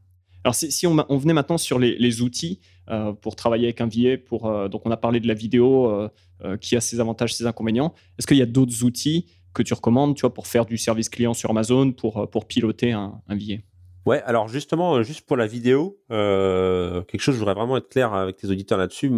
Alors 0.43 0.56
si, 0.56 0.71
si 0.71 0.88
on, 0.88 0.97
on, 1.10 1.17
venait 1.17 1.34
maintenant 1.34 1.58
sur 1.58 1.80
les, 1.80 1.97
les 1.97 2.21
outils 2.21 2.60
euh, 2.89 3.13
pour 3.13 3.36
travailler 3.36 3.65
avec 3.65 3.82
un 3.82 3.88
billet, 3.88 4.17
pour, 4.17 4.47
euh, 4.47 4.67
donc 4.67 4.86
on 4.86 4.91
a 4.91 4.97
parlé 4.97 5.19
de 5.19 5.28
la 5.28 5.34
vidéo 5.34 6.10
qui 6.62 6.76
a 6.76 6.82
ses 6.82 7.00
avantages, 7.00 7.34
ses 7.34 7.47
inconvénients. 7.47 7.95
Est-ce 8.19 8.28
qu'il 8.28 8.38
y 8.38 8.43
a 8.43 8.45
d'autres 8.45 8.84
outils 8.84 9.26
que 9.54 9.63
tu 9.63 9.73
recommandes, 9.73 10.15
tu 10.15 10.21
vois, 10.21 10.34
pour 10.34 10.45
faire 10.45 10.67
du 10.67 10.78
service 10.78 11.10
client 11.10 11.34
sur 11.34 11.50
Amazon, 11.50 11.91
pour, 11.91 12.30
pour 12.30 12.45
piloter 12.45 12.91
un, 12.91 13.19
un 13.28 13.36
Ouais, 14.08 14.22
alors 14.24 14.48
justement, 14.48 15.04
juste 15.04 15.26
pour 15.26 15.38
la 15.38 15.48
vidéo, 15.48 16.00
quelque 16.10 17.20
chose, 17.20 17.36
je 17.36 17.39
voudrais 17.39 17.54
vraiment 17.54 17.78
être 17.78 17.89
clair 17.89 18.13
avec 18.13 18.38
tes 18.38 18.50
auditeurs 18.50 18.78
là-dessus. 18.78 19.12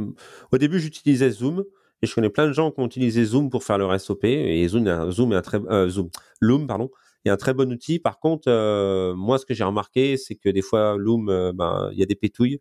Au 0.52 0.58
début, 0.58 0.80
j'utilisais 0.80 1.30
Zoom. 1.30 1.64
Et 2.02 2.08
je 2.08 2.16
connais 2.16 2.30
plein 2.30 2.48
de 2.48 2.54
gens 2.54 2.72
qui 2.72 2.80
ont 2.80 2.86
utilisé 2.86 3.26
Zoom 3.26 3.50
pour 3.50 3.64
faire 3.64 3.78
leur 3.78 4.00
SOP. 4.00 4.24
Et 4.24 4.68
Zoom, 4.68 5.12
Zoom 5.12 5.34
est 5.34 5.36
un 5.36 5.42
très, 5.42 5.58
euh, 5.70 5.90
Zoom, 5.90 6.10
Loom, 6.40 6.68
pardon, 6.68 6.90
est 7.26 7.30
un 7.30 7.38
très 7.38 7.54
bon 7.54 7.72
outil. 7.72 8.00
Par 8.00 8.20
contre, 8.20 8.48
euh, 8.48 9.14
moi, 9.16 9.38
ce 9.38 9.46
que 9.46 9.54
j'ai 9.54 9.66
remarqué, 9.66 10.18
c'est 10.18 10.36
que 10.36 10.50
des 10.50 10.62
fois, 10.62 10.96
Loom, 10.98 11.30
euh, 11.30 11.52
ben, 11.54 11.90
il 11.92 12.00
y 12.00 12.04
a 12.04 12.06
des 12.06 12.16
pétouilles. 12.16 12.60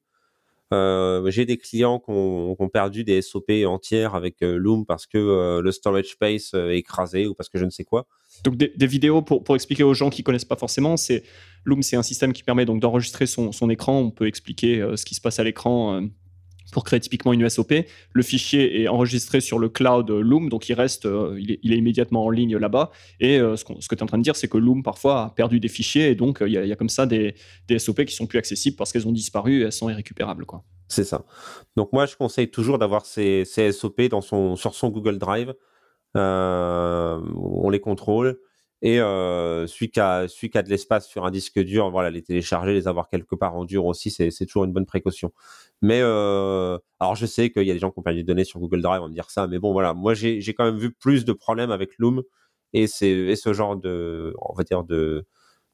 J'ai 0.71 1.45
des 1.45 1.57
clients 1.57 1.99
qui 1.99 2.11
ont, 2.11 2.69
perdu 2.73 3.05
des 3.05 3.23
SOP 3.23 3.51
entières 3.67 4.15
avec 4.15 4.37
Loom 4.41 4.85
parce 4.85 5.07
que 5.07 5.61
le 5.61 5.73
storage 5.73 6.11
space 6.11 6.55
est 6.55 6.79
écrasé 6.79 7.27
ou 7.27 7.35
parce 7.35 7.49
que 7.49 7.59
je 7.59 7.65
ne 7.65 7.71
sais 7.71 7.85
quoi. 7.85 8.07
Donc 8.45 8.57
des, 8.57 8.87
vidéos 8.87 9.23
pour, 9.23 9.55
expliquer 9.55 9.85
aux 9.85 9.95
gens 9.95 10.11
qui 10.11 10.23
connaissent 10.23 10.45
pas 10.45 10.57
forcément, 10.57 10.97
c'est 10.97 11.23
Loom, 11.65 11.83
c'est 11.83 11.97
un 11.97 12.03
système 12.03 12.33
qui 12.33 12.43
permet 12.43 12.65
donc 12.65 12.81
d'enregistrer 12.81 13.27
son, 13.27 13.71
écran. 13.71 13.99
On 13.99 14.11
peut 14.11 14.27
expliquer 14.27 14.87
ce 14.97 15.05
qui 15.05 15.15
se 15.15 15.21
passe 15.21 15.39
à 15.39 15.45
l'écran 15.45 16.03
pour 16.73 16.85
créer 16.85 17.01
typiquement 17.01 17.33
une 17.33 17.49
SOP. 17.49 17.73
Le 18.13 18.23
fichier 18.23 18.83
est 18.83 18.89
enregistré 18.89 19.41
sur 19.41 19.59
le 19.59 19.69
cloud 19.69 20.11
Loom, 20.11 20.49
donc 20.49 20.69
il 20.69 20.75
reste, 20.75 21.07
euh, 21.07 21.39
il, 21.39 21.73
est, 21.73 21.77
immédiatement 21.77 22.25
en 22.25 22.31
ligne 22.31 22.57
là-bas. 22.57 22.91
Et 23.21 23.39
euh, 23.39 23.57
ce, 23.57 23.65
que 23.65 23.95
tu 23.95 23.95
es 23.95 24.03
en 24.03 24.07
train 24.07 24.19
de 24.19 24.23
dire, 24.23 24.37
c'est 24.37 24.49
que 24.49 24.59
Loom 24.59 24.83
parfois 24.83 25.25
a 25.25 25.31
perdu 25.31 25.61
des 25.61 25.69
fichiers 25.69 26.09
et 26.11 26.15
donc 26.15 26.43
euh, 26.43 26.49
il 26.49 26.53
y, 26.55 26.73
a 26.73 26.77
comme 26.77 26.89
ça 26.89 27.07
des, 27.07 27.35
SOP 27.79 28.05
qui 28.05 28.15
sont 28.15 28.27
plus 28.27 28.39
accessibles 28.39 28.77
parce 28.77 28.93
qu'elles 28.93 29.09
ont 29.09 29.13
disparu 29.13 29.61
et 29.61 29.65
elles 29.65 29.73
sont 29.73 29.91
irrécupérables. 29.91 30.45
C'est 30.89 31.05
ça. 31.05 31.25
Donc 31.77 31.93
moi, 31.93 32.07
je 32.07 32.17
conseille 32.17 32.51
toujours 32.51 32.79
d'avoir 32.79 33.07
ces, 33.07 33.45
SOP 33.45 34.03
dans 34.03 34.21
son, 34.21 34.57
sur 34.57 34.75
son 34.75 34.89
Google 34.89 35.19
Drive. 35.19 35.55
on 36.15 37.71
les 37.71 37.81
contrôle. 37.81 38.39
Et 38.81 39.01
euh, 39.01 39.67
celui, 39.67 39.91
qui 39.91 39.99
a, 39.99 40.29
celui 40.29 40.51
qui 40.51 40.59
a 40.59 40.63
de 40.63 40.69
l'espace 40.69 41.09
sur 41.09 41.25
un 41.25 41.33
disque 41.33 41.59
dur, 41.59 41.91
voilà, 41.91 42.11
les 42.11 42.23
télécharger, 42.23 42.73
les 42.73 42.87
avoir 42.87 43.09
quelque 43.09 43.35
part 43.35 43.57
en 43.57 43.65
dur 43.65 43.85
aussi, 43.87 44.11
c'est, 44.11 44.31
toujours 44.47 44.65
une 44.65 44.73
bonne 44.73 44.87
précaution. 44.87 45.33
Mais 45.83 46.01
euh, 46.01 46.79
alors 47.01 47.17
je 47.17 47.27
sais 47.27 47.51
qu'il 47.51 47.65
y 47.65 47.71
a 47.71 47.75
des 47.75 47.81
gens 47.81 47.91
qui 47.91 47.99
ont 47.99 48.03
perdu 48.03 48.21
des 48.21 48.25
données 48.25 48.45
sur 48.45 48.61
Google 48.61 48.81
Drive, 48.81 49.01
on 49.01 49.05
va 49.05 49.09
me 49.09 49.15
dire 49.15 49.31
ça, 49.31 49.49
mais 49.49 49.59
bon 49.59 49.73
voilà, 49.73 49.95
moi 49.95 50.15
j'ai, 50.15 50.41
j'ai 50.41 50.55
quand 50.55 50.65
même 50.65 50.79
vu 50.79 50.93
plus 50.93 51.25
de 51.25 51.33
problèmes 51.33 51.73
avec 51.73 51.99
Loom 51.99 52.23
et, 52.73 52.87
c'est, 52.87 53.11
et 53.11 53.37
ce 53.37 53.53
genre 53.53 53.77
de, 53.77 54.35
on 54.41 54.55
va 54.55 54.63
dire 54.63 54.85
de, 54.85 55.27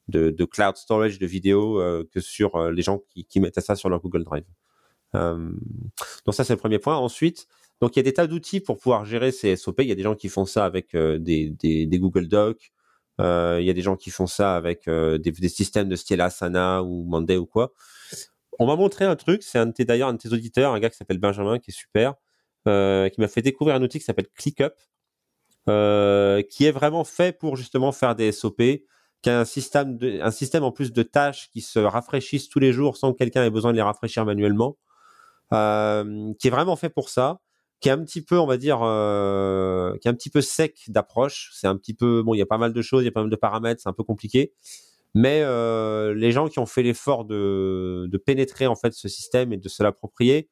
de, 0.08 0.30
de 0.30 0.44
cloud 0.46 0.76
storage 0.76 1.18
de 1.18 1.26
vidéos 1.26 1.80
euh, 1.80 2.08
que 2.10 2.20
sur 2.20 2.70
les 2.70 2.82
gens 2.82 3.00
qui, 3.10 3.24
qui 3.26 3.40
mettaient 3.40 3.60
ça 3.60 3.76
sur 3.76 3.90
leur 3.90 4.00
Google 4.00 4.24
Drive. 4.24 4.44
Donc 5.12 6.34
ça 6.34 6.42
c'est 6.44 6.54
le 6.54 6.58
premier 6.58 6.78
point. 6.78 6.96
Ensuite, 6.96 7.46
donc 7.80 7.96
il 7.96 7.98
y 7.98 8.00
a 8.00 8.02
des 8.02 8.14
tas 8.14 8.26
d'outils 8.26 8.60
pour 8.60 8.78
pouvoir 8.78 9.04
gérer 9.04 9.30
ces 9.30 9.56
SOP. 9.56 9.82
Il 9.82 9.88
y 9.88 9.92
a 9.92 9.94
des 9.94 10.02
gens 10.02 10.16
qui 10.16 10.28
font 10.28 10.46
ça 10.46 10.64
avec 10.64 10.96
des, 10.96 11.50
des, 11.50 11.86
des 11.86 11.98
Google 11.98 12.28
Docs. 12.28 12.72
Euh, 13.20 13.58
il 13.60 13.66
y 13.66 13.70
a 13.70 13.72
des 13.72 13.82
gens 13.82 13.96
qui 13.96 14.10
font 14.10 14.26
ça 14.26 14.56
avec 14.56 14.88
euh, 14.88 15.18
des, 15.18 15.48
systèmes 15.48 15.88
de 15.88 15.96
style 15.96 16.20
Asana 16.20 16.82
ou 16.82 17.04
Monday 17.04 17.36
ou 17.36 17.46
quoi. 17.46 17.72
On 18.58 18.66
m'a 18.66 18.76
montré 18.76 19.04
un 19.04 19.16
truc, 19.16 19.42
c'est 19.42 19.80
d'ailleurs 19.82 20.08
un 20.08 20.14
de 20.14 20.18
tes 20.18 20.32
auditeurs, 20.32 20.72
un 20.72 20.80
gars 20.80 20.90
qui 20.90 20.96
s'appelle 20.96 21.18
Benjamin, 21.18 21.58
qui 21.58 21.70
est 21.70 21.74
super, 21.74 22.14
euh, 22.68 23.08
qui 23.08 23.20
m'a 23.20 23.28
fait 23.28 23.42
découvrir 23.42 23.76
un 23.76 23.82
outil 23.82 23.98
qui 23.98 24.04
s'appelle 24.04 24.28
ClickUp, 24.34 24.74
qui 25.66 26.64
est 26.64 26.72
vraiment 26.72 27.04
fait 27.04 27.36
pour 27.36 27.56
justement 27.56 27.90
faire 27.92 28.14
des 28.14 28.30
SOP, 28.30 28.62
qui 29.22 29.30
a 29.30 29.40
un 29.40 29.44
système, 29.44 29.98
un 30.20 30.30
système 30.30 30.62
en 30.62 30.70
plus 30.70 30.92
de 30.92 31.02
tâches 31.02 31.50
qui 31.52 31.62
se 31.62 31.78
rafraîchissent 31.80 32.48
tous 32.48 32.60
les 32.60 32.72
jours 32.72 32.96
sans 32.96 33.12
que 33.12 33.18
quelqu'un 33.18 33.44
ait 33.44 33.50
besoin 33.50 33.72
de 33.72 33.76
les 33.76 33.82
rafraîchir 33.82 34.24
manuellement, 34.24 34.76
qui 35.50 35.56
est 36.48 36.50
vraiment 36.50 36.76
fait 36.76 36.90
pour 36.90 37.08
ça 37.08 37.40
qui 37.84 37.90
est 37.90 37.92
un 37.92 38.02
petit 38.02 38.22
peu, 38.22 38.38
on 38.38 38.46
va 38.46 38.56
dire, 38.56 38.78
euh, 38.80 39.94
qui 39.98 40.08
est 40.08 40.10
un 40.10 40.14
petit 40.14 40.30
peu 40.30 40.40
sec 40.40 40.84
d'approche. 40.88 41.50
C'est 41.52 41.66
un 41.66 41.76
petit 41.76 41.92
peu, 41.92 42.22
bon, 42.22 42.32
il 42.32 42.38
y 42.38 42.42
a 42.42 42.46
pas 42.46 42.56
mal 42.56 42.72
de 42.72 42.80
choses, 42.80 43.02
il 43.02 43.04
y 43.04 43.08
a 43.08 43.12
pas 43.12 43.20
mal 43.20 43.28
de 43.28 43.36
paramètres, 43.36 43.82
c'est 43.82 43.90
un 43.90 43.92
peu 43.92 44.04
compliqué. 44.04 44.54
Mais 45.12 45.42
euh, 45.42 46.14
les 46.14 46.32
gens 46.32 46.48
qui 46.48 46.58
ont 46.60 46.64
fait 46.64 46.82
l'effort 46.82 47.26
de, 47.26 48.08
pénétrer 48.24 48.66
en 48.66 48.74
fait 48.74 48.94
ce 48.94 49.06
système 49.06 49.52
et 49.52 49.58
de 49.58 49.68
se 49.68 49.82
l'approprier 49.82 50.48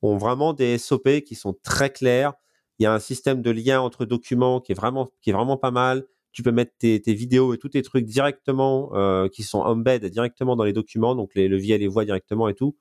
ont 0.00 0.16
vraiment 0.16 0.52
des 0.52 0.78
SOP 0.78 1.22
qui 1.26 1.34
sont 1.34 1.56
très 1.64 1.90
clairs. 1.90 2.34
Il 2.78 2.84
y 2.84 2.86
a 2.86 2.94
un 2.94 3.00
système 3.00 3.42
de 3.42 3.50
lien 3.50 3.80
entre 3.80 4.04
documents 4.04 4.60
qui 4.60 4.70
est 4.70 4.76
vraiment, 4.76 5.10
qui 5.22 5.30
est 5.30 5.32
vraiment 5.32 5.56
pas 5.56 5.72
mal. 5.72 6.04
Tu 6.30 6.44
peux 6.44 6.52
mettre 6.52 6.74
tes, 6.78 7.02
tes 7.02 7.14
vidéos 7.14 7.52
et 7.52 7.58
tous 7.58 7.70
tes 7.70 7.82
trucs 7.82 8.04
directement, 8.04 8.92
euh, 8.94 9.26
qui 9.26 9.42
sont 9.42 9.58
embed 9.58 10.04
directement 10.04 10.54
dans 10.54 10.62
les 10.62 10.72
documents, 10.72 11.16
donc 11.16 11.34
les 11.34 11.48
leviers, 11.48 11.78
les 11.78 11.88
voix 11.88 12.04
directement 12.04 12.46
et 12.46 12.54
tout. 12.54 12.76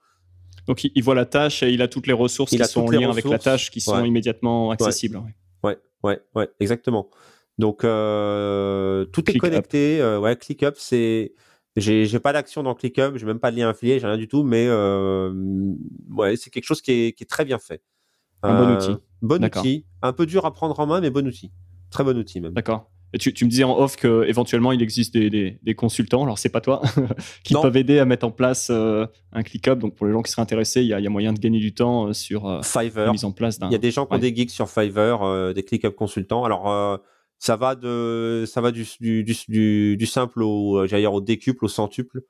Donc 0.68 0.84
il, 0.84 1.04
voit 1.04 1.16
la 1.16 1.26
tâche 1.26 1.62
et 1.64 1.72
il 1.72 1.82
a 1.82 1.88
toutes 1.88 2.08
les 2.08 2.14
ressources 2.14 2.52
qui 2.52 2.64
sont 2.66 2.82
en 2.82 2.90
lien 2.90 3.10
avec 3.10 3.26
la 3.26 3.38
tâche 3.38 3.70
qui 3.70 3.82
sont 3.82 4.04
immédiatement 4.04 4.72
accessibles. 4.72 5.22
Ouais. 5.64 5.78
ouais, 6.04 6.20
ouais, 6.36 6.50
exactement. 6.60 7.10
Donc 7.58 7.84
euh, 7.84 9.06
tout 9.06 9.30
est 9.30 9.38
connecté. 9.38 10.02
Euh, 10.02 10.20
ouais, 10.20 10.36
ClickUp, 10.36 10.76
c'est 10.78 11.34
j'ai 11.78 12.20
pas 12.20 12.34
d'action 12.34 12.64
dans 12.64 12.74
ClickUp, 12.74 13.18
j'ai 13.18 13.26
même 13.26 13.40
pas 13.40 13.52
de 13.52 13.58
lien 13.58 13.70
affilié, 13.70 14.00
j'ai 14.00 14.08
rien 14.08 14.18
du 14.18 14.28
tout, 14.28 14.44
mais 14.44 14.66
euh, 14.68 15.34
ouais, 16.12 16.38
c'est 16.38 16.50
quelque 16.50 16.64
chose 16.64 16.82
qui 16.82 16.92
est, 16.92 17.12
qui 17.12 17.24
est, 17.24 17.28
très 17.28 17.44
bien 17.44 17.60
fait. 17.60 17.82
Un 18.44 18.64
bon 18.64 18.76
outil. 18.76 18.96
Bon 19.22 19.44
outil, 19.44 19.86
un 20.02 20.14
peu 20.14 20.26
dur 20.26 20.46
à 20.46 20.54
prendre 20.54 20.80
en 20.80 20.86
main, 20.86 21.02
mais 21.02 21.10
bon 21.10 21.28
outil. 21.28 21.52
Très 21.90 22.04
bon 22.04 22.18
outil 22.18 22.40
même. 22.40 22.54
D'accord 22.54 22.90
tu, 23.18 23.46
me 23.46 23.50
disais 23.50 23.64
en 23.64 23.78
off 23.78 23.96
qu'éventuellement 23.96 24.72
il 24.72 24.82
existe 24.82 25.16
des, 25.16 25.76
consultants, 25.76 26.24
alors 26.24 26.38
c'est 26.38 26.50
pas 26.50 26.62
toi, 26.62 26.82
qui 27.44 27.54
peuvent 27.54 27.78
aider 27.78 28.00
à 28.00 28.06
mettre 28.06 28.26
en 28.26 28.32
place 28.32 28.70
euh, 28.70 29.06
un 29.32 29.44
ClickUp. 29.44 29.80
Donc 29.80 29.96
pour 29.96 30.06
les 30.06 30.14
gens 30.14 30.22
qui 30.22 30.32
seraient 30.32 30.42
intéressés, 30.42 30.82
il 30.82 30.88
y 30.88 30.94
a, 30.94 31.10
moyen 31.10 31.34
de 31.34 31.40
gagner 31.40 31.60
du 31.60 31.74
temps 31.74 32.08
euh, 32.08 32.14
sur 32.14 32.48
euh, 32.48 32.62
Fiverr. 32.62 33.08
la 33.08 33.12
mise 33.12 33.26
en 33.26 33.32
place 33.32 33.60
d'un. 33.60 33.68
Il 33.68 33.72
y 33.72 33.76
a 33.76 33.80
des 33.80 33.92
gens 33.92 34.06
qui 34.06 34.16
ont 34.16 34.20
des 34.20 34.36
geeks 34.36 34.52
sur 34.52 34.70
Fiverr, 34.70 35.54
des 35.54 35.64
ClickUp 35.64 35.96
consultants. 35.96 36.44
Alors 36.44 37.00
ça 37.40 37.56
va 37.56 37.76
de 37.76 38.46
ça 38.48 38.62
va 38.62 38.72
du, 38.72 38.86
du, 39.00 40.06
simple 40.06 40.42
au 40.42 40.86
au 40.86 41.22
décuple 41.22 41.66
au 41.66 41.70
centuple. 41.70 42.22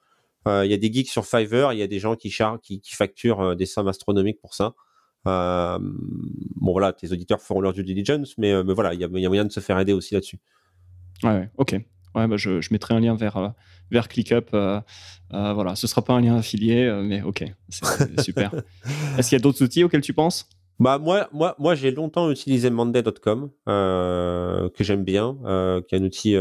Il 0.47 0.69
y 0.69 0.73
a 0.73 0.77
des 0.77 0.91
geeks 0.91 1.09
sur 1.09 1.25
Fiverr, 1.25 1.73
il 1.73 1.79
y 1.79 1.83
a 1.83 1.87
des 1.87 1.99
gens 1.99 2.15
qui, 2.15 2.31
qui, 2.61 2.81
qui 2.81 2.95
facturent 2.95 3.55
des 3.55 3.65
sommes 3.65 3.87
astronomiques 3.87 4.39
pour 4.39 4.53
ça. 4.53 4.73
bon 5.25 6.71
voilà, 6.71 6.93
tes 6.93 7.11
auditeurs 7.11 7.41
feront 7.41 7.61
leur 7.61 7.73
due 7.73 7.83
diligence, 7.83 8.37
mais, 8.37 8.63
mais 8.63 8.73
voilà, 8.73 8.93
il 8.93 8.99
y 8.99 9.03
a, 9.03 9.07
y 9.07 9.25
a 9.25 9.29
moyen 9.29 9.45
de 9.45 9.51
se 9.51 9.59
faire 9.59 9.79
aider 9.79 9.93
aussi 9.93 10.13
là-dessus. 10.13 10.39
Ouais, 11.25 11.49
ok. 11.57 11.75
Ouais, 12.15 12.27
bah 12.27 12.37
je, 12.37 12.61
je, 12.61 12.69
mettrai 12.71 12.93
un 12.93 13.01
lien 13.01 13.15
vers, 13.15 13.35
euh, 13.35 13.49
vers 13.91 14.07
ClickUp. 14.07 14.53
Euh, 14.53 14.79
euh, 15.33 15.53
voilà, 15.53 15.75
ce 15.75 15.85
sera 15.85 16.01
pas 16.01 16.13
un 16.13 16.21
lien 16.21 16.37
affilié, 16.37 16.89
mais 17.03 17.21
ok, 17.21 17.43
c'est 17.69 18.21
super. 18.21 18.53
Est-ce 19.17 19.29
qu'il 19.29 19.37
y 19.37 19.41
a 19.41 19.43
d'autres 19.43 19.63
outils 19.63 19.83
auxquels 19.83 20.01
tu 20.01 20.13
penses? 20.13 20.47
Bah 20.79 20.97
moi, 20.97 21.27
moi, 21.33 21.55
moi 21.57 21.75
j'ai 21.75 21.91
longtemps 21.91 22.29
utilisé 22.31 22.69
Monday.com, 22.69 23.49
que 23.65 24.71
j'aime 24.79 25.03
bien, 25.03 25.35
qui 25.87 25.95
est 25.95 25.99
un 25.99 26.03
outil 26.03 26.37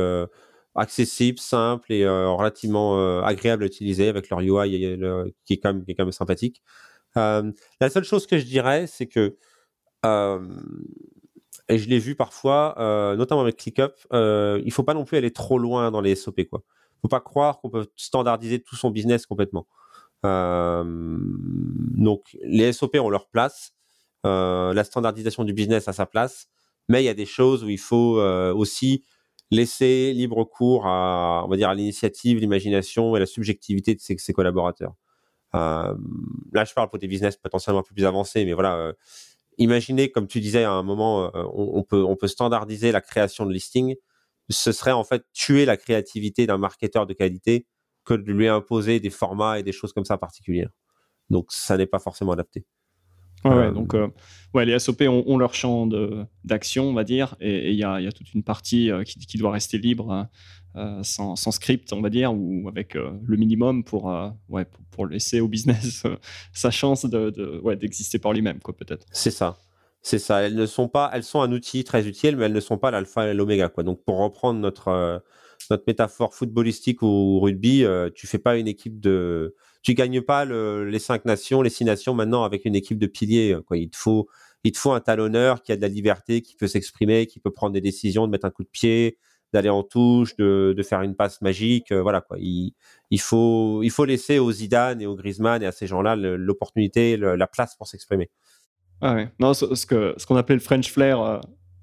accessible, 0.76 1.38
simple 1.38 1.92
et 1.92 2.06
relativement 2.06 3.22
agréable 3.24 3.64
à 3.64 3.66
utiliser 3.66 4.08
avec 4.08 4.28
leur 4.30 4.40
UI 4.40 4.70
qui, 5.44 5.54
est 5.54 5.56
quand 5.56 5.72
même, 5.72 5.84
qui 5.84 5.92
est 5.92 5.94
quand 5.94 6.04
même 6.04 6.12
sympathique. 6.12 6.62
la 7.16 7.90
seule 7.90 8.04
chose 8.04 8.26
que 8.28 8.38
je 8.38 8.44
dirais, 8.44 8.86
c'est 8.86 9.06
que 9.06 9.36
et 11.68 11.78
je 11.78 11.88
l'ai 11.88 11.98
vu 11.98 12.14
parfois, 12.14 12.74
euh, 12.78 13.16
notamment 13.16 13.40
avec 13.40 13.56
ClickUp, 13.56 13.94
euh, 14.12 14.60
il 14.64 14.72
faut 14.72 14.82
pas 14.82 14.94
non 14.94 15.04
plus 15.04 15.16
aller 15.16 15.32
trop 15.32 15.58
loin 15.58 15.90
dans 15.90 16.00
les 16.00 16.14
SOP. 16.14 16.44
Quoi. 16.44 16.62
faut 17.00 17.08
pas 17.08 17.20
croire 17.20 17.60
qu'on 17.60 17.70
peut 17.70 17.86
standardiser 17.96 18.60
tout 18.60 18.76
son 18.76 18.90
business 18.90 19.24
complètement. 19.26 19.66
Euh, 20.26 20.84
donc, 20.86 22.36
les 22.42 22.72
SOP 22.72 22.96
ont 22.96 23.08
leur 23.08 23.28
place, 23.28 23.72
euh, 24.26 24.74
la 24.74 24.84
standardisation 24.84 25.44
du 25.44 25.54
business 25.54 25.88
a 25.88 25.92
sa 25.94 26.06
place, 26.06 26.48
mais 26.88 27.02
il 27.02 27.06
y 27.06 27.10
a 27.10 27.14
des 27.14 27.26
choses 27.26 27.64
où 27.64 27.68
il 27.70 27.78
faut 27.78 28.20
aussi 28.20 29.04
laisser 29.50 30.12
libre 30.12 30.44
cours 30.44 30.86
à, 30.86 31.44
on 31.46 31.48
va 31.48 31.56
dire, 31.56 31.72
l'initiative, 31.72 32.38
l'imagination 32.40 33.16
et 33.16 33.20
la 33.20 33.26
subjectivité 33.26 33.94
de 33.94 34.00
ses, 34.00 34.18
ses 34.18 34.32
collaborateurs. 34.34 34.92
Là, 35.54 36.64
je 36.66 36.74
parle 36.74 36.90
pour 36.90 36.98
des 36.98 37.08
business 37.08 37.36
potentiellement 37.36 37.80
un 37.80 37.84
peu 37.84 37.94
plus 37.94 38.04
avancés, 38.04 38.44
mais 38.44 38.52
voilà 38.52 38.92
imaginez, 39.58 40.10
comme 40.10 40.26
tu 40.26 40.40
disais 40.40 40.64
à 40.64 40.72
un 40.72 40.82
moment, 40.82 41.26
euh, 41.34 41.44
on, 41.54 41.82
peut, 41.82 42.02
on 42.02 42.16
peut 42.16 42.28
standardiser 42.28 42.92
la 42.92 43.00
création 43.00 43.46
de 43.46 43.52
listing. 43.52 43.94
Ce 44.50 44.72
serait 44.72 44.92
en 44.92 45.04
fait 45.04 45.24
tuer 45.32 45.64
la 45.64 45.76
créativité 45.76 46.46
d'un 46.46 46.58
marketeur 46.58 47.06
de 47.06 47.14
qualité 47.14 47.66
que 48.04 48.14
de 48.14 48.30
lui 48.30 48.48
imposer 48.48 49.00
des 49.00 49.10
formats 49.10 49.58
et 49.58 49.62
des 49.62 49.72
choses 49.72 49.92
comme 49.92 50.04
ça 50.04 50.18
particulières. 50.18 50.70
Donc, 51.30 51.46
ça 51.50 51.76
n'est 51.76 51.86
pas 51.86 51.98
forcément 51.98 52.32
adapté. 52.32 52.64
Ouais, 53.44 53.52
euh, 53.52 53.70
donc 53.72 53.94
euh, 53.94 54.08
ouais, 54.54 54.64
les 54.64 54.78
SOP 54.78 55.02
ont, 55.02 55.36
leur 55.36 55.54
champ 55.54 55.86
d'action, 56.44 56.84
on 56.84 56.94
va 56.94 57.04
dire, 57.04 57.36
et 57.40 57.70
il 57.70 57.74
y, 57.74 57.80
y 57.80 57.84
a, 57.84 58.12
toute 58.12 58.32
une 58.32 58.42
partie 58.42 58.90
qui, 59.04 59.18
qui, 59.18 59.38
doit 59.38 59.52
rester 59.52 59.78
libre. 59.78 60.28
Euh, 60.76 61.04
sans, 61.04 61.36
script, 61.36 61.92
on 61.92 62.00
va 62.00 62.10
dire, 62.10 62.34
ou 62.34 62.68
avec 62.68 62.96
euh, 62.96 63.12
le 63.24 63.36
minimum 63.36 63.84
pour, 63.84 64.10
euh, 64.10 64.28
ouais, 64.48 64.66
pour, 64.90 65.06
laisser 65.06 65.40
au 65.40 65.46
business 65.46 66.02
sa 66.52 66.72
chance 66.72 67.06
d'exister 67.06 68.18
de, 68.18 68.22
par 68.22 68.32
lui-même, 68.32 68.58
quoi, 68.58 68.74
peut-être. 68.74 69.06
C'est 69.12 69.30
ça. 69.30 69.56
C'est 70.02 70.18
ça. 70.18 70.42
Elles 70.42 70.56
ne 70.56 70.66
sont 70.66 70.88
pas, 70.88 71.10
elles 71.14 71.22
sont 71.22 71.40
un 71.42 71.52
outil 71.52 71.84
très 71.84 72.08
utile, 72.08 72.36
mais 72.36 72.46
elles 72.46 72.52
ne 72.52 72.60
sont 72.60 72.76
pas 72.76 72.90
l'alpha 72.90 73.28
et 73.28 73.34
l'oméga, 73.34 73.68
quoi. 73.68 73.84
Donc, 73.84 74.02
pour 74.04 74.18
reprendre 74.18 74.58
notre, 74.58 75.22
notre 75.70 75.84
métaphore 75.86 76.34
footballistique 76.34 77.02
ou 77.02 77.38
rugby, 77.38 77.84
tu 78.16 78.26
fais 78.26 78.38
pas 78.38 78.56
une 78.56 78.66
équipe 78.66 78.98
de, 78.98 79.54
tu 79.82 79.94
gagnes 79.94 80.22
pas 80.22 80.44
les 80.44 80.98
cinq 80.98 81.24
nations, 81.24 81.62
les 81.62 81.70
six 81.70 81.84
nations 81.84 82.14
maintenant 82.14 82.42
avec 82.42 82.64
une 82.64 82.74
équipe 82.74 82.98
de 82.98 83.06
piliers, 83.06 83.56
quoi. 83.64 83.76
Il 83.76 83.90
te 83.90 83.96
faut, 83.96 84.28
il 84.64 84.72
te 84.72 84.78
faut 84.78 84.90
un 84.90 85.00
talonneur 85.00 85.62
qui 85.62 85.70
a 85.70 85.76
de 85.76 85.82
la 85.82 85.88
liberté, 85.88 86.42
qui 86.42 86.56
peut 86.56 86.66
s'exprimer, 86.66 87.26
qui 87.26 87.38
peut 87.38 87.52
prendre 87.52 87.72
des 87.74 87.80
décisions, 87.80 88.26
de 88.26 88.32
mettre 88.32 88.46
un 88.46 88.50
coup 88.50 88.64
de 88.64 88.68
pied, 88.68 89.18
d'aller 89.54 89.70
en 89.70 89.82
touche, 89.82 90.36
de, 90.36 90.74
de, 90.76 90.82
faire 90.82 91.00
une 91.00 91.14
passe 91.14 91.40
magique. 91.40 91.92
voilà 91.92 92.20
quoi. 92.20 92.36
Il, 92.38 92.74
il, 93.10 93.20
faut, 93.20 93.82
il 93.82 93.90
faut 93.90 94.04
laisser 94.04 94.38
aux 94.38 94.52
Zidane 94.52 95.00
et 95.00 95.06
aux 95.06 95.16
Griezmann 95.16 95.62
et 95.62 95.66
à 95.66 95.72
ces 95.72 95.86
gens-là 95.86 96.16
l'opportunité, 96.16 97.16
la 97.16 97.46
place 97.46 97.74
pour 97.76 97.86
s'exprimer. 97.86 98.30
Ah 99.00 99.14
ouais. 99.14 99.28
Non, 99.38 99.54
ce, 99.54 99.74
ce 99.74 99.86
qu'on 99.86 100.14
ce 100.16 100.34
appelait 100.34 100.56
le 100.56 100.60
French 100.60 100.90
flair 100.90 101.40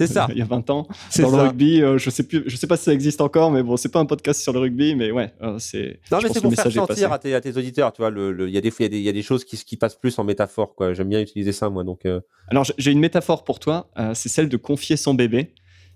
c'est 0.07 0.13
ça. 0.13 0.27
il 0.31 0.37
y 0.37 0.41
a 0.41 0.45
20 0.45 0.69
ans. 0.69 0.87
Dans 1.19 1.31
le 1.31 1.43
rugby, 1.43 1.81
euh, 1.81 1.97
je 1.97 2.09
sais 2.09 2.23
plus, 2.23 2.43
je 2.45 2.55
sais 2.55 2.67
pas 2.67 2.77
si 2.77 2.85
ça 2.85 2.93
existe 2.93 3.21
encore, 3.21 3.51
mais 3.51 3.63
bon, 3.63 3.77
c'est 3.77 3.89
pas 3.89 3.99
un 3.99 4.05
podcast 4.05 4.41
sur 4.41 4.53
le 4.53 4.59
rugby, 4.59 4.95
mais 4.95 5.11
ouais, 5.11 5.33
euh, 5.41 5.57
c'est. 5.59 5.99
Non, 6.11 6.19
mais 6.21 6.29
c'est 6.29 6.41
pour 6.41 6.53
faire 6.53 6.71
sentir 6.71 7.11
à 7.11 7.19
tes, 7.19 7.35
à 7.35 7.41
tes, 7.41 7.55
auditeurs, 7.57 7.93
tu 7.93 8.01
vois, 8.01 8.11
il 8.11 8.49
y, 8.49 8.57
a 8.57 8.61
des, 8.61 8.71
y, 8.79 9.09
a 9.09 9.11
des 9.11 9.21
choses 9.21 9.43
qui, 9.43 9.57
qui 9.57 9.77
passent 9.77 9.95
plus 9.95 10.17
en 10.19 10.23
métaphore, 10.23 10.75
quoi. 10.75 10.93
J'aime 10.93 11.09
bien 11.09 11.21
utiliser 11.21 11.51
ça, 11.51 11.69
moi, 11.69 11.83
donc. 11.83 12.05
Euh. 12.05 12.21
Alors, 12.47 12.65
j'ai 12.77 12.91
une 12.91 12.99
métaphore 12.99 13.43
pour 13.43 13.59
toi, 13.59 13.89
c'est 14.13 14.29
celle 14.29 14.49
de 14.49 14.57
confier 14.57 14.97
son 14.97 15.13
bébé. 15.13 15.53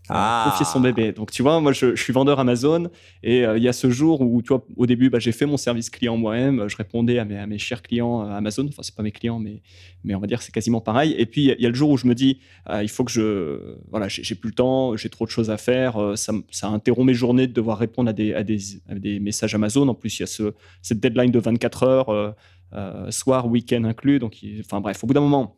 Ah. 0.09 0.49
confier 0.49 0.65
son 0.65 0.79
bébé. 0.79 1.11
Donc, 1.11 1.31
tu 1.31 1.41
vois, 1.41 1.59
moi, 1.59 1.71
je, 1.71 1.95
suis 1.95 2.13
vendeur 2.13 2.39
Amazon 2.39 2.89
et 3.23 3.45
euh, 3.45 3.57
il 3.57 3.63
y 3.63 3.67
a 3.67 3.73
ce 3.73 3.89
jour 3.89 4.21
où, 4.21 4.41
tu 4.41 4.49
vois, 4.49 4.65
au 4.77 4.85
début, 4.85 5.09
bah, 5.09 5.19
j'ai 5.19 5.31
fait 5.31 5.45
mon 5.45 5.57
service 5.57 5.89
client 5.89 6.17
moi-même. 6.17 6.67
Je 6.67 6.77
répondais 6.77 7.19
à 7.19 7.25
mes, 7.25 7.37
à 7.37 7.47
mes 7.47 7.57
chers 7.57 7.81
clients 7.81 8.21
euh, 8.21 8.31
Amazon. 8.31 8.67
Enfin, 8.67 8.83
c'est 8.83 8.95
pas 8.95 9.03
mes 9.03 9.11
clients, 9.11 9.39
mais, 9.39 9.61
mais 10.03 10.15
on 10.15 10.19
va 10.19 10.27
dire 10.27 10.39
que 10.39 10.43
c'est 10.43 10.51
quasiment 10.51 10.81
pareil. 10.81 11.15
Et 11.17 11.25
puis, 11.25 11.45
il 11.57 11.61
y, 11.61 11.65
a 11.65 11.69
le 11.69 11.75
jour 11.75 11.89
où 11.89 11.97
je 11.97 12.07
me 12.07 12.13
dis, 12.13 12.39
euh, 12.69 12.83
il 12.83 12.89
faut 12.89 13.03
que 13.03 13.11
je. 13.11 13.77
Voilà, 13.89 14.07
j'ai 14.07 14.35
plus 14.35 14.49
le 14.49 14.55
temps, 14.55 14.95
j'ai 14.95 15.09
trop 15.09 15.25
de 15.25 15.31
choses 15.31 15.49
à 15.49 15.57
faire. 15.57 16.13
ça, 16.15 16.33
ça, 16.51 16.67
interrompt 16.67 17.07
mes 17.07 17.13
journées 17.13 17.47
de 17.47 17.53
devoir 17.53 17.77
répondre 17.77 18.09
à 18.09 18.13
des, 18.13 18.33
à 18.33 18.43
des, 18.43 18.57
des 18.89 19.19
messages 19.19 19.55
Amazon. 19.55 19.87
En 19.87 19.95
plus, 19.95 20.19
il 20.19 20.21
y 20.21 20.23
a 20.23 20.27
ce, 20.27 20.53
cette 20.81 20.99
deadline 20.99 21.31
de 21.31 21.39
24 21.39 21.83
heures, 21.83 22.35
soir, 23.09 23.47
week-end 23.47 23.83
inclus. 23.83 24.19
Donc, 24.19 24.37
enfin, 24.59 24.81
bref, 24.81 25.03
au 25.03 25.07
bout 25.07 25.13
d'un 25.13 25.21
moment 25.21 25.57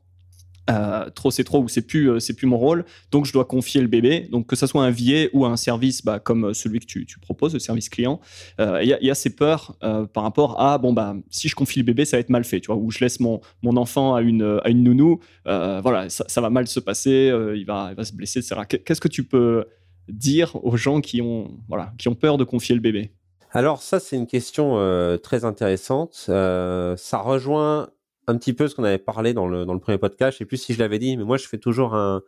euh, 0.69 1.09
trop 1.11 1.31
c'est 1.31 1.43
trop 1.43 1.61
ou 1.61 1.67
c'est 1.67 1.81
plus 1.81 2.09
euh, 2.09 2.19
c'est 2.19 2.33
plus 2.33 2.47
mon 2.47 2.57
rôle. 2.57 2.85
Donc 3.11 3.25
je 3.25 3.33
dois 3.33 3.45
confier 3.45 3.81
le 3.81 3.87
bébé. 3.87 4.27
Donc 4.31 4.47
que 4.47 4.55
ce 4.55 4.67
soit 4.67 4.83
un 4.83 4.91
billet 4.91 5.29
ou 5.33 5.45
un 5.45 5.55
service 5.55 6.03
bah, 6.03 6.19
comme 6.19 6.53
celui 6.53 6.79
que 6.79 6.85
tu, 6.85 7.05
proposes 7.21 7.53
le 7.53 7.59
service 7.59 7.89
client 7.89 8.19
euh, 8.59 8.81
il 8.83 8.89
y, 8.89 9.11
a 9.11 9.15
ces 9.15 9.35
peurs 9.35 9.77
par 10.13 10.23
rapport 10.23 10.61
à 10.61 10.77
bon 10.77 10.93
bah 10.93 11.15
si 11.29 11.47
je 11.47 11.55
confie 11.55 11.79
le 11.79 11.85
bébé 11.85 12.05
ça 12.05 12.17
va 12.17 12.21
être 12.21 12.29
mal 12.29 12.43
fait 12.43 12.59
tu 12.59 12.67
vois 12.67 12.75
ou 12.75 12.91
je 12.91 12.99
laisse 12.99 13.19
mon, 13.19 13.41
mon 13.63 13.75
enfant 13.75 14.15
à 14.15 14.21
une 14.21 14.59
à 14.63 14.69
une 14.69 14.83
nounou 14.83 15.19
voilà 15.45 16.09
ça, 16.09 16.25
ça, 16.27 16.41
va 16.41 16.49
mal 16.49 16.67
se 16.67 16.79
passer 16.79 17.31
il 17.55 17.65
va 17.65 17.89
il 17.91 17.95
va 17.95 18.03
se 18.03 18.13
blesser 18.13 18.39
etc 18.39 18.61
qu'est-ce 18.67 19.01
que 19.01 19.07
tu 19.07 19.23
peux 19.23 19.65
dire 20.07 20.55
aux 20.63 20.77
gens 20.77 21.01
qui 21.01 21.21
ont 21.21 21.57
voilà 21.67 21.93
qui 21.97 22.07
ont 22.07 22.15
peur 22.15 22.37
de 22.37 22.43
confier 22.43 22.75
le 22.75 22.81
bébé? 22.81 23.11
Alors 23.51 23.81
ça 23.81 23.99
c'est 23.99 24.15
une 24.15 24.27
question 24.27 24.77
très 25.23 25.43
intéressante. 25.43 26.13
Ça 26.13 27.17
rejoint 27.17 27.89
un 28.27 28.37
petit 28.37 28.53
peu 28.53 28.67
ce 28.67 28.75
qu'on 28.75 28.83
avait 28.83 28.97
parlé 28.97 29.33
dans 29.33 29.47
le, 29.47 29.65
dans 29.65 29.73
le 29.73 29.79
premier 29.79 29.97
podcast. 29.97 30.33
Je 30.33 30.39
sais 30.39 30.45
plus 30.45 30.57
si 30.57 30.73
je 30.73 30.79
l'avais 30.79 30.99
dit, 30.99 31.17
mais 31.17 31.23
moi, 31.23 31.37
je 31.37 31.47
fais 31.47 31.57
toujours 31.57 31.95
un. 31.95 32.21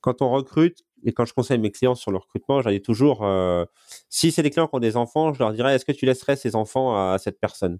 Quand 0.00 0.22
on 0.22 0.30
recrute 0.30 0.84
et 1.04 1.12
quand 1.12 1.24
je 1.24 1.34
conseille 1.34 1.58
mes 1.58 1.72
clients 1.72 1.96
sur 1.96 2.12
le 2.12 2.18
recrutement, 2.18 2.62
j'allais 2.62 2.80
toujours. 2.80 3.24
Euh, 3.24 3.64
si 4.08 4.30
c'est 4.30 4.42
des 4.42 4.50
clients 4.50 4.68
qui 4.68 4.76
ont 4.76 4.80
des 4.80 4.96
enfants, 4.96 5.32
je 5.32 5.40
leur 5.40 5.52
dirais 5.52 5.74
est-ce 5.74 5.84
que 5.84 5.92
tu 5.92 6.06
laisserais 6.06 6.36
ces 6.36 6.54
enfants 6.54 6.94
à, 6.94 7.18
cette 7.18 7.40
personne? 7.40 7.78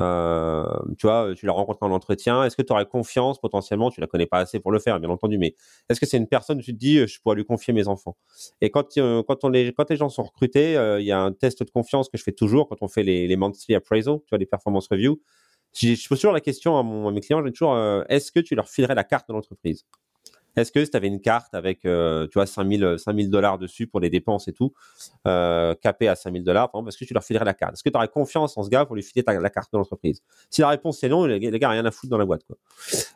Euh, 0.00 0.64
Tu 0.98 1.06
vois, 1.08 1.34
tu 1.34 1.46
la 1.46 1.52
rencontres 1.52 1.82
en 1.82 1.90
entretien. 1.90 2.44
Est-ce 2.44 2.56
que 2.56 2.62
tu 2.62 2.72
aurais 2.72 2.86
confiance 2.86 3.40
potentiellement 3.40 3.90
Tu 3.90 4.00
la 4.00 4.06
connais 4.06 4.26
pas 4.26 4.38
assez 4.38 4.60
pour 4.60 4.70
le 4.70 4.78
faire, 4.78 5.00
bien 5.00 5.10
entendu, 5.10 5.38
mais 5.38 5.56
est-ce 5.88 5.98
que 5.98 6.06
c'est 6.06 6.18
une 6.18 6.28
personne 6.28 6.58
où 6.58 6.62
tu 6.62 6.72
te 6.72 6.78
dis 6.78 7.04
je 7.06 7.20
pourrais 7.20 7.36
lui 7.36 7.44
confier 7.44 7.72
mes 7.72 7.88
enfants? 7.88 8.16
Et 8.60 8.70
quand, 8.70 8.96
euh, 8.98 9.22
quand, 9.26 9.44
on 9.44 9.48
les, 9.48 9.72
quand 9.72 9.90
les 9.90 9.96
gens 9.96 10.10
sont 10.10 10.22
recrutés, 10.22 10.74
il 11.00 11.06
y 11.06 11.12
a 11.12 11.20
un 11.20 11.32
test 11.32 11.64
de 11.64 11.70
confiance 11.70 12.08
que 12.08 12.18
je 12.18 12.22
fais 12.22 12.32
toujours 12.32 12.68
quand 12.68 12.82
on 12.82 12.88
fait 12.88 13.02
les, 13.02 13.26
les 13.26 13.36
monthly 13.36 13.74
appraisal, 13.74 14.18
tu 14.20 14.28
vois, 14.30 14.38
les 14.38 14.46
performance 14.46 14.86
review 14.88 15.20
je 15.74 16.08
pose 16.08 16.18
toujours 16.18 16.32
la 16.32 16.40
question 16.40 16.78
à, 16.78 17.12
mes 17.12 17.20
clients, 17.20 17.44
j'ai 17.44 17.52
toujours, 17.52 17.74
euh, 17.74 18.02
est-ce 18.08 18.32
que 18.32 18.40
tu 18.40 18.54
leur 18.54 18.68
filerais 18.68 18.94
la 18.94 19.04
carte 19.04 19.28
de 19.28 19.34
l'entreprise? 19.34 19.84
Est-ce 20.56 20.72
que 20.72 20.84
si 20.84 20.90
tu 20.90 20.96
avais 20.96 21.06
une 21.06 21.20
carte 21.20 21.54
avec, 21.54 21.84
euh, 21.84 22.26
tu 22.26 22.34
vois, 22.34 22.46
5000 22.46 23.30
dollars 23.30 23.58
dessus 23.58 23.86
pour 23.86 24.00
les 24.00 24.10
dépenses 24.10 24.48
et 24.48 24.52
tout, 24.52 24.72
euh, 25.28 25.74
capé 25.76 26.08
à 26.08 26.16
5000 26.16 26.42
dollars, 26.42 26.70
est-ce 26.88 26.98
que 26.98 27.04
tu 27.04 27.14
leur 27.14 27.22
filerais 27.22 27.44
la 27.44 27.54
carte? 27.54 27.74
Est-ce 27.74 27.84
que 27.84 27.90
tu 27.90 27.96
aurais 27.96 28.08
confiance 28.08 28.58
en 28.58 28.64
ce 28.64 28.68
gars 28.68 28.84
pour 28.84 28.96
lui 28.96 29.02
filer 29.02 29.24
la 29.24 29.50
carte 29.50 29.72
de 29.72 29.78
l'entreprise? 29.78 30.20
Si 30.50 30.60
la 30.62 30.68
réponse 30.68 31.02
est 31.04 31.08
non, 31.08 31.26
les, 31.26 31.38
gars, 31.38 31.68
rien 31.68 31.84
à 31.84 31.90
foutre 31.92 32.10
dans 32.10 32.18
la 32.18 32.24
boîte. 32.24 32.42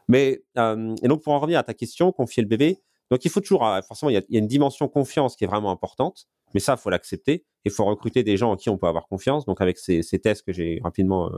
Mais, 0.06 0.44
et 0.56 1.08
donc, 1.08 1.22
pour 1.22 1.32
en 1.32 1.40
revenir 1.40 1.58
à 1.58 1.64
ta 1.64 1.74
question, 1.74 2.12
confier 2.12 2.42
le 2.42 2.48
bébé, 2.48 2.80
donc 3.10 3.24
il 3.24 3.30
faut 3.30 3.40
toujours, 3.40 3.68
forcément, 3.86 4.10
il 4.10 4.14
y, 4.14 4.16
a, 4.18 4.22
une 4.38 4.46
dimension 4.46 4.86
confiance 4.86 5.34
qui 5.34 5.42
est 5.42 5.48
vraiment 5.48 5.72
importante, 5.72 6.28
mais 6.54 6.60
ça, 6.60 6.74
il 6.78 6.80
faut 6.80 6.90
l'accepter. 6.90 7.44
Il 7.64 7.72
faut 7.72 7.84
recruter 7.84 8.22
des 8.22 8.36
gens 8.36 8.52
en 8.52 8.56
qui 8.56 8.70
on 8.70 8.78
peut 8.78 8.86
avoir 8.86 9.08
confiance. 9.08 9.46
Donc 9.46 9.60
avec 9.60 9.78
ces 9.78 10.02
tests 10.02 10.46
que 10.46 10.52
j'ai 10.52 10.80
rapidement 10.84 11.30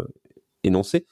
énoncé. 0.65 1.07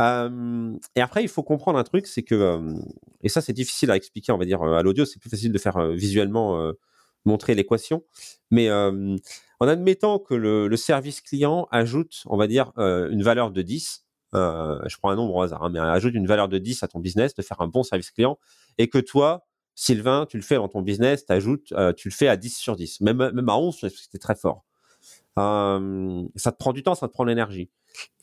Euh, 0.00 0.76
et 0.94 1.00
après, 1.00 1.22
il 1.22 1.28
faut 1.28 1.42
comprendre 1.42 1.78
un 1.78 1.84
truc, 1.84 2.06
c'est 2.06 2.22
que, 2.22 2.34
euh, 2.34 2.74
et 3.22 3.28
ça 3.28 3.40
c'est 3.40 3.52
difficile 3.52 3.90
à 3.90 3.96
expliquer, 3.96 4.32
on 4.32 4.38
va 4.38 4.44
dire, 4.44 4.62
à 4.62 4.82
l'audio, 4.82 5.04
c'est 5.04 5.18
plus 5.18 5.30
facile 5.30 5.52
de 5.52 5.58
faire 5.58 5.76
euh, 5.78 5.94
visuellement 5.94 6.72
montrer 7.24 7.54
l'équation, 7.54 8.04
mais 8.50 8.70
en 8.70 9.68
admettant 9.68 10.18
que 10.18 10.34
le, 10.34 10.76
service 10.76 11.20
client 11.20 11.66
ajoute, 11.72 12.22
on 12.26 12.36
va 12.36 12.46
dire, 12.46 12.72
une 12.76 13.22
valeur 13.22 13.50
de 13.50 13.62
10, 13.62 14.04
je 14.32 14.96
prends 14.98 15.10
un 15.10 15.16
nombre 15.16 15.34
au 15.34 15.42
hasard, 15.42 15.64
hein, 15.64 15.70
mais 15.70 15.80
ajoute 15.80 16.14
une 16.14 16.26
valeur 16.26 16.48
de 16.48 16.58
10 16.58 16.82
à 16.84 16.88
ton 16.88 17.00
business, 17.00 17.34
de 17.34 17.42
faire 17.42 17.60
un 17.60 17.66
bon 17.66 17.82
service 17.82 18.12
client, 18.12 18.38
et 18.78 18.88
que 18.88 18.98
toi, 18.98 19.44
Sylvain, 19.74 20.26
tu 20.28 20.36
le 20.36 20.42
fais 20.44 20.54
dans 20.54 20.68
ton 20.68 20.82
business, 20.82 21.24
ajoutes, 21.28 21.72
tu 21.96 22.08
le 22.08 22.14
fais 22.14 22.28
à 22.28 22.36
10 22.36 22.56
sur 22.56 22.76
10, 22.76 23.00
même, 23.00 23.16
même 23.16 23.48
à 23.48 23.56
11, 23.56 23.76
c'était 23.76 24.18
très 24.18 24.36
fort. 24.36 24.64
ça 25.36 26.52
te 26.52 26.56
prend 26.58 26.72
du 26.72 26.84
temps, 26.84 26.94
ça 26.94 27.08
te 27.08 27.12
prend 27.12 27.24
l'énergie. 27.24 27.70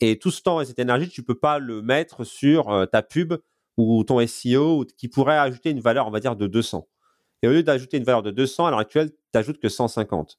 Et 0.00 0.18
tout 0.18 0.30
ce 0.30 0.42
temps 0.42 0.60
et 0.60 0.64
cette 0.64 0.78
énergie, 0.78 1.08
tu 1.08 1.22
peux 1.22 1.38
pas 1.38 1.58
le 1.58 1.82
mettre 1.82 2.24
sur 2.24 2.70
euh, 2.70 2.86
ta 2.86 3.02
pub 3.02 3.34
ou 3.76 4.04
ton 4.04 4.24
SEO 4.26 4.84
qui 4.96 5.08
pourrait 5.08 5.38
ajouter 5.38 5.70
une 5.70 5.80
valeur, 5.80 6.06
on 6.06 6.10
va 6.10 6.20
dire, 6.20 6.36
de 6.36 6.46
200. 6.46 6.88
Et 7.42 7.48
au 7.48 7.50
lieu 7.50 7.62
d'ajouter 7.62 7.96
une 7.96 8.04
valeur 8.04 8.22
de 8.22 8.30
200, 8.30 8.66
à 8.66 8.70
l'heure 8.70 8.78
actuelle, 8.78 9.10
tu 9.10 9.16
n'ajoutes 9.34 9.58
que 9.58 9.68
150. 9.68 10.38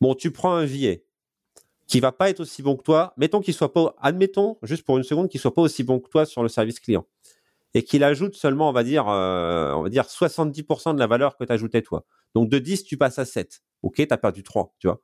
Bon, 0.00 0.14
tu 0.14 0.30
prends 0.30 0.54
un 0.54 0.66
billet 0.66 1.04
qui 1.86 2.00
va 2.00 2.12
pas 2.12 2.30
être 2.30 2.40
aussi 2.40 2.62
bon 2.62 2.76
que 2.76 2.82
toi. 2.82 3.14
Mettons 3.16 3.40
qu'il 3.40 3.54
soit 3.54 3.72
pas, 3.72 3.94
admettons, 4.00 4.58
juste 4.62 4.84
pour 4.84 4.96
une 4.96 5.04
seconde, 5.04 5.28
qu'il 5.28 5.40
soit 5.40 5.54
pas 5.54 5.62
aussi 5.62 5.82
bon 5.82 6.00
que 6.00 6.08
toi 6.08 6.26
sur 6.26 6.42
le 6.42 6.48
service 6.48 6.80
client. 6.80 7.06
Et 7.74 7.82
qu'il 7.82 8.04
ajoute 8.04 8.36
seulement, 8.36 8.68
on 8.68 8.72
va 8.72 8.84
dire, 8.84 9.08
euh, 9.08 9.72
on 9.72 9.82
va 9.82 9.88
dire 9.88 10.04
70% 10.04 10.94
de 10.94 10.98
la 10.98 11.06
valeur 11.06 11.36
que 11.36 11.44
tu 11.44 11.52
ajoutais 11.52 11.82
toi. 11.82 12.04
Donc 12.34 12.48
de 12.48 12.58
10, 12.58 12.84
tu 12.84 12.96
passes 12.96 13.18
à 13.18 13.24
7. 13.24 13.62
Ok, 13.82 13.96
tu 13.96 14.06
as 14.08 14.16
perdu 14.16 14.42
3, 14.42 14.74
tu 14.78 14.86
vois. 14.86 15.02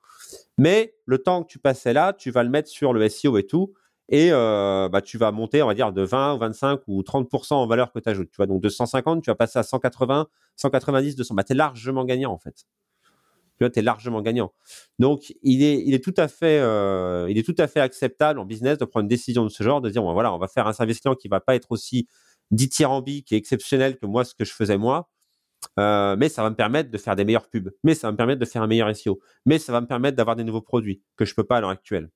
Mais 0.56 0.94
le 1.04 1.18
temps 1.18 1.42
que 1.42 1.48
tu 1.48 1.58
passais 1.58 1.92
là, 1.92 2.12
tu 2.12 2.30
vas 2.30 2.42
le 2.42 2.50
mettre 2.50 2.68
sur 2.68 2.92
le 2.92 3.08
SEO 3.08 3.38
et 3.38 3.46
tout. 3.46 3.74
Et 4.10 4.32
euh, 4.32 4.88
bah, 4.88 5.00
tu 5.00 5.18
vas 5.18 5.30
monter, 5.30 5.62
on 5.62 5.68
va 5.68 5.74
dire, 5.74 5.92
de 5.92 6.02
20, 6.02 6.36
25 6.38 6.80
ou 6.88 7.02
30% 7.02 7.54
en 7.54 7.66
valeur 7.66 7.92
que 7.92 8.00
tu 8.00 8.08
ajoutes. 8.08 8.30
Tu 8.30 8.36
vois, 8.36 8.46
donc 8.46 8.60
de 8.60 8.68
150, 8.68 9.22
tu 9.22 9.30
vas 9.30 9.36
passer 9.36 9.58
à 9.58 9.62
180, 9.62 10.26
190, 10.56 11.14
200. 11.14 11.34
Bah, 11.34 11.44
tu 11.44 11.52
es 11.52 11.56
largement 11.56 12.04
gagnant, 12.04 12.32
en 12.32 12.38
fait. 12.38 12.64
Tu 13.56 13.64
vois, 13.64 13.70
tu 13.70 13.78
es 13.78 13.82
largement 13.82 14.20
gagnant. 14.20 14.52
Donc, 14.98 15.32
il 15.42 15.62
est, 15.62 15.80
il 15.86 15.94
est, 15.94 16.02
tout 16.02 16.14
à 16.16 16.26
fait, 16.26 16.58
euh, 16.58 17.30
il 17.30 17.38
est 17.38 17.44
tout 17.44 17.54
à 17.58 17.68
fait 17.68 17.78
acceptable 17.78 18.40
en 18.40 18.44
business 18.44 18.78
de 18.78 18.84
prendre 18.84 19.02
une 19.04 19.08
décision 19.08 19.44
de 19.44 19.48
ce 19.48 19.62
genre, 19.62 19.80
de 19.80 19.90
dire, 19.90 20.02
bon, 20.02 20.12
voilà, 20.12 20.34
on 20.34 20.38
va 20.38 20.48
faire 20.48 20.66
un 20.66 20.72
service 20.72 20.98
client 21.00 21.14
qui 21.14 21.28
va 21.28 21.38
pas 21.40 21.54
être 21.54 21.70
aussi 21.70 22.08
dithyrambique 22.51 23.32
et 23.32 23.36
exceptionnel 23.36 23.98
que 23.98 24.07
moi, 24.07 24.24
ce 24.24 24.34
que 24.34 24.44
je 24.44 24.53
faisais 24.53 24.78
moi. 24.78 25.11
Euh, 25.78 26.16
mais 26.16 26.30
ça 26.30 26.42
va 26.42 26.51
me 26.51 26.57
permettre 26.57 26.90
de 26.90 26.96
faire 26.96 27.16
des 27.16 27.24
meilleures 27.24 27.48
pubs, 27.51 27.70
mais 27.84 27.94
ça 27.94 28.09
va 28.09 28.12
me 28.12 28.16
permettre 28.16 28.40
de 28.40 28.46
faire 28.46 28.62
un 28.62 28.66
meilleur 28.66 28.94
SEO, 28.96 29.20
mais 29.44 29.59
ça 29.59 29.72
va 29.72 29.82
me 29.82 29.86
permettre 29.86 30.16
d'avoir 30.16 30.34
des 30.34 30.42
nouveaux 30.42 30.62
produits 30.62 31.03
que 31.16 31.26
je 31.26 31.34
peux 31.34 31.44
pas 31.44 31.59
à 31.59 31.61
l'heure 31.61 31.70
actuelle. 31.70 32.09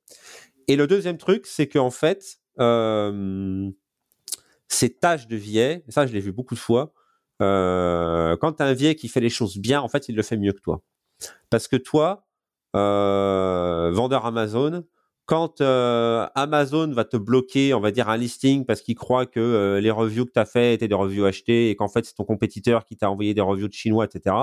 Et 0.67 0.77
le 0.77 0.87
deuxième 0.87 1.19
truc, 1.19 1.47
c'est 1.47 1.69
qu'en 1.69 1.91
fait, 1.91 2.39
euh, 2.59 3.71
ces 4.69 4.95
tâches 4.95 5.29
de 5.29 5.37
vieil, 5.37 5.85
ça 5.89 6.07
je 6.07 6.15
l'ai 6.15 6.21
vu 6.21 6.33
beaucoup 6.33 6.55
de 6.55 6.61
fois, 6.61 6.95
euh, 7.43 8.37
quand 8.39 8.55
tu 8.55 8.63
as 8.63 8.67
un 8.67 8.73
vieil 8.73 8.97
qui 8.97 9.09
fait 9.09 9.21
les 9.21 9.29
choses 9.29 9.59
bien, 9.59 9.81
en 9.81 9.89
fait, 9.89 10.09
il 10.09 10.17
le 10.17 10.23
fait 10.23 10.37
mieux 10.37 10.53
que 10.53 10.61
toi. 10.61 10.83
Parce 11.51 11.69
que 11.69 11.77
toi, 11.77 12.27
euh, 12.77 13.91
vendeur 13.93 14.27
Amazon, 14.27 14.85
quand 15.27 15.61
euh, 15.61 16.27
Amazon 16.35 16.91
va 16.93 17.05
te 17.05 17.17
bloquer, 17.17 17.73
on 17.73 17.81
va 17.81 17.91
dire 17.91 18.09
un 18.09 18.17
listing 18.17 18.67
parce 18.67 18.83
qu'il 18.83 18.95
croit 18.95 19.25
que 19.27 19.41
euh, 19.41 19.81
les 19.81 19.91
reviews 19.91 20.27
que 20.27 20.33
tu 20.33 20.39
as 20.39 20.45
fait 20.45 20.75
étaient 20.75 20.89
des 20.89 20.95
reviews 20.95 21.25
achetées 21.25 21.71
et 21.71 21.77
qu'en 21.77 21.89
fait 21.89 22.05
c'est 22.05 22.15
ton 22.15 22.25
compétiteur 22.25 22.85
qui 22.85 22.97
t'a 22.97 23.11
envoyé 23.11 23.33
des 23.33 23.41
reviews 23.41 23.69
de 23.69 23.73
chinois, 23.73 24.05
etc. 24.05 24.37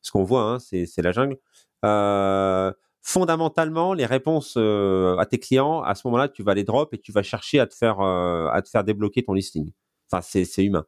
Ce 0.00 0.12
qu'on 0.12 0.22
voit, 0.22 0.42
hein, 0.42 0.58
c'est 0.60 1.02
la 1.02 1.10
jungle. 1.10 1.38
Euh, 1.84 2.72
fondamentalement, 3.02 3.94
les 3.94 4.06
réponses 4.06 4.56
à 4.56 5.26
tes 5.26 5.38
clients, 5.38 5.82
à 5.82 5.94
ce 5.96 6.06
moment-là, 6.06 6.28
tu 6.28 6.44
vas 6.44 6.54
les 6.54 6.64
drop 6.64 6.94
et 6.94 6.98
tu 6.98 7.10
vas 7.10 7.22
chercher 7.22 7.58
à 7.58 7.66
te 7.66 7.74
faire 7.74 8.00
à 8.00 8.62
te 8.62 8.68
faire 8.68 8.84
débloquer 8.84 9.24
ton 9.24 9.32
listing. 9.32 9.72
Enfin, 10.10 10.22
c'est 10.22 10.64
humain. 10.64 10.84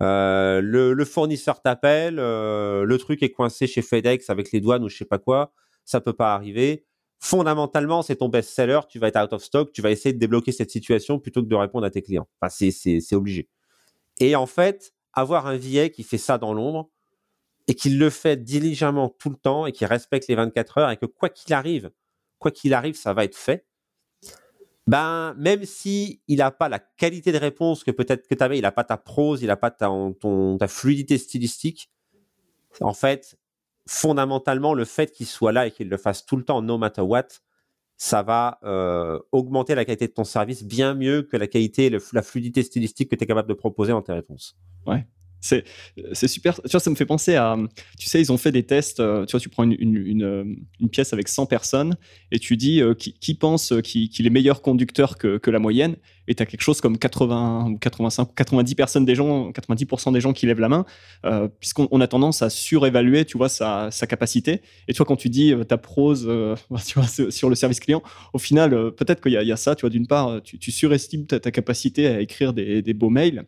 Le, 0.00 0.60
le, 0.92 1.04
fournisseur 1.06 1.62
t'appelle, 1.62 2.16
le 2.16 2.96
truc 2.98 3.22
est 3.22 3.30
coincé 3.30 3.66
chez 3.66 3.80
FedEx 3.80 4.28
avec 4.28 4.52
les 4.52 4.60
douanes 4.60 4.84
ou 4.84 4.90
je 4.90 4.96
sais 4.98 5.06
pas 5.06 5.18
quoi, 5.18 5.52
ça 5.86 6.02
peut 6.02 6.12
pas 6.12 6.34
arriver 6.34 6.84
fondamentalement, 7.20 8.02
c'est 8.02 8.16
ton 8.16 8.28
best-seller, 8.28 8.80
tu 8.88 8.98
vas 8.98 9.08
être 9.08 9.22
out 9.22 9.32
of 9.34 9.44
stock, 9.44 9.72
tu 9.72 9.82
vas 9.82 9.90
essayer 9.90 10.12
de 10.12 10.18
débloquer 10.18 10.52
cette 10.52 10.70
situation 10.70 11.18
plutôt 11.18 11.42
que 11.42 11.48
de 11.48 11.54
répondre 11.54 11.86
à 11.86 11.90
tes 11.90 12.02
clients. 12.02 12.26
Enfin, 12.40 12.50
c'est 12.50 13.14
obligé. 13.14 13.48
Et 14.18 14.34
en 14.34 14.46
fait, 14.46 14.94
avoir 15.12 15.46
un 15.46 15.56
VA 15.56 15.90
qui 15.90 16.02
fait 16.02 16.18
ça 16.18 16.38
dans 16.38 16.54
l'ombre 16.54 16.90
et 17.68 17.74
qui 17.74 17.90
le 17.90 18.10
fait 18.10 18.42
diligemment 18.42 19.10
tout 19.10 19.30
le 19.30 19.36
temps 19.36 19.66
et 19.66 19.72
qui 19.72 19.84
respecte 19.84 20.28
les 20.28 20.34
24 20.34 20.78
heures 20.78 20.90
et 20.90 20.96
que 20.96 21.06
quoi 21.06 21.28
qu'il 21.28 21.52
arrive, 21.52 21.90
quoi 22.38 22.50
qu'il 22.50 22.74
arrive, 22.74 22.96
ça 22.96 23.12
va 23.12 23.24
être 23.24 23.36
fait. 23.36 23.66
Ben, 24.86 25.34
même 25.36 25.64
si 25.64 26.22
il 26.26 26.38
n'a 26.38 26.50
pas 26.50 26.68
la 26.68 26.78
qualité 26.78 27.32
de 27.32 27.38
réponse 27.38 27.84
que 27.84 27.90
peut-être 27.90 28.26
que 28.26 28.34
tu 28.34 28.42
avais, 28.42 28.58
il 28.58 28.62
n'a 28.62 28.72
pas 28.72 28.82
ta 28.82 28.96
prose, 28.96 29.42
il 29.42 29.46
n'a 29.46 29.56
pas 29.56 29.70
ta, 29.70 29.88
fluidité 30.68 31.18
stylistique, 31.18 31.90
en 32.80 32.94
fait, 32.94 33.38
fondamentalement, 33.86 34.74
le 34.74 34.84
fait 34.84 35.10
qu'il 35.10 35.26
soit 35.26 35.52
là 35.52 35.66
et 35.66 35.70
qu'il 35.70 35.88
le 35.88 35.96
fasse 35.96 36.24
tout 36.26 36.36
le 36.36 36.44
temps, 36.44 36.62
no 36.62 36.78
matter 36.78 37.02
what, 37.02 37.26
ça 37.96 38.22
va 38.22 38.58
euh, 38.64 39.18
augmenter 39.30 39.74
la 39.74 39.84
qualité 39.84 40.06
de 40.08 40.12
ton 40.12 40.24
service 40.24 40.64
bien 40.64 40.94
mieux 40.94 41.22
que 41.22 41.36
la 41.36 41.46
qualité, 41.46 41.90
la 41.90 42.22
fluidité 42.22 42.62
stylistique 42.62 43.10
que 43.10 43.16
tu 43.16 43.24
es 43.24 43.26
capable 43.26 43.48
de 43.48 43.54
proposer 43.54 43.92
dans 43.92 44.00
tes 44.00 44.12
réponses. 44.12 44.56
Ouais. 44.86 45.06
C'est, 45.40 45.64
super. 46.28 46.60
Tu 46.62 46.70
vois, 46.70 46.80
ça 46.80 46.90
me 46.90 46.94
fait 46.94 47.06
penser 47.06 47.34
à. 47.34 47.56
Tu 47.98 48.08
sais, 48.08 48.20
ils 48.20 48.30
ont 48.30 48.36
fait 48.36 48.52
des 48.52 48.62
tests. 48.62 49.00
Euh, 49.00 49.24
tu 49.24 49.32
vois, 49.32 49.40
tu 49.40 49.48
prends 49.48 49.64
une, 49.64 49.76
une, 49.78 50.56
une, 50.80 50.88
pièce 50.90 51.12
avec 51.12 51.28
100 51.28 51.46
personnes 51.46 51.96
et 52.30 52.38
tu 52.38 52.56
dis 52.56 52.82
euh, 52.82 52.94
qui, 52.94 53.34
pense 53.34 53.72
qu'il 53.82 54.26
est 54.26 54.30
meilleur 54.30 54.60
conducteur 54.60 55.16
que, 55.16 55.38
que 55.38 55.50
la 55.50 55.58
moyenne. 55.58 55.96
Et 56.28 56.34
tu 56.34 56.42
as 56.42 56.46
quelque 56.46 56.60
chose 56.60 56.80
comme 56.80 56.98
80 56.98 57.70
ou 57.70 57.78
85 57.78 58.30
ou 58.30 58.34
90 58.34 58.74
personnes 58.74 59.04
des 59.04 59.14
gens, 59.14 59.50
90% 59.50 60.12
des 60.12 60.20
gens 60.20 60.32
qui 60.32 60.46
lèvent 60.46 60.60
la 60.60 60.68
main, 60.68 60.84
euh, 61.24 61.48
puisqu'on 61.58 62.00
a 62.00 62.06
tendance 62.06 62.42
à 62.42 62.50
surévaluer, 62.50 63.24
tu 63.24 63.36
vois, 63.36 63.48
sa, 63.48 63.90
sa, 63.90 64.06
capacité. 64.06 64.60
Et 64.86 64.92
tu 64.92 64.98
vois, 64.98 65.06
quand 65.06 65.16
tu 65.16 65.28
dis 65.28 65.54
ta 65.66 65.78
prose, 65.78 66.20
tu 66.86 66.98
vois, 66.98 67.30
sur 67.30 67.48
le 67.48 67.54
service 67.54 67.80
client, 67.80 68.02
au 68.32 68.38
final, 68.38 68.92
peut-être 68.92 69.22
qu'il 69.22 69.32
y, 69.32 69.52
a 69.52 69.56
ça. 69.56 69.74
Tu 69.74 69.80
vois, 69.80 69.90
d'une 69.90 70.06
part, 70.06 70.40
tu, 70.42 70.70
surestimes 70.70 71.26
ta, 71.26 71.50
capacité 71.50 72.06
à 72.06 72.20
écrire 72.20 72.52
des 72.52 72.94
beaux 72.94 73.10
mails. 73.10 73.46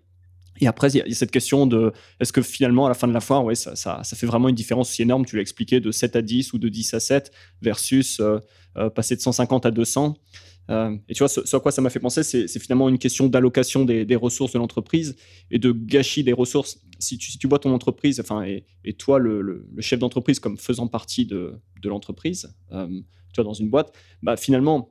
Et 0.61 0.67
après, 0.67 0.91
il 0.91 0.97
y, 0.97 1.01
a 1.01 1.15
cette 1.15 1.31
question 1.31 1.67
de 1.67 1.93
est-ce 2.21 2.33
que 2.33 2.43
finalement, 2.43 2.87
à 2.87 2.89
la 2.89 2.95
fin 2.95 3.09
de 3.09 3.13
la 3.13 3.21
foire, 3.21 3.45
ouais, 3.45 3.55
ça, 3.55 3.75
ça, 3.75 4.03
ça 4.05 4.17
fait 4.17 4.27
vraiment 4.27 4.49
une 4.49 4.55
différence 4.55 4.91
aussi 4.91 5.03
énorme, 5.03 5.25
tu 5.25 5.37
l'as 5.37 5.43
expliqué, 5.43 5.81
de 5.81 5.91
7 5.91 6.17
à 6.17 6.23
10 6.23 6.53
ou 6.53 6.59
de 6.59 6.69
10 6.69 6.95
à 6.95 7.01
7 7.01 7.33
versus 7.63 8.21
euh, 8.21 8.39
euh, 8.77 8.91
passer 8.91 9.17
de 9.17 9.21
150 9.21 9.67
à 9.67 9.71
200. 9.71 10.17
Euh, 10.71 10.97
et 11.09 11.15
tu 11.15 11.19
vois, 11.19 11.29
ce, 11.29 11.57
à 11.57 11.61
quoi 11.61 11.73
ça 11.73 11.83
m'a 11.83 11.91
fait 11.91 11.99
penser, 11.99 12.23
c'est 12.23 12.59
finalement 12.61 12.89
une 12.89 12.99
question 12.99 13.27
d'allocation 13.27 13.85
des, 13.85 14.17
ressources 14.17 14.53
de 14.53 14.59
l'entreprise 14.59 15.17
et 15.51 15.59
de 15.59 15.73
gâchis 15.73 16.23
des 16.23 16.33
ressources. 16.33 16.79
Si 16.99 17.19
tu, 17.19 17.33
si 17.33 17.39
tu 17.39 17.49
vois 17.49 17.59
ton 17.59 17.73
entreprise, 17.75 18.21
enfin, 18.21 18.45
et, 18.45 18.93
toi, 18.93 19.19
le, 19.19 19.67
chef 19.81 19.99
d'entreprise, 19.99 20.39
comme 20.39 20.57
faisant 20.59 20.87
partie 20.87 21.27
de, 21.27 21.55
de 21.81 21.89
l'entreprise, 21.89 22.55
tu 22.71 23.37
vois, 23.37 23.45
dans 23.45 23.55
une 23.55 23.71
boîte, 23.71 23.93
bah, 24.23 24.37
finalement, 24.37 24.91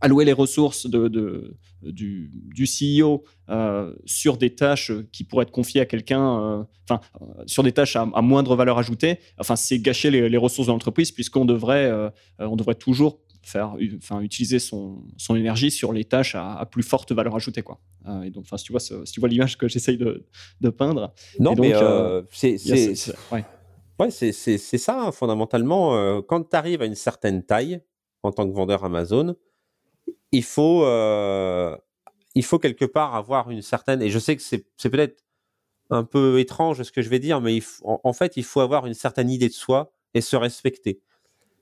allouer 0.00 0.24
les 0.24 0.32
ressources 0.32 0.86
de, 0.86 1.08
de, 1.08 1.56
du, 1.82 2.30
du, 2.32 2.64
CEO 2.64 3.24
euh, 3.48 3.94
sur 4.04 4.36
des 4.36 4.54
tâches 4.54 4.92
qui 5.12 5.24
pourraient 5.24 5.44
être 5.44 5.50
confiées 5.50 5.80
à 5.80 5.86
quelqu'un, 5.86 6.40
euh, 6.40 6.64
enfin, 6.88 7.00
euh, 7.20 7.42
sur 7.46 7.62
des 7.62 7.72
tâches 7.72 7.96
à, 7.96 8.02
à, 8.14 8.22
moindre 8.22 8.54
valeur 8.56 8.78
ajoutée, 8.78 9.18
enfin, 9.38 9.56
c'est 9.56 9.78
gâcher 9.78 10.10
les, 10.10 10.28
les, 10.28 10.36
ressources 10.36 10.68
de 10.68 10.72
l'entreprise 10.72 11.10
puisqu'on 11.10 11.44
devrait, 11.44 11.92
on 12.38 12.56
devrait 12.56 12.74
toujours 12.74 13.20
faire, 13.42 13.76
enfin, 13.96 14.20
utiliser 14.20 14.58
son, 14.58 15.02
son, 15.16 15.34
énergie 15.34 15.70
sur 15.70 15.92
les 15.92 16.04
tâches 16.04 16.34
à, 16.34 16.58
à, 16.58 16.66
plus 16.66 16.82
forte 16.82 17.12
valeur 17.12 17.34
ajoutée, 17.34 17.62
quoi. 17.62 17.80
Et 18.24 18.30
donc, 18.30 18.44
enfin, 18.44 18.56
si 18.56 18.64
tu 18.64 18.72
vois, 18.72 18.80
si 18.80 19.04
tu 19.04 19.20
vois 19.20 19.28
l'image 19.28 19.58
que 19.58 19.68
j'essaye 19.68 19.96
de, 19.96 20.26
de, 20.60 20.70
peindre. 20.70 21.12
Non, 21.38 21.54
donc, 21.54 21.60
mais 21.60 21.72
c'est, 22.30 22.56
ouais. 23.32 23.44
ouais 23.98 24.10
c'est, 24.10 24.32
ça, 24.58 25.00
hein, 25.00 25.12
fondamentalement. 25.12 26.22
quand 26.22 26.50
tu 26.50 26.56
arrives 26.56 26.82
à 26.82 26.86
une 26.86 26.94
certaine 26.94 27.42
taille 27.42 27.80
en 28.22 28.32
tant 28.32 28.48
que 28.48 28.54
vendeur 28.54 28.84
Amazon, 28.84 29.36
il 30.32 30.44
faut, 30.44 30.84
euh, 30.84 31.76
il 32.34 32.44
faut 32.44 32.58
quelque 32.58 32.84
part 32.84 33.14
avoir 33.14 33.50
une 33.50 33.62
certaine, 33.62 34.02
et 34.02 34.10
je 34.10 34.18
sais 34.18 34.36
que 34.36 34.42
c'est, 34.42 34.66
peut-être 34.90 35.24
un 35.90 36.04
peu 36.04 36.38
étrange 36.38 36.82
ce 36.82 36.92
que 36.92 37.02
je 37.02 37.08
vais 37.08 37.18
dire, 37.18 37.40
mais 37.40 37.56
il 37.56 37.62
en, 37.82 38.00
en, 38.04 38.12
fait, 38.12 38.36
il 38.36 38.44
faut 38.44 38.60
avoir 38.60 38.86
une 38.86 38.94
certaine 38.94 39.30
idée 39.30 39.48
de 39.48 39.54
soi 39.54 39.92
et 40.14 40.20
se 40.20 40.36
respecter. 40.36 41.00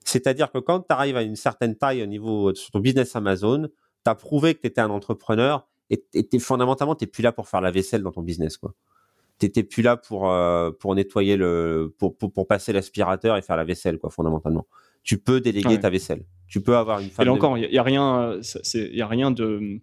C'est-à-dire 0.05 0.51
que 0.53 0.59
quand 0.59 0.81
tu 0.81 0.87
arrives 0.91 1.17
à 1.17 1.23
une 1.23 1.37
certaine 1.37 1.77
taille 1.77 2.03
au 2.03 2.07
niveau 2.07 2.53
de 2.53 2.59
ton 2.73 2.81
business 2.81 3.17
Amazon, 3.17 3.69
tu 4.05 4.11
as 4.11 4.15
prouvé 4.15 4.55
que 4.55 4.61
tu 4.61 4.67
étais 4.69 4.81
un 4.81 4.91
entrepreneur 4.91 5.67
et, 5.91 6.05
et 6.15 6.39
fondamentalement, 6.39 6.95
tu 6.95 7.05
n'es 7.05 7.09
plus 7.09 7.23
là 7.23 7.33
pour 7.33 7.49
faire 7.49 7.61
la 7.61 7.71
vaisselle 7.71 8.03
dans 8.03 8.13
ton 8.13 8.23
business. 8.23 8.57
quoi. 8.57 8.75
Tu 9.39 9.47
n'étais 9.47 9.63
plus 9.63 9.83
là 9.83 9.97
pour, 9.97 10.31
euh, 10.31 10.71
pour 10.71 10.95
nettoyer 10.95 11.37
le. 11.37 11.95
Pour, 11.99 12.17
pour, 12.17 12.33
pour 12.33 12.47
passer 12.47 12.73
l'aspirateur 12.73 13.37
et 13.37 13.43
faire 13.43 13.57
la 13.57 13.65
vaisselle, 13.65 13.99
quoi, 13.99 14.11
fondamentalement. 14.11 14.67
Tu 15.03 15.19
peux 15.19 15.41
déléguer 15.41 15.69
ouais. 15.69 15.81
ta 15.81 15.91
vaisselle. 15.91 16.25
Tu 16.49 16.61
peux 16.61 16.77
avoir 16.77 17.01
une 17.01 17.11
femme. 17.11 17.25
Et 17.25 17.27
là 17.27 17.33
encore, 17.33 17.59
il 17.59 17.69
n'y 17.69 17.79
a, 17.79 17.81
a, 17.81 17.85
rien, 17.85 18.41
il 18.75 19.03
a 19.03 19.07
rien 19.07 19.31
de, 19.31 19.81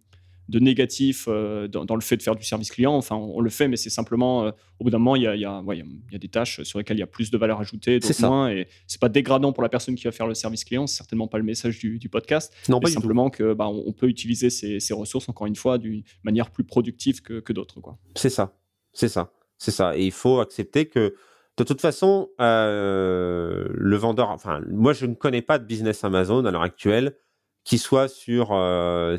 de 0.50 0.60
négatif 0.60 1.26
euh, 1.28 1.68
dans, 1.68 1.86
dans, 1.86 1.96
le 1.96 2.02
fait 2.02 2.18
de 2.18 2.22
faire 2.22 2.36
du 2.36 2.44
service 2.44 2.72
client. 2.72 2.94
Enfin, 2.96 3.16
on, 3.16 3.38
on 3.38 3.42
le 3.42 3.50
fait, 3.50 3.68
mais 3.68 3.78
c'est 3.78 3.90
simplement, 3.90 4.46
euh, 4.46 4.52
au 4.80 4.84
bout 4.84 4.90
d'un 4.90 4.98
moment, 4.98 5.16
il 5.16 5.24
y 5.24 5.28
a, 5.28 5.36
y, 5.36 5.46
a, 5.46 5.62
ouais, 5.62 5.78
y 6.12 6.16
a, 6.16 6.18
des 6.18 6.28
tâches 6.28 6.64
sur 6.64 6.80
lesquelles 6.80 6.98
il 6.98 7.02
y 7.02 7.04
a 7.04 7.08
plus 7.08 7.32
de 7.32 7.38
valeur 7.38 7.60
ajoutée, 7.60 8.00
d'autres 8.00 8.26
moins. 8.26 8.50
Et 8.50 8.68
c'est 8.88 9.00
pas 9.00 9.10
dégradant 9.10 9.54
pour 9.54 9.64
la 9.64 9.70
personne 9.70 9.96
qui 9.96 10.04
va 10.04 10.12
faire 10.12 10.28
le 10.28 10.34
service 10.34 10.64
client. 10.64 10.88
C'est 10.88 10.98
certainement 10.98 11.28
pas 11.28 11.38
le 11.38 11.44
message 11.44 11.80
du, 11.80 12.00
du 12.00 12.10
podcast. 12.10 12.54
Non, 12.68 12.80
pas 12.80 12.90
simplement 12.90 13.30
que 13.30 13.54
bah, 13.54 13.68
on, 13.68 13.84
on, 13.86 13.94
peut 13.94 14.08
utiliser 14.08 14.50
ces, 14.50 14.80
ces, 14.80 14.94
ressources, 14.94 15.30
encore 15.30 15.48
une 15.48 15.56
fois, 15.56 15.78
d'une 15.78 16.04
manière 16.24 16.52
plus 16.52 16.64
productive 16.64 17.22
que, 17.22 17.40
que 17.40 17.54
d'autres. 17.54 17.80
C'est 18.16 18.30
ça. 18.30 18.58
C'est 18.92 19.10
ça. 19.10 19.32
C'est 19.58 19.72
ça. 19.72 19.98
Et 19.98 20.06
il 20.06 20.12
faut 20.12 20.40
accepter 20.40 20.88
que 20.88 21.16
de 21.58 21.64
toute 21.64 21.82
façon, 21.82 22.30
euh, 22.42 23.68
le 23.74 23.96
vendeur, 23.96 24.30
enfin, 24.30 24.62
moi, 24.70 24.94
je 24.94 25.06
ne 25.06 25.14
connais 25.14 25.42
pas 25.42 25.60
de 25.60 25.66
business 25.66 26.04
Amazon 26.04 26.46
à 26.46 26.52
l'heure 26.52 26.64
actuelle 26.64 27.16
qui 27.64 27.78
soit 27.78 28.08
sur 28.08 28.50
euh, 28.52 29.18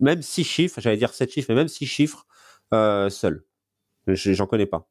même 0.00 0.22
six 0.22 0.44
chiffres, 0.44 0.80
j'allais 0.80 0.96
dire 0.96 1.12
sept 1.14 1.32
chiffres, 1.32 1.46
mais 1.48 1.54
même 1.54 1.68
six 1.68 1.86
chiffres 1.86 2.26
euh, 2.74 3.08
seul. 3.08 3.44
J'en 4.06 4.46
connais 4.46 4.66
pas. 4.66 4.88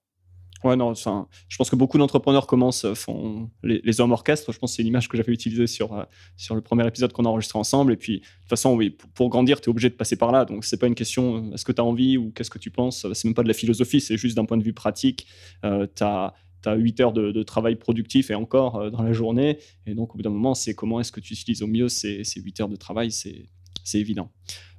Ouais, 0.63 0.75
non, 0.75 0.89
enfin, 0.89 1.27
je 1.47 1.57
pense 1.57 1.69
que 1.69 1.75
beaucoup 1.75 1.99
d'entrepreneurs 1.99 2.47
commencent, 2.47 2.85
euh, 2.85 2.95
font 2.95 3.51
les, 3.61 3.81
les 3.83 4.01
hommes 4.01 4.13
orchestres. 4.13 4.51
Je 4.51 4.57
pense 4.57 4.71
que 4.71 4.77
c'est 4.77 4.81
une 4.81 4.87
image 4.87 5.07
que 5.07 5.15
j'avais 5.15 5.31
utilisée 5.31 5.67
sur, 5.67 6.07
sur 6.37 6.55
le 6.55 6.61
premier 6.61 6.87
épisode 6.87 7.13
qu'on 7.13 7.25
a 7.25 7.29
enregistré 7.29 7.59
ensemble. 7.59 7.93
Et 7.93 7.97
puis, 7.97 8.19
de 8.19 8.25
toute 8.25 8.49
façon, 8.49 8.73
oui, 8.75 8.89
pour, 8.89 9.29
grandir, 9.29 9.61
tu 9.61 9.69
es 9.69 9.69
obligé 9.69 9.89
de 9.89 9.95
passer 9.95 10.15
par 10.15 10.31
là. 10.31 10.43
Donc, 10.43 10.65
c'est 10.65 10.77
pas 10.77 10.87
une 10.87 10.95
question 10.95 11.53
est-ce 11.53 11.65
que 11.65 11.71
tu 11.71 11.81
as 11.81 11.85
envie 11.85 12.17
ou 12.17 12.31
qu'est-ce 12.31 12.49
que 12.49 12.57
tu 12.57 12.71
penses? 12.71 13.05
C'est 13.13 13.25
même 13.25 13.35
pas 13.35 13.43
de 13.43 13.47
la 13.47 13.53
philosophie, 13.53 14.01
c'est 14.01 14.17
juste 14.17 14.35
d'un 14.35 14.45
point 14.45 14.57
de 14.57 14.63
vue 14.63 14.73
pratique. 14.73 15.27
Tu 15.61 16.03
as 16.03 16.33
tu 16.65 16.69
as 16.69 16.75
8 16.75 16.99
heures 16.99 17.13
de, 17.13 17.43
travail 17.43 17.75
productif 17.75 18.31
et 18.31 18.35
encore 18.35 18.75
euh, 18.77 18.89
dans 18.89 19.03
la 19.03 19.13
journée. 19.13 19.59
Et 19.85 19.93
donc, 19.93 20.13
au 20.13 20.17
bout 20.17 20.23
d'un 20.23 20.29
moment, 20.29 20.53
c'est 20.53 20.73
comment 20.73 20.99
est-ce 20.99 21.11
que 21.11 21.19
tu 21.19 21.33
utilises 21.33 21.61
au 21.61 21.67
mieux 21.67 21.89
ces, 21.89 22.23
ces 22.23 22.41
8 22.41 22.61
heures 22.61 22.69
de 22.69 22.75
travail 22.75 23.11
C'est 23.11 23.49
évident. 23.93 24.31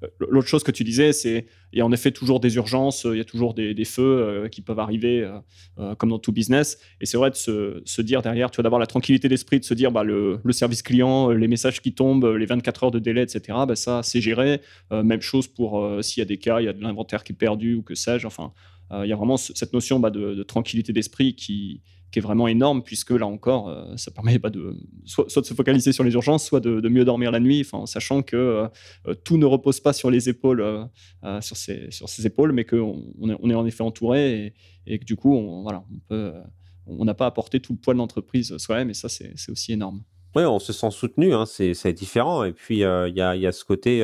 Euh, 0.02 0.08
l'autre 0.18 0.48
chose 0.48 0.62
que 0.62 0.72
tu 0.72 0.84
disais, 0.84 1.12
c'est 1.12 1.46
il 1.76 1.78
y 1.78 1.82
a 1.82 1.86
en 1.86 1.92
effet 1.92 2.10
toujours 2.10 2.40
des 2.40 2.56
urgences, 2.56 3.06
il 3.10 3.18
y 3.18 3.20
a 3.20 3.24
toujours 3.24 3.52
des, 3.52 3.84
feux 3.84 4.02
euh, 4.02 4.48
qui 4.48 4.62
peuvent 4.62 4.78
arriver, 4.78 5.20
euh, 5.20 5.38
euh, 5.78 5.94
comme 5.94 6.08
dans 6.08 6.18
tout 6.18 6.32
business. 6.32 6.78
Et 7.02 7.06
c'est 7.06 7.18
vrai 7.18 7.30
de 7.30 7.34
se, 7.34 8.00
dire 8.00 8.22
derrière, 8.22 8.50
tu 8.50 8.56
vas 8.56 8.62
d'avoir 8.62 8.80
la 8.80 8.86
tranquillité 8.86 9.28
d'esprit 9.28 9.60
de 9.60 9.64
se 9.66 9.74
dire 9.74 9.92
bah, 9.92 10.02
le, 10.02 10.40
le, 10.42 10.52
service 10.52 10.82
client, 10.82 11.28
les 11.30 11.48
messages 11.48 11.82
qui 11.82 11.92
tombent, 11.92 12.34
les 12.34 12.46
24 12.46 12.84
heures 12.84 12.90
de 12.90 12.98
délai, 12.98 13.22
etc. 13.22 13.58
Bah, 13.68 13.76
ça, 13.76 14.02
c'est 14.02 14.22
géré. 14.22 14.62
même 14.90 15.20
chose 15.20 15.48
pour 15.48 15.86
s'il 16.02 16.20
y 16.20 16.22
a 16.22 16.26
des 16.26 16.38
cas, 16.38 16.60
il 16.60 16.64
y 16.64 16.68
a 16.68 16.72
de 16.72 16.80
l'inventaire 16.80 17.24
qui 17.24 17.32
est 17.32 17.36
perdu 17.36 17.74
ou 17.74 17.82
que 17.82 17.94
sais-je. 17.94 18.26
Enfin, 18.26 18.52
il 18.92 19.08
y 19.08 19.12
a 19.12 19.16
vraiment 19.16 19.36
cette 19.36 19.72
notion 19.72 19.98
bah, 19.98 20.10
de, 20.10 20.42
tranquillité 20.42 20.92
d'esprit 20.92 21.34
qui, 21.34 21.82
est 22.14 22.20
vraiment 22.20 22.48
énorme, 22.48 22.82
puisque 22.82 23.10
là 23.10 23.26
encore, 23.26 23.68
euh, 23.68 23.94
ça 23.96 24.10
permet 24.10 24.38
pas 24.38 24.48
de, 24.48 24.74
soit, 25.04 25.26
de 25.26 25.46
se 25.46 25.52
focaliser 25.52 25.92
sur 25.92 26.02
les 26.02 26.14
urgences, 26.14 26.46
soit 26.46 26.60
de, 26.60 26.88
mieux 26.88 27.04
dormir 27.04 27.30
la 27.30 27.40
nuit, 27.40 27.66
en 27.72 27.84
sachant 27.84 28.22
que 28.22 28.68
euh, 29.06 29.14
tout 29.24 29.36
ne 29.36 29.44
repose 29.44 29.80
pas 29.80 29.92
sur 29.92 30.10
les 30.10 30.30
épaules, 30.30 30.62
euh, 30.62 31.40
sur, 31.42 31.56
ses, 31.56 32.26
épaules, 32.26 32.52
mais 32.52 32.64
qu'on 32.64 33.04
on 33.18 33.50
est, 33.50 33.54
en 33.54 33.66
effet 33.66 33.82
entouré 33.82 34.54
et, 34.86 34.98
que 34.98 35.04
du 35.04 35.16
coup, 35.16 35.36
on, 35.36 37.04
n'a 37.04 37.14
pas 37.14 37.26
apporté 37.26 37.60
tout 37.60 37.74
le 37.74 37.78
poids 37.78 37.92
de 37.92 37.98
l'entreprise 37.98 38.56
soi-même, 38.56 38.88
et 38.88 38.94
ça, 38.94 39.10
c'est 39.10 39.34
aussi 39.50 39.72
énorme. 39.72 40.02
Oui, 40.34 40.44
on 40.44 40.58
se 40.58 40.72
sent 40.72 40.90
soutenu, 40.92 41.34
hein, 41.34 41.44
c'est 41.46 41.92
différent. 41.92 42.44
Et 42.44 42.52
puis, 42.52 42.76
il 42.76 43.14
y, 43.14 43.20
a, 43.20 43.52
ce 43.52 43.64
côté 43.64 44.02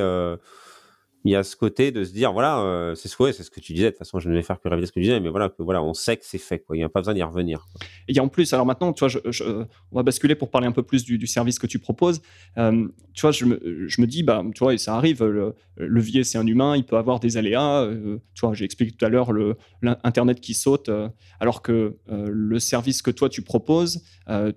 il 1.25 1.31
y 1.33 1.37
a 1.37 1.43
ce 1.43 1.57
côté 1.57 1.93
de 1.93 2.05
se 2.05 2.12
dire 2.12 2.33
voilà 2.33 2.61
euh, 2.61 2.95
c'est 2.95 3.09
ce 3.09 3.33
c'est 3.33 3.43
ce 3.43 3.51
que 3.51 3.61
tu 3.61 3.73
disais 3.73 3.87
de 3.87 3.91
toute 3.91 3.99
façon 3.99 4.18
je 4.18 4.29
ne 4.29 4.35
vais 4.35 4.43
faire 4.43 4.61
que 4.61 4.68
répéter 4.68 4.87
ce 4.87 4.93
que 4.93 5.01
tu 5.01 5.05
disais 5.05 5.20
mais 5.20 5.29
voilà 5.29 5.49
que 5.49 5.62
voilà 5.62 5.83
on 5.83 5.95
sait 5.95 6.16
que 6.16 6.25
c'est 6.25 6.39
fait 6.39 6.59
quoi 6.59 6.77
il 6.77 6.81
n'y 6.81 6.85
a 6.85 6.89
pas 6.89 7.01
besoin 7.01 7.14
d'y 7.14 7.23
revenir 7.23 7.66
quoi. 7.73 7.87
et 8.09 8.18
en 8.18 8.29
plus 8.29 8.53
alors 8.53 8.66
maintenant 8.66 8.93
tu 8.93 9.01
vois 9.01 9.09
je, 9.09 9.64
on 9.93 9.97
va 9.97 10.03
basculer 10.03 10.35
pour 10.35 10.51
parler 10.51 10.66
un 10.66 10.73
peu 10.73 10.83
plus 10.83 11.05
du, 11.05 11.27
service 11.27 11.59
que 11.59 11.66
tu 11.66 11.79
proposes 11.79 12.20
euh, 12.59 12.89
tu 13.14 13.23
vois 13.23 13.31
je 13.31 13.45
me, 13.45 13.89
je 13.89 14.01
me 14.01 14.07
dis 14.07 14.23
bah 14.23 14.45
tu 14.55 14.64
vois 14.64 14.75
et 14.75 14.79
ça 14.79 14.97
arrive 14.97 15.25
le 15.25 15.55
levier 15.77 16.25
c'est 16.25 16.39
un 16.39 16.47
humain 16.47 16.77
il 16.77 16.85
peut 16.85 16.97
avoir 16.97 17.20
des 17.20 17.37
aléas 17.37 17.83
euh, 17.83 18.18
tu 18.35 18.45
vois 18.45 18.55
j'ai 18.55 18.64
expliqué 18.64 18.93
tout 18.93 19.05
à 19.05 19.09
l'heure 19.09 19.33
le 19.33 19.57
l'internet 19.83 20.41
qui 20.41 20.55
saute 20.55 20.89
euh, 20.89 21.09
alors 21.41 21.62
que 21.62 21.97
le 22.09 22.59
service 22.59 23.03
que 23.03 23.11
toi 23.11 23.29
tu 23.29 23.43
proposes 23.43 24.03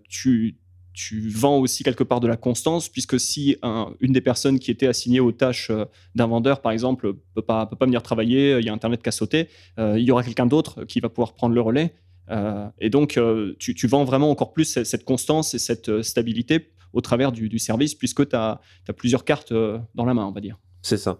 tu 0.10 0.58
tu 0.96 1.30
vends 1.30 1.58
aussi 1.58 1.84
quelque 1.84 2.04
part 2.04 2.20
de 2.20 2.28
la 2.28 2.38
constance, 2.38 2.90
puisque 2.90 3.20
si 3.20 3.58
un, 3.62 3.94
une 4.00 4.14
des 4.14 4.22
personnes 4.22 4.60
qui 4.60 4.72
était 4.72 4.88
assignée 4.88 5.20
aux 5.20 5.32
tâches 5.32 5.70
euh, 5.70 5.86
d'un 6.16 6.28
vendeur, 6.28 6.62
par 6.62 6.72
exemple, 6.72 7.14
peut 7.36 7.42
pas, 7.42 7.66
peut 7.66 7.76
pas 7.76 7.86
venir 7.86 8.02
travailler, 8.02 8.58
il 8.60 8.66
y 8.66 8.70
a 8.70 8.74
Internet 8.74 9.04
qui 9.04 9.10
a 9.10 9.12
sauté, 9.12 9.50
euh, 9.78 10.00
il 10.00 10.06
y 10.06 10.12
aura 10.12 10.24
quelqu'un 10.24 10.46
d'autre 10.46 10.86
qui 10.86 11.00
va 11.00 11.10
pouvoir 11.10 11.34
prendre 11.34 11.54
le 11.54 11.62
relais. 11.62 11.94
Euh, 12.32 12.68
et 12.80 12.90
donc, 12.90 13.18
euh, 13.18 13.56
tu, 13.60 13.76
tu, 13.76 13.88
vends 13.88 14.04
vraiment 14.04 14.32
encore 14.32 14.54
plus 14.54 14.84
cette, 14.84 15.06
constance 15.06 15.54
et 15.54 15.60
cette 15.60 15.90
euh, 15.90 16.04
stabilité 16.04 16.72
au 16.94 17.02
travers 17.02 17.32
du, 17.32 17.60
service, 17.60 17.94
puisque 17.94 18.28
tu 18.30 18.36
as, 18.36 18.62
plusieurs 18.98 19.26
cartes 19.26 19.52
euh, 19.52 19.80
dans 19.96 20.06
la 20.06 20.14
main, 20.14 20.26
on 20.26 20.32
va 20.32 20.42
dire. 20.42 20.58
C'est 20.82 20.98
ça. 20.98 21.20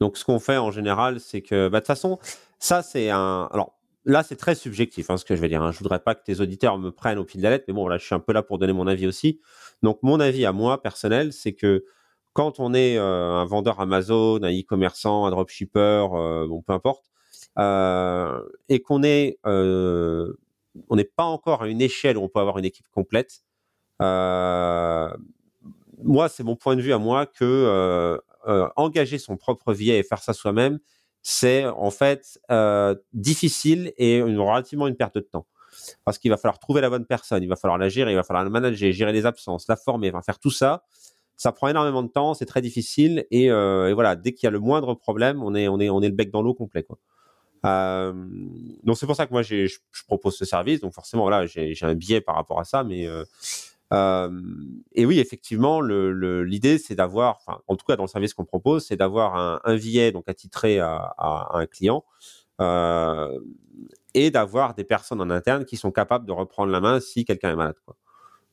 Donc, 0.00 0.16
ce 0.16 0.24
qu'on 0.24 0.38
fait 0.38 0.56
en 0.56 0.70
général, 0.70 1.20
c'est 1.20 1.42
que, 1.42 1.68
bah, 1.68 1.78
de 1.78 1.82
toute 1.82 1.86
façon, 1.86 2.18
ça, 2.58 2.82
c'est 2.82 3.10
un. 3.10 3.48
Alors, 3.52 3.78
là, 4.04 4.22
c'est 4.22 4.36
très 4.36 4.54
subjectif, 4.54 5.10
hein, 5.10 5.16
ce 5.16 5.24
que 5.24 5.36
je 5.36 5.40
vais 5.40 5.48
dire. 5.48 5.62
Hein. 5.62 5.72
Je 5.72 5.78
voudrais 5.78 6.00
pas 6.00 6.14
que 6.14 6.24
tes 6.24 6.40
auditeurs 6.40 6.78
me 6.78 6.90
prennent 6.90 7.18
au 7.18 7.24
pied 7.24 7.38
de 7.38 7.44
la 7.44 7.50
lettre, 7.50 7.64
mais 7.68 7.74
bon, 7.74 7.88
là, 7.88 7.98
je 7.98 8.04
suis 8.04 8.14
un 8.14 8.20
peu 8.20 8.32
là 8.32 8.42
pour 8.42 8.58
donner 8.58 8.72
mon 8.72 8.86
avis 8.86 9.06
aussi. 9.06 9.40
Donc, 9.82 9.98
mon 10.02 10.20
avis 10.20 10.44
à 10.44 10.52
moi, 10.52 10.82
personnel, 10.82 11.32
c'est 11.32 11.52
que 11.52 11.84
quand 12.32 12.60
on 12.60 12.74
est 12.74 12.96
euh, 12.98 13.34
un 13.34 13.44
vendeur 13.44 13.80
Amazon, 13.80 14.42
un 14.42 14.50
e-commerçant, 14.50 15.26
un 15.26 15.30
dropshipper, 15.30 16.06
euh, 16.14 16.46
bon, 16.46 16.62
peu 16.62 16.72
importe, 16.72 17.10
euh, 17.58 18.42
et 18.68 18.80
qu'on 18.80 19.02
est, 19.02 19.38
on 19.44 20.96
n'est 20.96 21.04
pas 21.04 21.24
encore 21.24 21.62
à 21.62 21.68
une 21.68 21.82
échelle 21.82 22.16
où 22.16 22.22
on 22.22 22.28
peut 22.28 22.40
avoir 22.40 22.58
une 22.58 22.64
équipe 22.64 22.88
complète, 22.90 23.42
moi, 24.00 25.18
c'est 26.28 26.42
mon 26.42 26.56
point 26.56 26.74
de 26.74 26.82
vue 26.82 26.92
à 26.92 26.98
moi 26.98 27.26
que 27.26 28.18
engager 28.76 29.18
son 29.18 29.36
propre 29.36 29.72
vie 29.72 29.90
et 29.90 30.02
faire 30.02 30.22
ça 30.22 30.32
soi-même, 30.32 30.78
c'est 31.22 31.64
en 31.64 31.90
fait 31.90 32.38
difficile 33.12 33.92
et 33.96 34.18
une, 34.18 34.38
relativement 34.38 34.88
une 34.88 34.96
perte 34.96 35.14
de 35.14 35.20
temps 35.20 35.46
parce 36.04 36.18
qu'il 36.18 36.30
va 36.30 36.36
falloir 36.36 36.58
trouver 36.58 36.80
la 36.80 36.90
bonne 36.90 37.06
personne, 37.06 37.42
il 37.42 37.48
va 37.48 37.56
falloir 37.56 37.78
la 37.78 37.88
gérer, 37.88 38.12
il 38.12 38.16
va 38.16 38.22
falloir 38.22 38.44
la 38.44 38.50
manager, 38.50 38.92
gérer 38.92 39.12
les 39.12 39.26
absences, 39.26 39.66
la 39.68 39.76
former, 39.76 40.10
va 40.10 40.22
faire 40.22 40.38
tout 40.38 40.50
ça. 40.50 40.84
Ça 41.36 41.50
prend 41.50 41.68
énormément 41.68 42.02
de 42.02 42.08
temps, 42.08 42.34
c'est 42.34 42.46
très 42.46 42.62
difficile 42.62 43.26
et, 43.30 43.50
euh, 43.50 43.92
voilà, 43.94 44.16
dès 44.16 44.32
qu'il 44.32 44.46
y 44.46 44.48
a 44.48 44.50
le 44.50 44.60
moindre 44.60 44.94
problème, 44.94 45.42
on 45.42 45.54
est 45.54 45.66
on 45.68 45.80
est 45.80 45.90
on 45.90 46.00
est 46.02 46.08
le 46.08 46.14
bec 46.14 46.30
dans 46.30 46.42
l'eau 46.42 46.54
complet 46.54 46.82
quoi. 46.82 46.98
Euh, 47.64 48.12
donc 48.82 48.98
c'est 48.98 49.06
pour 49.06 49.14
ça 49.14 49.26
que 49.26 49.32
moi 49.32 49.42
je, 49.42 49.66
propose 50.06 50.36
ce 50.36 50.44
service. 50.44 50.80
Donc 50.80 50.94
forcément 50.94 51.22
voilà, 51.22 51.46
j'ai 51.46 51.76
un 51.82 51.94
biais 51.94 52.20
par 52.20 52.34
rapport 52.36 52.60
à 52.60 52.64
ça, 52.64 52.84
mais 52.84 53.06
euh, 53.06 53.22
euh 53.22 53.24
et 53.92 55.06
oui 55.06 55.18
effectivement 55.18 55.80
l'idée 55.80 56.78
c'est 56.78 56.94
d'avoir, 56.94 57.62
en 57.66 57.76
tout 57.76 57.84
cas 57.84 57.96
dans 57.96 58.04
le 58.04 58.08
service 58.08 58.34
qu'on 58.34 58.44
propose, 58.44 58.86
c'est 58.86 58.96
d'avoir 58.96 59.36
un, 59.36 59.60
un 59.64 60.10
donc 60.10 60.28
attitré 60.28 60.78
à, 60.78 61.48
un 61.52 61.66
client. 61.66 62.04
Euh, 62.60 63.40
et 64.14 64.30
d'avoir 64.30 64.74
des 64.74 64.84
personnes 64.84 65.20
en 65.20 65.30
interne 65.30 65.64
qui 65.64 65.76
sont 65.76 65.90
capables 65.90 66.26
de 66.26 66.32
reprendre 66.32 66.70
la 66.70 66.80
main 66.80 67.00
si 67.00 67.24
quelqu'un 67.24 67.52
est 67.52 67.56
malade. 67.56 67.76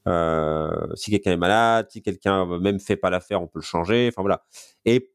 Euh, 0.08 0.96
si 0.96 1.12
quelqu'un 1.12 1.34
est 1.34 1.38
malade, 1.38 1.88
si 1.90 2.02
quelqu'un 2.02 2.46
même 2.60 2.80
fait 2.80 2.96
pas 2.96 3.10
l'affaire, 3.10 3.42
on 3.42 3.48
peut 3.48 3.60
le 3.60 3.64
changer. 3.64 4.08
Enfin 4.08 4.22
voilà. 4.22 4.46
Et, 4.86 5.12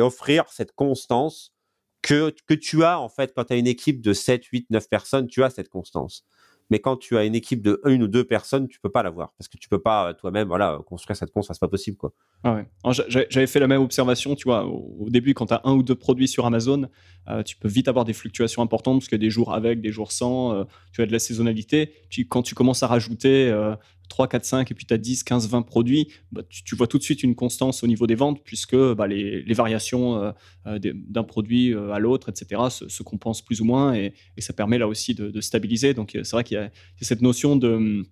offrir 0.00 0.44
cette 0.50 0.72
constance 0.72 1.54
que, 2.02 2.32
que 2.46 2.54
tu 2.54 2.84
as 2.84 3.00
en 3.00 3.08
fait 3.08 3.32
quand 3.34 3.44
tu 3.44 3.54
as 3.54 3.56
une 3.56 3.66
équipe 3.66 4.00
de 4.00 4.12
7, 4.12 4.44
8, 4.44 4.70
9 4.70 4.88
personnes, 4.88 5.26
tu 5.26 5.42
as 5.42 5.50
cette 5.50 5.68
constance. 5.68 6.24
Mais 6.70 6.78
quand 6.78 6.96
tu 6.96 7.16
as 7.16 7.24
une 7.24 7.34
équipe 7.34 7.62
de 7.62 7.80
une 7.86 8.02
ou 8.02 8.08
deux 8.08 8.24
personnes, 8.24 8.68
tu 8.68 8.80
peux 8.80 8.90
pas 8.90 9.02
l'avoir 9.02 9.32
parce 9.38 9.48
que 9.48 9.58
tu 9.58 9.68
peux 9.68 9.80
pas 9.80 10.14
toi-même 10.14 10.48
voilà 10.48 10.78
construire 10.86 11.16
cette 11.16 11.32
constance, 11.32 11.56
c'est 11.56 11.60
pas 11.60 11.68
possible 11.68 11.96
quoi. 11.96 12.12
Ah 12.44 12.54
ouais. 12.54 12.94
J'avais 13.08 13.46
fait 13.46 13.60
la 13.60 13.66
même 13.66 13.82
observation, 13.82 14.34
tu 14.34 14.44
vois, 14.44 14.64
au 14.64 15.08
début 15.10 15.34
quand 15.34 15.46
tu 15.46 15.54
as 15.54 15.60
un 15.64 15.72
ou 15.72 15.82
deux 15.82 15.94
produits 15.94 16.28
sur 16.28 16.46
Amazon, 16.46 16.88
euh, 17.28 17.42
tu 17.42 17.56
peux 17.56 17.68
vite 17.68 17.88
avoir 17.88 18.04
des 18.04 18.12
fluctuations 18.12 18.62
importantes 18.62 19.00
parce 19.00 19.12
a 19.12 19.18
des 19.18 19.30
jours 19.30 19.52
avec, 19.52 19.80
des 19.80 19.92
jours 19.92 20.12
sans, 20.12 20.54
euh, 20.54 20.64
tu 20.92 21.02
as 21.02 21.06
de 21.06 21.12
la 21.12 21.18
saisonnalité. 21.18 21.92
Puis 22.08 22.26
quand 22.26 22.42
tu 22.42 22.54
commences 22.54 22.82
à 22.82 22.86
rajouter 22.86 23.50
euh, 23.50 23.74
3, 24.10 24.28
4, 24.28 24.44
5 24.44 24.70
et 24.70 24.74
puis 24.74 24.84
tu 24.84 24.92
as 24.92 24.98
10, 24.98 25.24
15, 25.24 25.48
20 25.48 25.62
produits, 25.62 26.08
bah, 26.32 26.42
tu, 26.48 26.74
vois 26.74 26.86
tout 26.86 26.98
de 26.98 27.02
suite 27.02 27.22
une 27.22 27.34
constance 27.34 27.82
au 27.82 27.86
niveau 27.86 28.06
des 28.06 28.16
ventes 28.16 28.42
puisque 28.44 28.76
bah, 28.76 29.06
les, 29.06 29.54
variations 29.54 30.22
euh, 30.22 30.32
euh, 30.66 30.78
d'un 30.82 31.24
produit 31.24 31.72
euh, 31.72 31.92
à 31.92 31.98
l'autre, 31.98 32.28
etc., 32.28 32.62
se, 32.68 33.02
compensent 33.02 33.42
plus 33.42 33.62
ou 33.62 33.64
moins 33.64 33.94
et, 33.94 34.12
ça 34.38 34.52
permet 34.52 34.78
là 34.78 34.88
aussi 34.88 35.14
de, 35.14 35.40
stabiliser. 35.40 35.94
Donc 35.94 36.10
c'est 36.12 36.32
vrai 36.32 36.44
qu'il 36.44 36.56
y, 36.56 36.60
a 36.60 36.70
cette 37.00 37.22
notion 37.22 37.56
de, 37.56 38.04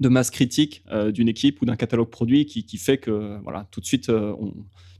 masse 0.00 0.30
critique 0.30 0.84
d'une 1.12 1.28
équipe 1.28 1.62
ou 1.62 1.64
d'un 1.64 1.76
catalogue 1.76 2.10
produit 2.10 2.46
qui, 2.46 2.78
fait 2.78 2.98
que 2.98 3.38
voilà, 3.42 3.68
tout 3.70 3.80
de 3.80 3.86
suite, 3.86 4.10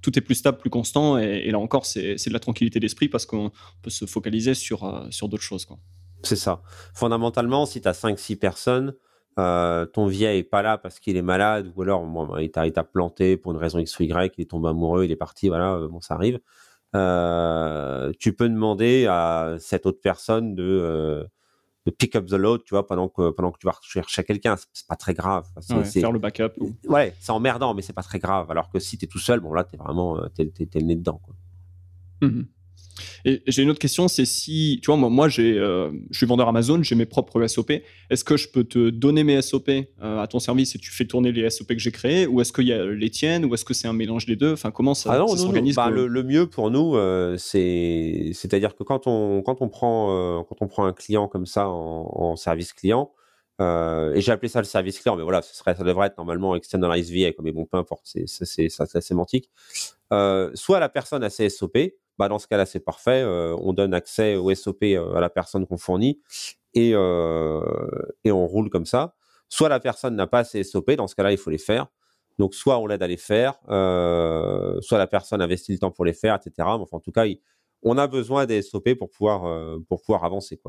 tout 0.02 0.18
est 0.18 0.22
plus 0.22 0.36
stable, 0.36 0.58
plus 0.58 0.70
constant 0.70 1.18
et, 1.18 1.50
là 1.50 1.58
encore, 1.58 1.84
c'est 1.84 2.14
de 2.14 2.32
la 2.32 2.40
tranquillité 2.40 2.80
d'esprit 2.80 3.08
parce 3.08 3.26
qu'on 3.26 3.50
peut 3.82 3.90
se 3.90 4.06
focaliser 4.06 4.54
sur, 4.54 5.06
sur 5.10 5.28
d'autres 5.28 5.42
choses. 5.42 5.66
C'est 6.22 6.36
ça. 6.36 6.62
Fondamentalement, 6.94 7.66
si 7.66 7.80
tu 7.80 7.88
as 7.88 7.92
5-6 7.92 8.36
personnes, 8.36 8.94
euh, 9.38 9.86
ton 9.86 10.06
vieil 10.06 10.38
est 10.38 10.44
pas 10.44 10.62
là 10.62 10.78
parce 10.78 10.98
qu'il 10.98 11.16
est 11.16 11.22
malade 11.22 11.70
ou 11.76 11.82
alors 11.82 12.04
il 12.40 12.50
t'a 12.50 12.84
planté 12.84 13.36
pour 13.36 13.52
une 13.52 13.58
raison 13.58 13.78
X 13.78 13.98
ou 13.98 14.02
Y, 14.02 14.34
il 14.36 14.42
est 14.42 14.50
tombé 14.50 14.68
amoureux, 14.68 15.04
il 15.04 15.12
est 15.12 15.16
parti, 15.16 15.48
voilà, 15.48 15.74
euh, 15.74 15.88
bon 15.88 16.00
ça 16.00 16.14
arrive. 16.14 16.40
Euh, 16.96 18.12
tu 18.18 18.32
peux 18.32 18.48
demander 18.48 19.06
à 19.06 19.56
cette 19.60 19.86
autre 19.86 20.00
personne 20.02 20.54
de, 20.54 21.28
de 21.86 21.90
pick 21.90 22.16
up 22.16 22.26
the 22.26 22.32
load, 22.32 22.64
tu 22.64 22.74
vois, 22.74 22.86
pendant 22.86 23.08
que 23.08 23.30
pendant 23.30 23.52
que 23.52 23.58
tu 23.58 23.66
vas 23.66 23.76
chercher 23.82 24.24
quelqu'un, 24.24 24.56
c'est 24.72 24.86
pas 24.86 24.96
très 24.96 25.14
grave. 25.14 25.46
C'est 25.60 26.00
faire 26.00 26.12
le 26.12 26.18
backup. 26.18 26.54
Ouais, 26.88 27.14
c'est 27.20 27.30
emmerdant, 27.30 27.74
mais 27.74 27.82
c'est 27.82 27.92
pas 27.92 28.02
très 28.02 28.18
grave. 28.18 28.50
Alors 28.50 28.70
que 28.70 28.80
si 28.80 28.98
tu 28.98 29.04
es 29.04 29.08
tout 29.08 29.20
seul, 29.20 29.40
bon 29.40 29.52
là 29.52 29.62
t'es 29.64 29.76
vraiment 29.76 30.18
t'es, 30.34 30.50
le 30.74 30.80
nez 30.80 30.96
dedans. 30.96 31.20
Quoi. 31.22 31.34
Mmh 32.22 32.42
et 33.24 33.42
j'ai 33.46 33.62
une 33.62 33.70
autre 33.70 33.78
question, 33.78 34.08
c'est 34.08 34.24
si, 34.24 34.78
tu 34.82 34.86
vois, 34.86 34.96
moi, 34.96 35.10
moi 35.10 35.28
j'ai, 35.28 35.58
euh, 35.58 35.90
je 36.10 36.18
suis 36.18 36.26
vendeur 36.26 36.48
Amazon, 36.48 36.82
j'ai 36.82 36.94
mes 36.94 37.06
propres 37.06 37.46
SOP. 37.46 37.72
Est-ce 38.10 38.24
que 38.24 38.36
je 38.36 38.48
peux 38.48 38.64
te 38.64 38.90
donner 38.90 39.24
mes 39.24 39.40
SOP 39.42 39.68
euh, 39.68 40.20
à 40.20 40.26
ton 40.26 40.38
service 40.38 40.74
et 40.74 40.78
tu 40.78 40.90
fais 40.90 41.04
tourner 41.04 41.32
les 41.32 41.48
SOP 41.50 41.68
que 41.68 41.78
j'ai 41.78 41.92
créés, 41.92 42.26
ou 42.26 42.40
est-ce 42.40 42.52
qu'il 42.52 42.66
y 42.66 42.72
a 42.72 42.84
les 42.84 43.10
tiennes, 43.10 43.44
ou 43.44 43.54
est-ce 43.54 43.64
que 43.64 43.74
c'est 43.74 43.88
un 43.88 43.92
mélange 43.92 44.26
des 44.26 44.36
deux? 44.36 44.52
Enfin, 44.52 44.70
comment 44.70 44.94
ça, 44.94 45.12
ah 45.12 45.36
s'organise 45.36 45.76
bah, 45.76 45.90
le, 45.90 46.22
mieux 46.22 46.46
pour 46.46 46.70
nous, 46.70 46.96
euh, 46.96 47.36
c'est, 47.38 48.30
c'est-à-dire 48.34 48.74
que 48.74 48.82
quand 48.82 49.06
on, 49.06 49.42
quand 49.42 49.62
on 49.62 49.68
prend, 49.68 50.44
quand 50.48 50.56
on 50.60 50.66
prend 50.66 50.84
un 50.84 50.92
client 50.92 51.28
comme 51.28 51.46
ça 51.46 51.68
en, 51.68 52.36
service 52.36 52.72
client. 52.72 53.10
et 53.60 54.20
j'ai 54.20 54.30
appelé 54.30 54.48
ça 54.48 54.60
le 54.60 54.64
service 54.64 55.00
client, 55.00 55.16
mais 55.16 55.22
voilà, 55.22 55.42
ce 55.42 55.54
serait, 55.54 55.74
ça 55.74 55.82
devrait 55.82 56.08
être 56.08 56.18
normalement 56.18 56.54
externalized 56.54 57.14
VA, 57.14 57.30
mais 57.42 57.52
bon, 57.52 57.64
peu 57.64 57.78
importe, 57.78 58.02
c'est, 58.04 58.24
c'est, 58.26 58.68
c'est 58.68 59.00
sémantique. 59.00 59.50
soit 60.10 60.80
la 60.80 60.88
personne 60.88 61.24
a 61.24 61.30
ses 61.30 61.48
SOP, 61.48 61.78
bah 62.18 62.28
dans 62.28 62.38
ce 62.38 62.48
cas-là, 62.48 62.66
c'est 62.66 62.80
parfait. 62.80 63.22
Euh, 63.22 63.56
on 63.60 63.72
donne 63.72 63.94
accès 63.94 64.34
au 64.34 64.52
SOP 64.54 64.82
euh, 64.82 65.14
à 65.14 65.20
la 65.20 65.30
personne 65.30 65.66
qu'on 65.66 65.78
fournit 65.78 66.20
et, 66.74 66.90
euh, 66.94 67.60
et 68.24 68.32
on 68.32 68.46
roule 68.46 68.70
comme 68.70 68.86
ça. 68.86 69.14
Soit 69.48 69.68
la 69.68 69.80
personne 69.80 70.16
n'a 70.16 70.26
pas 70.26 70.44
ses 70.44 70.64
SOP, 70.64 70.90
dans 70.92 71.06
ce 71.06 71.14
cas-là, 71.14 71.32
il 71.32 71.38
faut 71.38 71.50
les 71.50 71.58
faire. 71.58 71.86
Donc, 72.38 72.54
soit 72.54 72.78
on 72.78 72.86
l'aide 72.86 73.02
à 73.02 73.06
les 73.06 73.16
faire, 73.16 73.54
soit 73.64 74.98
la 74.98 75.06
personne 75.08 75.40
investit 75.40 75.72
le 75.72 75.78
temps 75.78 75.90
pour 75.90 76.04
les 76.04 76.12
faire, 76.12 76.36
etc. 76.36 76.68
Enfin, 76.68 76.98
en 76.98 77.00
tout 77.00 77.10
cas, 77.10 77.24
on 77.82 77.98
a 77.98 78.06
besoin 78.06 78.46
des 78.46 78.62
SOP 78.62 78.94
pour 78.94 79.10
pouvoir, 79.10 79.44
avancer. 80.22 80.60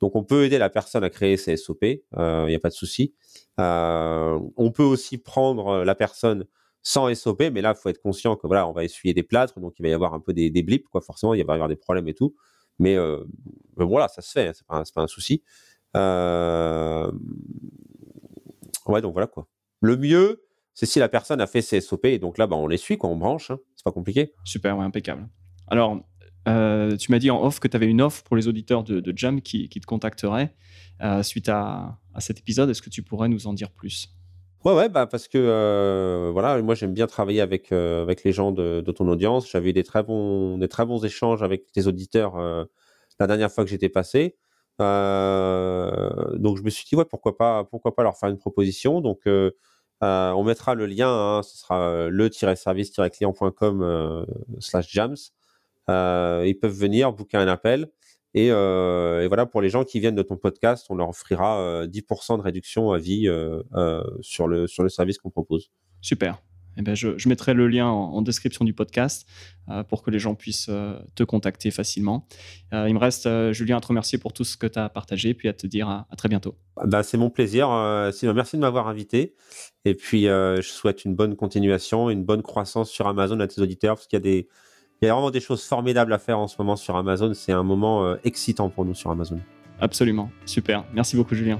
Donc, 0.00 0.16
on 0.16 0.24
peut 0.24 0.44
aider 0.44 0.58
la 0.58 0.68
personne 0.68 1.04
à 1.04 1.10
créer 1.10 1.36
ses 1.36 1.56
SOP, 1.56 1.84
il 1.84 2.00
n'y 2.46 2.54
a 2.56 2.58
pas 2.58 2.70
de 2.70 2.74
souci. 2.74 3.14
on 3.58 4.72
peut 4.74 4.82
aussi 4.82 5.18
prendre 5.18 5.84
la 5.84 5.94
personne 5.94 6.46
sans 6.82 7.12
SOP, 7.14 7.44
mais 7.52 7.60
là, 7.60 7.74
il 7.76 7.80
faut 7.80 7.88
être 7.88 8.02
conscient 8.02 8.36
que 8.36 8.46
voilà, 8.46 8.66
on 8.66 8.72
va 8.72 8.84
essuyer 8.84 9.14
des 9.14 9.22
plâtres, 9.22 9.60
donc 9.60 9.74
il 9.78 9.82
va 9.82 9.88
y 9.88 9.92
avoir 9.92 10.14
un 10.14 10.20
peu 10.20 10.32
des, 10.32 10.50
des 10.50 10.62
blips, 10.62 10.88
quoi. 10.88 11.00
Forcément, 11.00 11.34
il 11.34 11.44
va 11.44 11.52
y 11.52 11.54
avoir 11.54 11.68
des 11.68 11.76
problèmes 11.76 12.08
et 12.08 12.14
tout. 12.14 12.34
Mais, 12.78 12.96
euh, 12.96 13.22
voilà, 13.76 14.08
ça 14.08 14.22
se 14.22 14.32
fait, 14.32 14.52
hein, 14.68 14.82
c'est 14.84 14.94
pas, 14.94 15.02
un 15.02 15.06
souci. 15.06 15.42
Euh... 15.96 17.10
Ouais, 18.86 19.00
donc 19.00 19.12
voilà 19.12 19.26
quoi. 19.26 19.46
Le 19.80 19.96
mieux, 19.96 20.42
c'est 20.74 20.86
si 20.86 20.98
la 20.98 21.08
personne 21.08 21.40
a 21.40 21.46
fait 21.46 21.62
ses 21.62 21.80
SOP, 21.80 22.06
et 22.06 22.18
donc 22.18 22.38
là, 22.38 22.46
bah, 22.46 22.56
on 22.56 22.66
les 22.66 22.76
suit, 22.76 22.98
quoi, 22.98 23.10
on 23.10 23.16
branche, 23.16 23.50
hein. 23.50 23.58
c'est 23.76 23.84
pas 23.84 23.92
compliqué. 23.92 24.32
Super, 24.44 24.80
impeccable. 24.80 25.28
Alors, 25.68 26.00
euh, 26.48 26.96
tu 26.96 27.12
m'as 27.12 27.20
dit 27.20 27.30
en 27.30 27.44
off 27.44 27.60
que 27.60 27.68
tu 27.68 27.76
avais 27.76 27.86
une 27.86 28.02
offre 28.02 28.24
pour 28.24 28.34
les 28.34 28.48
auditeurs 28.48 28.82
de, 28.82 29.12
Jam 29.14 29.40
qui, 29.40 29.68
qui 29.68 29.80
te 29.80 29.86
contacteraient 29.86 30.54
suite 31.22 31.48
à, 31.48 32.00
à 32.14 32.20
cet 32.20 32.40
épisode. 32.40 32.70
Est-ce 32.70 32.82
que 32.82 32.90
tu 32.90 33.02
pourrais 33.02 33.28
nous 33.28 33.46
en 33.46 33.52
dire 33.52 33.70
plus? 33.70 34.08
Ouais, 34.64 34.74
ouais, 34.74 34.88
bah 34.88 35.08
parce 35.08 35.26
que 35.26 35.38
euh, 35.38 36.30
voilà, 36.32 36.62
moi 36.62 36.76
j'aime 36.76 36.92
bien 36.94 37.08
travailler 37.08 37.40
avec 37.40 37.72
euh, 37.72 38.00
avec 38.02 38.22
les 38.22 38.30
gens 38.32 38.52
de, 38.52 38.80
de 38.80 38.92
ton 38.92 39.08
audience. 39.08 39.50
J'avais 39.50 39.72
des 39.72 39.82
très 39.82 40.04
bons 40.04 40.56
des 40.56 40.68
très 40.68 40.86
bons 40.86 41.04
échanges 41.04 41.42
avec 41.42 41.72
tes 41.72 41.88
auditeurs 41.88 42.36
euh, 42.38 42.64
la 43.18 43.26
dernière 43.26 43.50
fois 43.50 43.64
que 43.64 43.70
j'étais 43.70 43.88
passé. 43.88 44.36
donc 44.78 44.86
je 46.58 46.62
me 46.62 46.70
suis 46.70 46.84
dit 46.88 46.94
ouais 46.94 47.04
pourquoi 47.04 47.36
pas 47.36 47.64
pourquoi 47.64 47.96
pas 47.96 48.04
leur 48.04 48.16
faire 48.16 48.28
une 48.28 48.38
proposition. 48.38 49.00
Donc 49.00 49.22
on 50.00 50.44
mettra 50.44 50.74
le 50.76 50.86
lien, 50.86 51.08
hein, 51.10 51.42
ce 51.42 51.58
sera 51.58 52.08
le-service-client.com 52.08 54.26
slash 54.60 54.88
jams. 54.92 55.16
ils 55.88 56.58
peuvent 56.60 56.70
venir 56.72 57.12
booker 57.12 57.38
un 57.38 57.48
appel. 57.48 57.90
Euh, 58.36 59.20
et, 59.22 59.28
voilà, 59.28 59.46
pour 59.46 59.60
les 59.60 59.68
gens 59.68 59.84
qui 59.84 60.00
viennent 60.00 60.14
de 60.14 60.22
ton 60.22 60.36
podcast, 60.36 60.86
on 60.88 60.94
leur 60.94 61.08
offrira 61.08 61.86
10% 61.86 62.34
euh, 62.34 62.36
de 62.36 62.42
réduction 62.42 62.92
à 62.92 62.98
vie 62.98 63.28
euh, 63.28 63.62
sur, 64.20 64.48
le, 64.48 64.66
sur 64.66 64.82
le 64.82 64.88
service 64.88 65.18
qu'on 65.18 65.30
propose. 65.30 65.70
Super. 66.00 66.42
Eh 66.78 66.80
ben, 66.80 66.94
je, 66.94 67.18
je, 67.18 67.28
mettrai 67.28 67.52
le 67.52 67.68
lien 67.68 67.86
en, 67.86 68.22
description 68.22 68.64
du 68.64 68.72
podcast 68.72 69.28
pour 69.90 70.02
que 70.02 70.10
les 70.10 70.18
gens 70.18 70.34
puissent 70.34 70.70
te 71.14 71.22
contacter 71.22 71.70
facilement. 71.70 72.26
il 72.72 72.94
me 72.94 72.98
reste, 72.98 73.28
Julien, 73.52 73.76
à 73.76 73.80
te 73.80 73.88
remercier 73.88 74.18
pour 74.18 74.32
tout 74.32 74.42
ce 74.42 74.56
que 74.56 74.66
tu 74.66 74.78
as 74.78 74.88
partagé, 74.88 75.34
puis 75.34 75.48
à 75.48 75.52
te 75.52 75.66
dire 75.66 75.90
à, 75.90 76.06
très 76.16 76.30
bientôt. 76.30 76.56
Bah, 76.82 77.02
c'est 77.02 77.18
mon 77.18 77.28
plaisir. 77.28 77.68
merci 78.34 78.56
de 78.56 78.62
m'avoir 78.62 78.88
invité. 78.88 79.34
Et 79.84 79.94
puis, 79.94 80.22
je 80.22 80.62
souhaite 80.62 81.04
une 81.04 81.14
bonne 81.14 81.36
continuation, 81.36 82.08
une 82.08 82.24
bonne 82.24 82.40
croissance 82.40 82.90
sur 82.90 83.06
Amazon 83.06 83.38
à 83.40 83.46
tes 83.46 83.60
auditeurs, 83.60 83.96
parce 83.96 84.06
qu'il 84.06 84.16
y 84.16 84.22
a 84.22 84.24
des, 84.24 84.48
il 85.02 85.06
y 85.06 85.08
a 85.08 85.14
vraiment 85.14 85.32
des 85.32 85.40
choses 85.40 85.64
formidables 85.64 86.12
à 86.12 86.18
faire 86.18 86.38
en 86.38 86.46
ce 86.46 86.54
moment 86.58 86.76
sur 86.76 86.96
Amazon. 86.96 87.34
C'est 87.34 87.50
un 87.50 87.64
moment 87.64 88.04
euh, 88.04 88.14
excitant 88.22 88.68
pour 88.68 88.84
nous 88.84 88.94
sur 88.94 89.10
Amazon. 89.10 89.40
Absolument. 89.80 90.30
Super. 90.46 90.84
Merci 90.94 91.16
beaucoup, 91.16 91.34
Julien. 91.34 91.58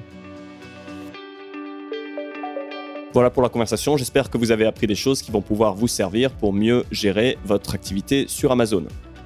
Voilà 3.12 3.30
pour 3.30 3.43
la 3.43 3.49
conversation. 3.49 3.97
J'espère 3.97 4.30
que 4.30 4.38
vous 4.38 4.53
avez 4.53 4.64
appris 4.64 4.86
des 4.86 4.95
choses 4.95 5.22
qui 5.22 5.32
vont 5.32 5.43
pouvoir 5.43 5.74
vous 5.74 5.88
servir 5.88 6.30
pour 6.30 6.53
mieux 6.53 6.84
gérer 6.93 7.36
votre 7.45 7.74
activité 7.74 8.26
sur 8.28 8.53
Amazon. 8.53 8.84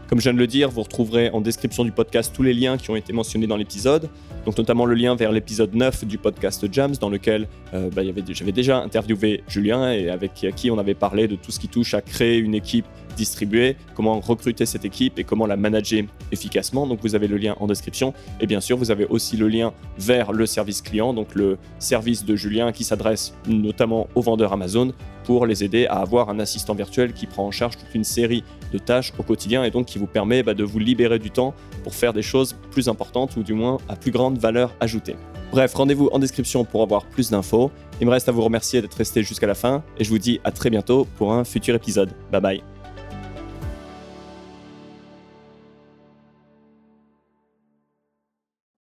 Comme 0.08 0.18
je 0.18 0.24
viens 0.24 0.34
de 0.34 0.38
le 0.38 0.46
dire, 0.46 0.70
vous 0.70 0.82
retrouverez 0.82 1.30
en 1.30 1.40
description 1.40 1.84
du 1.84 1.92
podcast 1.92 2.32
tous 2.34 2.42
les 2.42 2.54
liens 2.54 2.78
qui 2.78 2.90
ont 2.90 2.96
été 2.96 3.12
mentionnés 3.12 3.48
dans 3.48 3.56
l'épisode, 3.56 4.08
donc 4.44 4.56
notamment 4.56 4.86
le 4.86 4.94
lien 4.94 5.16
vers 5.16 5.32
l'épisode 5.32 5.74
9 5.74 6.04
du 6.04 6.16
podcast 6.16 6.64
Jams, 6.72 6.94
dans 7.00 7.10
lequel 7.10 7.48
euh, 7.74 7.90
bah, 7.90 8.02
j'avais 8.30 8.52
déjà 8.52 8.78
interviewé 8.78 9.42
Julien 9.48 9.92
et 9.92 10.08
avec 10.08 10.32
qui 10.32 10.70
on 10.70 10.78
avait 10.78 10.94
parlé 10.94 11.26
de 11.26 11.34
tout 11.34 11.50
ce 11.50 11.58
qui 11.58 11.66
touche 11.66 11.92
à 11.94 12.02
créer 12.02 12.38
une 12.38 12.54
équipe 12.54 12.86
distribuer, 13.16 13.76
comment 13.94 14.20
recruter 14.20 14.66
cette 14.66 14.84
équipe 14.84 15.18
et 15.18 15.24
comment 15.24 15.46
la 15.46 15.56
manager 15.56 16.04
efficacement. 16.32 16.86
Donc 16.86 17.00
vous 17.02 17.14
avez 17.14 17.26
le 17.26 17.36
lien 17.36 17.56
en 17.60 17.66
description. 17.66 18.14
Et 18.40 18.46
bien 18.46 18.60
sûr, 18.60 18.76
vous 18.76 18.90
avez 18.90 19.06
aussi 19.06 19.36
le 19.36 19.48
lien 19.48 19.72
vers 19.98 20.32
le 20.32 20.46
service 20.46 20.82
client, 20.82 21.14
donc 21.14 21.34
le 21.34 21.58
service 21.78 22.24
de 22.24 22.36
Julien 22.36 22.72
qui 22.72 22.84
s'adresse 22.84 23.34
notamment 23.46 24.08
aux 24.14 24.22
vendeurs 24.22 24.52
Amazon 24.52 24.92
pour 25.24 25.46
les 25.46 25.64
aider 25.64 25.86
à 25.86 25.96
avoir 25.96 26.28
un 26.28 26.38
assistant 26.38 26.74
virtuel 26.74 27.12
qui 27.12 27.26
prend 27.26 27.46
en 27.46 27.50
charge 27.50 27.76
toute 27.76 27.94
une 27.94 28.04
série 28.04 28.44
de 28.72 28.78
tâches 28.78 29.12
au 29.18 29.22
quotidien 29.22 29.64
et 29.64 29.70
donc 29.70 29.86
qui 29.86 29.98
vous 29.98 30.06
permet 30.06 30.42
bah, 30.42 30.54
de 30.54 30.62
vous 30.62 30.78
libérer 30.78 31.18
du 31.18 31.30
temps 31.30 31.54
pour 31.82 31.94
faire 31.94 32.12
des 32.12 32.22
choses 32.22 32.54
plus 32.70 32.88
importantes 32.88 33.36
ou 33.36 33.42
du 33.42 33.54
moins 33.54 33.78
à 33.88 33.96
plus 33.96 34.12
grande 34.12 34.38
valeur 34.38 34.74
ajoutée. 34.80 35.16
Bref, 35.50 35.74
rendez-vous 35.74 36.08
en 36.12 36.18
description 36.18 36.64
pour 36.64 36.82
avoir 36.82 37.06
plus 37.06 37.30
d'infos. 37.30 37.70
Il 38.00 38.06
me 38.06 38.12
reste 38.12 38.28
à 38.28 38.32
vous 38.32 38.42
remercier 38.42 38.82
d'être 38.82 38.94
resté 38.94 39.22
jusqu'à 39.22 39.46
la 39.46 39.54
fin 39.54 39.82
et 39.98 40.04
je 40.04 40.10
vous 40.10 40.18
dis 40.18 40.40
à 40.44 40.50
très 40.50 40.70
bientôt 40.70 41.06
pour 41.16 41.32
un 41.32 41.44
futur 41.44 41.74
épisode. 41.74 42.10
Bye 42.30 42.40
bye. 42.40 42.75